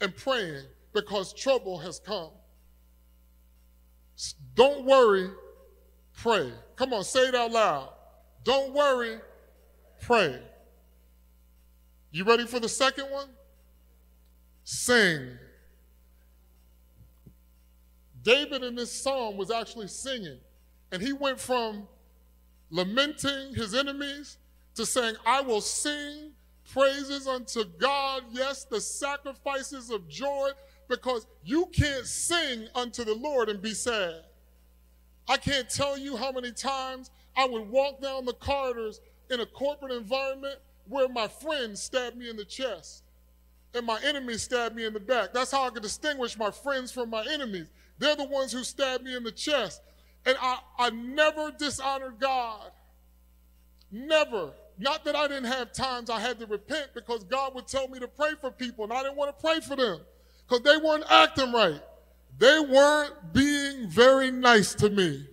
and 0.00 0.16
praying 0.16 0.64
because 0.94 1.34
trouble 1.34 1.76
has 1.76 1.98
come. 1.98 2.30
Don't 4.54 4.86
worry, 4.86 5.28
pray. 6.16 6.50
Come 6.76 6.94
on, 6.94 7.04
say 7.04 7.28
it 7.28 7.34
out 7.34 7.52
loud. 7.52 7.90
Don't 8.44 8.72
worry, 8.72 9.18
pray. 10.00 10.40
You 12.12 12.24
ready 12.24 12.46
for 12.46 12.60
the 12.60 12.68
second 12.70 13.10
one? 13.10 13.28
Sing. 14.64 15.36
David 18.22 18.62
in 18.62 18.74
this 18.74 18.92
psalm 18.92 19.36
was 19.36 19.50
actually 19.50 19.88
singing, 19.88 20.38
and 20.92 21.02
he 21.02 21.12
went 21.12 21.40
from 21.40 21.88
lamenting 22.70 23.54
his 23.54 23.74
enemies 23.74 24.38
to 24.74 24.86
saying, 24.86 25.16
I 25.26 25.40
will 25.40 25.60
sing 25.60 26.32
praises 26.72 27.26
unto 27.26 27.64
God, 27.64 28.24
yes, 28.30 28.64
the 28.64 28.80
sacrifices 28.80 29.90
of 29.90 30.08
joy, 30.08 30.50
because 30.88 31.26
you 31.44 31.66
can't 31.66 32.06
sing 32.06 32.66
unto 32.74 33.04
the 33.04 33.14
Lord 33.14 33.48
and 33.48 33.60
be 33.60 33.74
sad. 33.74 34.24
I 35.28 35.36
can't 35.36 35.68
tell 35.68 35.96
you 35.96 36.16
how 36.16 36.32
many 36.32 36.52
times 36.52 37.10
I 37.36 37.46
would 37.46 37.68
walk 37.68 38.00
down 38.00 38.24
the 38.24 38.32
corridors 38.34 39.00
in 39.30 39.40
a 39.40 39.46
corporate 39.46 39.92
environment 39.92 40.58
where 40.88 41.08
my 41.08 41.28
friends 41.28 41.80
stabbed 41.80 42.16
me 42.16 42.28
in 42.28 42.36
the 42.36 42.44
chest 42.44 43.04
and 43.74 43.86
my 43.86 44.00
enemies 44.04 44.42
stabbed 44.42 44.74
me 44.74 44.84
in 44.84 44.92
the 44.92 45.00
back. 45.00 45.32
That's 45.32 45.50
how 45.50 45.64
I 45.64 45.70
can 45.70 45.82
distinguish 45.82 46.36
my 46.36 46.50
friends 46.50 46.90
from 46.90 47.10
my 47.10 47.24
enemies. 47.30 47.68
They're 47.98 48.16
the 48.16 48.24
ones 48.24 48.52
who 48.52 48.64
stabbed 48.64 49.04
me 49.04 49.14
in 49.14 49.22
the 49.22 49.32
chest. 49.32 49.82
And 50.26 50.36
I, 50.40 50.58
I 50.78 50.90
never 50.90 51.52
dishonored 51.52 52.18
God. 52.18 52.70
Never. 53.90 54.52
Not 54.78 55.04
that 55.04 55.14
I 55.14 55.28
didn't 55.28 55.44
have 55.44 55.72
times 55.72 56.10
I 56.10 56.18
had 56.18 56.38
to 56.40 56.46
repent 56.46 56.88
because 56.94 57.24
God 57.24 57.54
would 57.54 57.66
tell 57.66 57.88
me 57.88 57.98
to 58.00 58.08
pray 58.08 58.32
for 58.40 58.50
people 58.50 58.84
and 58.84 58.92
I 58.92 59.02
didn't 59.02 59.16
want 59.16 59.36
to 59.36 59.40
pray 59.44 59.60
for 59.60 59.76
them 59.76 60.00
because 60.48 60.64
they 60.64 60.76
weren't 60.76 61.04
acting 61.10 61.52
right. 61.52 61.80
They 62.38 62.60
weren't 62.60 63.32
being 63.32 63.88
very 63.88 64.30
nice 64.30 64.74
to 64.76 64.88
me. 64.88 65.26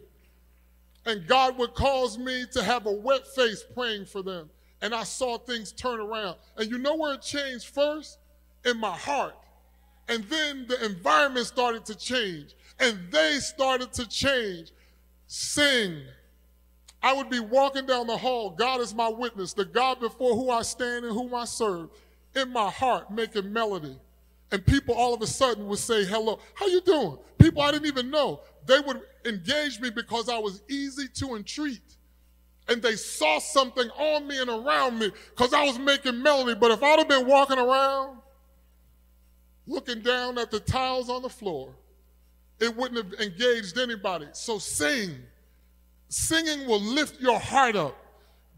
And 1.06 1.26
God 1.26 1.58
would 1.58 1.74
cause 1.74 2.18
me 2.18 2.46
to 2.52 2.62
have 2.62 2.86
a 2.86 2.92
wet 2.92 3.26
face 3.28 3.64
praying 3.74 4.08
for 4.08 4.22
them. 4.22 4.50
And 4.82 4.94
I 4.94 5.04
saw 5.04 5.38
things 5.38 5.72
turn 5.72 6.02
around. 6.02 6.36
And 6.58 6.70
you 6.70 6.78
know 6.78 6.96
where 6.96 7.14
it 7.14 7.22
changed 7.22 7.68
first? 7.68 8.20
In 8.68 8.80
my 8.80 8.96
heart. 8.96 9.36
And 10.08 10.24
then 10.26 10.68
the 10.68 10.86
environment 10.86 11.48
started 11.48 11.86
to 11.86 11.96
change. 11.96 12.56
And 12.80 13.12
they 13.12 13.40
started 13.40 13.92
to 13.94 14.08
change. 14.08 14.72
Sing 15.26 16.04
I 17.02 17.14
would 17.14 17.30
be 17.30 17.40
walking 17.40 17.86
down 17.86 18.08
the 18.08 18.18
hall. 18.18 18.50
God 18.50 18.82
is 18.82 18.94
my 18.94 19.08
witness, 19.08 19.54
the 19.54 19.66
God 19.66 20.00
before 20.00 20.36
who 20.36 20.50
I 20.50 20.62
stand 20.64 21.06
and 21.06 21.14
whom 21.14 21.34
I 21.34 21.46
serve, 21.46 21.90
in 22.36 22.52
my 22.52 22.70
heart 22.70 23.12
making 23.12 23.54
melody. 23.54 23.98
And 24.52 24.66
people 24.66 24.96
all 24.96 25.14
of 25.14 25.22
a 25.22 25.28
sudden 25.28 25.68
would 25.68 25.80
say, 25.80 26.06
hello, 26.06 26.40
how 26.54 26.68
you 26.68 26.82
doing? 26.82 27.18
People 27.38 27.62
I 27.62 27.72
didn't 27.72 27.88
even 27.88 28.10
know. 28.10 28.42
They 28.66 28.80
would 28.80 29.02
engage 29.26 29.80
me 29.80 29.90
because 29.90 30.30
I 30.30 30.38
was 30.38 30.62
easy 30.70 31.08
to 31.16 31.36
entreat. 31.36 31.82
And 32.70 32.82
they 32.82 32.96
saw 32.96 33.40
something 33.40 33.90
on 33.92 34.28
me 34.28 34.42
and 34.42 34.50
around 34.50 35.00
me 35.00 35.12
because 35.30 35.54
I 35.54 35.64
was 35.64 35.80
making 35.80 36.22
melody. 36.22 36.56
But 36.60 36.72
if 36.72 36.84
I'd 36.84 37.00
have 37.00 37.08
been 37.08 37.28
walking 37.28 37.58
around 37.58 38.18
looking 39.68 40.02
down 40.02 40.38
at 40.38 40.50
the 40.50 40.60
tiles 40.60 41.10
on 41.10 41.22
the 41.22 41.30
floor, 41.30 41.76
it 42.60 42.76
wouldn't 42.76 42.98
have 42.98 43.22
engaged 43.22 43.78
anybody. 43.78 44.28
So 44.32 44.58
sing 44.58 45.16
Singing 46.10 46.68
will 46.68 46.80
lift 46.82 47.20
your 47.20 47.40
heart 47.40 47.76
up. 47.76 47.96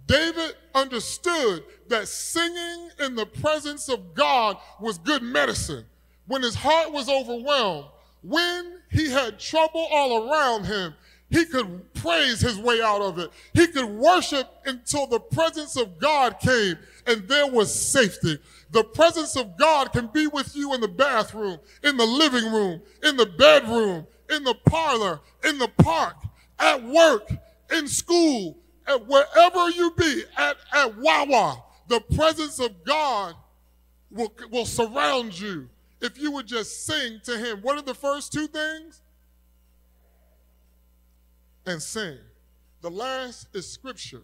David 0.06 0.56
understood 0.74 1.64
that 1.88 2.08
singing 2.08 2.90
in 3.00 3.16
the 3.16 3.26
presence 3.26 3.90
of 3.90 4.14
God 4.14 4.58
was 4.80 4.98
good 4.98 5.22
medicine. 5.22 5.86
When 6.28 6.42
his 6.42 6.56
heart 6.56 6.92
was 6.92 7.10
overwhelmed, 7.10 7.86
when 8.22 8.80
he 8.92 9.10
had 9.10 9.40
trouble 9.40 9.88
all 9.92 10.30
around 10.30 10.66
him, 10.66 10.94
he 11.30 11.46
could 11.46 11.94
praise 11.94 12.42
his 12.42 12.58
way 12.58 12.82
out 12.82 13.02
of 13.02 13.20
it. 13.20 13.30
He 13.54 13.68
could 13.68 13.86
worship 13.86 14.48
until 14.66 15.06
the 15.06 15.20
presence 15.20 15.78
of 15.78 16.00
God 16.00 16.40
came 16.40 16.78
and 17.06 17.28
there 17.28 17.48
was 17.48 17.74
safety. 17.74 18.40
The 18.72 18.84
presence 18.84 19.36
of 19.36 19.58
God 19.58 19.92
can 19.92 20.08
be 20.08 20.28
with 20.28 20.56
you 20.56 20.74
in 20.74 20.82
the 20.82 20.88
bathroom, 20.88 21.60
in 21.84 21.98
the 21.98 22.06
living 22.06 22.52
room, 22.52 22.82
in 23.04 23.18
the 23.18 23.26
bedroom, 23.26 24.06
in 24.30 24.44
the 24.44 24.56
parlor, 24.66 25.22
in 25.44 25.58
the 25.58 25.70
park 25.80 26.16
at 26.60 26.84
work, 26.84 27.32
in 27.72 27.88
school, 27.88 28.58
at 28.86 29.08
wherever 29.08 29.70
you 29.70 29.92
be, 29.98 30.24
at, 30.38 30.58
at 30.74 30.98
Wawa, 30.98 31.64
the 31.88 32.02
presence 32.16 32.60
of 32.60 32.84
God 32.84 33.36
will, 34.12 34.34
will 34.52 34.66
surround 34.66 35.40
you 35.40 35.70
if 36.02 36.20
you 36.20 36.32
would 36.32 36.48
just 36.48 36.86
sing 36.86 37.20
to 37.24 37.38
Him. 37.38 37.60
What 37.62 37.78
are 37.78 37.84
the 37.84 37.96
first 37.96 38.34
two 38.34 38.48
things? 38.48 39.02
And 41.66 41.82
sing. 41.82 42.18
The 42.82 42.92
last 42.92 43.48
is 43.54 43.72
Scripture. 43.72 44.24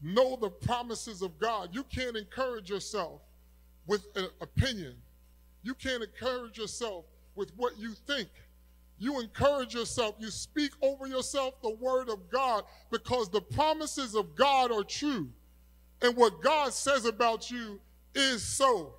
Know 0.00 0.36
the 0.36 0.50
promises 0.50 1.22
of 1.22 1.38
God. 1.38 1.70
You 1.72 1.84
can't 1.84 2.16
encourage 2.16 2.70
yourself 2.70 3.20
with 3.86 4.06
an 4.14 4.28
opinion. 4.40 4.94
You 5.62 5.74
can't 5.74 6.02
encourage 6.02 6.58
yourself 6.58 7.04
with 7.34 7.50
what 7.56 7.78
you 7.78 7.94
think. 8.06 8.28
You 8.98 9.20
encourage 9.20 9.74
yourself. 9.74 10.16
You 10.18 10.30
speak 10.30 10.72
over 10.82 11.06
yourself 11.06 11.60
the 11.62 11.74
word 11.74 12.08
of 12.08 12.30
God 12.30 12.64
because 12.90 13.28
the 13.28 13.40
promises 13.40 14.14
of 14.14 14.34
God 14.34 14.72
are 14.72 14.84
true. 14.84 15.28
And 16.02 16.16
what 16.16 16.42
God 16.42 16.72
says 16.72 17.04
about 17.04 17.50
you 17.50 17.80
is 18.14 18.42
so. 18.42 18.94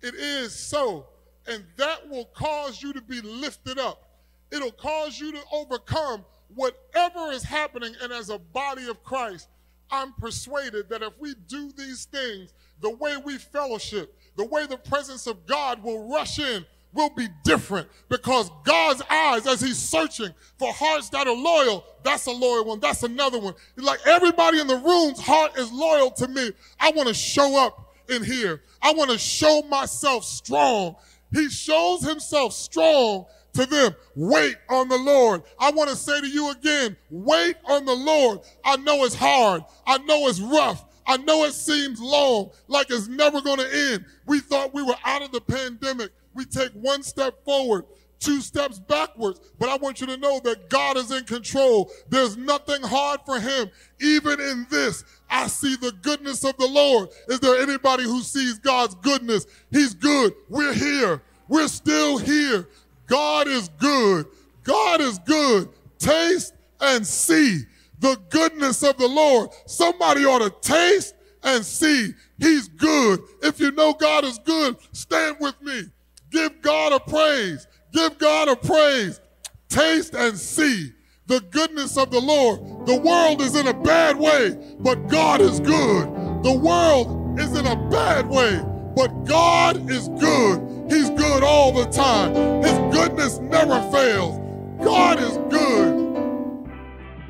It 0.00 0.14
is 0.14 0.54
so. 0.54 1.06
And 1.46 1.64
that 1.76 2.08
will 2.08 2.26
cause 2.26 2.82
you 2.82 2.92
to 2.92 3.00
be 3.00 3.20
lifted 3.20 3.78
up. 3.78 4.10
It'll 4.52 4.72
cause 4.72 5.18
you 5.18 5.32
to 5.32 5.40
overcome 5.52 6.24
whatever 6.54 7.30
is 7.30 7.42
happening. 7.42 7.94
And 8.02 8.12
as 8.12 8.30
a 8.30 8.38
body 8.38 8.88
of 8.88 9.02
Christ, 9.04 9.48
I'm 9.90 10.12
persuaded 10.14 10.88
that 10.88 11.02
if 11.02 11.12
we 11.18 11.34
do 11.48 11.72
these 11.76 12.04
things, 12.06 12.52
the 12.80 12.90
way 12.90 13.16
we 13.16 13.38
fellowship, 13.38 14.16
the 14.36 14.46
way 14.46 14.66
the 14.66 14.76
presence 14.76 15.26
of 15.26 15.46
God 15.46 15.82
will 15.82 16.08
rush 16.08 16.38
in, 16.38 16.64
will 16.92 17.10
be 17.10 17.28
different 17.44 17.88
because 18.08 18.50
God's 18.64 19.02
eyes, 19.10 19.46
as 19.46 19.60
He's 19.60 19.78
searching 19.78 20.34
for 20.58 20.72
hearts 20.72 21.08
that 21.10 21.26
are 21.26 21.34
loyal, 21.34 21.84
that's 22.02 22.26
a 22.26 22.32
loyal 22.32 22.64
one, 22.64 22.80
that's 22.80 23.02
another 23.02 23.38
one. 23.38 23.54
Like 23.76 24.00
everybody 24.06 24.60
in 24.60 24.66
the 24.66 24.76
room's 24.76 25.20
heart 25.20 25.56
is 25.56 25.70
loyal 25.72 26.10
to 26.12 26.28
me. 26.28 26.50
I 26.78 26.90
want 26.90 27.08
to 27.08 27.14
show 27.14 27.64
up 27.64 27.94
in 28.08 28.24
here. 28.24 28.62
I 28.82 28.92
want 28.92 29.10
to 29.10 29.18
show 29.18 29.62
myself 29.68 30.24
strong. 30.24 30.96
He 31.32 31.48
shows 31.48 32.02
Himself 32.02 32.52
strong 32.52 33.26
to 33.54 33.66
them. 33.66 33.94
Wait 34.14 34.56
on 34.68 34.88
the 34.88 34.98
Lord. 34.98 35.42
I 35.58 35.70
want 35.70 35.90
to 35.90 35.96
say 35.96 36.20
to 36.20 36.28
you 36.28 36.50
again, 36.50 36.96
wait 37.10 37.56
on 37.66 37.84
the 37.84 37.94
Lord. 37.94 38.40
I 38.64 38.76
know 38.76 39.04
it's 39.04 39.14
hard. 39.14 39.62
I 39.86 39.98
know 39.98 40.28
it's 40.28 40.40
rough. 40.40 40.84
I 41.06 41.16
know 41.16 41.44
it 41.44 41.54
seems 41.54 42.00
long, 42.00 42.50
like 42.68 42.86
it's 42.90 43.08
never 43.08 43.40
going 43.40 43.58
to 43.58 43.92
end. 43.92 44.04
We 44.26 44.38
thought 44.38 44.72
we 44.72 44.82
were 44.82 44.94
out 45.04 45.22
of 45.22 45.32
the 45.32 45.40
pandemic 45.40 46.10
we 46.34 46.44
take 46.44 46.72
one 46.72 47.02
step 47.02 47.44
forward, 47.44 47.84
two 48.18 48.40
steps 48.40 48.78
backwards. 48.78 49.40
But 49.58 49.68
I 49.68 49.76
want 49.76 50.00
you 50.00 50.06
to 50.08 50.16
know 50.16 50.40
that 50.44 50.68
God 50.70 50.96
is 50.96 51.10
in 51.10 51.24
control. 51.24 51.90
There's 52.08 52.36
nothing 52.36 52.82
hard 52.82 53.20
for 53.26 53.40
him. 53.40 53.70
Even 54.00 54.40
in 54.40 54.66
this, 54.70 55.04
I 55.28 55.48
see 55.48 55.76
the 55.76 55.92
goodness 56.02 56.44
of 56.44 56.56
the 56.56 56.66
Lord. 56.66 57.08
Is 57.28 57.40
there 57.40 57.60
anybody 57.60 58.04
who 58.04 58.20
sees 58.20 58.58
God's 58.58 58.94
goodness? 58.96 59.46
He's 59.70 59.94
good. 59.94 60.34
We're 60.48 60.74
here. 60.74 61.22
We're 61.48 61.68
still 61.68 62.18
here. 62.18 62.68
God 63.10 63.48
is 63.48 63.68
good. 63.70 64.26
God 64.62 65.00
is 65.00 65.18
good. 65.18 65.68
Taste 65.98 66.54
and 66.80 67.04
see 67.04 67.64
the 67.98 68.16
goodness 68.30 68.84
of 68.84 68.96
the 68.98 69.08
Lord. 69.08 69.50
Somebody 69.66 70.24
ought 70.24 70.38
to 70.38 70.50
taste 70.66 71.16
and 71.42 71.64
see 71.64 72.14
he's 72.38 72.68
good. 72.68 73.20
If 73.42 73.58
you 73.58 73.72
know 73.72 73.92
God 73.94 74.24
is 74.24 74.38
good, 74.38 74.76
stand 74.92 75.38
with 75.40 75.60
me. 75.60 75.82
Give 76.30 76.62
God 76.62 76.92
a 76.92 77.00
praise. 77.00 77.66
Give 77.92 78.16
God 78.18 78.48
a 78.48 78.54
praise. 78.54 79.20
Taste 79.68 80.14
and 80.14 80.38
see 80.38 80.92
the 81.26 81.40
goodness 81.50 81.96
of 81.96 82.12
the 82.12 82.20
Lord. 82.20 82.86
The 82.86 82.96
world 82.96 83.40
is 83.40 83.56
in 83.56 83.66
a 83.66 83.74
bad 83.74 84.16
way, 84.16 84.56
but 84.78 85.08
God 85.08 85.40
is 85.40 85.58
good. 85.58 86.06
The 86.44 86.52
world 86.52 87.40
is 87.40 87.58
in 87.58 87.66
a 87.66 87.76
bad 87.90 88.28
way, 88.28 88.62
but 88.94 89.24
God 89.24 89.90
is 89.90 90.08
good. 90.10 90.69
He's 90.90 91.10
good 91.10 91.44
all 91.44 91.72
the 91.72 91.86
time. 91.86 92.34
His 92.62 92.78
goodness 92.92 93.38
never 93.38 93.80
fails. 93.90 94.38
God 94.84 95.20
is 95.20 95.38
good. 95.48 96.10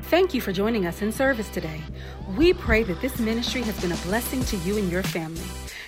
Thank 0.03 0.33
you 0.33 0.41
for 0.41 0.51
joining 0.51 0.87
us 0.87 1.01
in 1.01 1.11
service 1.11 1.49
today. 1.49 1.81
We 2.35 2.53
pray 2.53 2.83
that 2.83 3.01
this 3.01 3.19
ministry 3.19 3.61
has 3.61 3.79
been 3.79 3.91
a 3.91 3.97
blessing 3.97 4.43
to 4.45 4.57
you 4.57 4.77
and 4.77 4.91
your 4.91 5.03
family. 5.03 5.45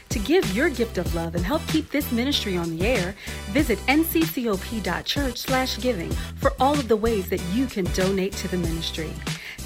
To 0.09 0.19
give 0.19 0.55
your 0.55 0.69
gift 0.69 0.99
of 0.99 1.15
love 1.15 1.33
and 1.33 1.43
help 1.43 1.65
keep 1.67 1.89
this 1.89 2.11
ministry 2.11 2.55
on 2.55 2.77
the 2.77 2.85
air, 2.85 3.15
visit 3.49 3.79
nccop.church/giving 3.87 6.11
for 6.35 6.53
all 6.59 6.77
of 6.77 6.87
the 6.87 6.95
ways 6.95 7.29
that 7.29 7.41
you 7.51 7.65
can 7.65 7.85
donate 7.93 8.33
to 8.33 8.47
the 8.47 8.57
ministry. 8.57 9.11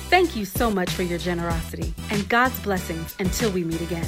Thank 0.09 0.37
you 0.37 0.45
so 0.45 0.71
much 0.71 0.89
for 0.89 1.03
your 1.03 1.19
generosity 1.19 1.93
and 2.09 2.29
God's 2.29 2.57
blessings 2.61 3.13
until 3.19 3.51
we 3.51 3.65
meet 3.65 3.81
again. 3.81 4.07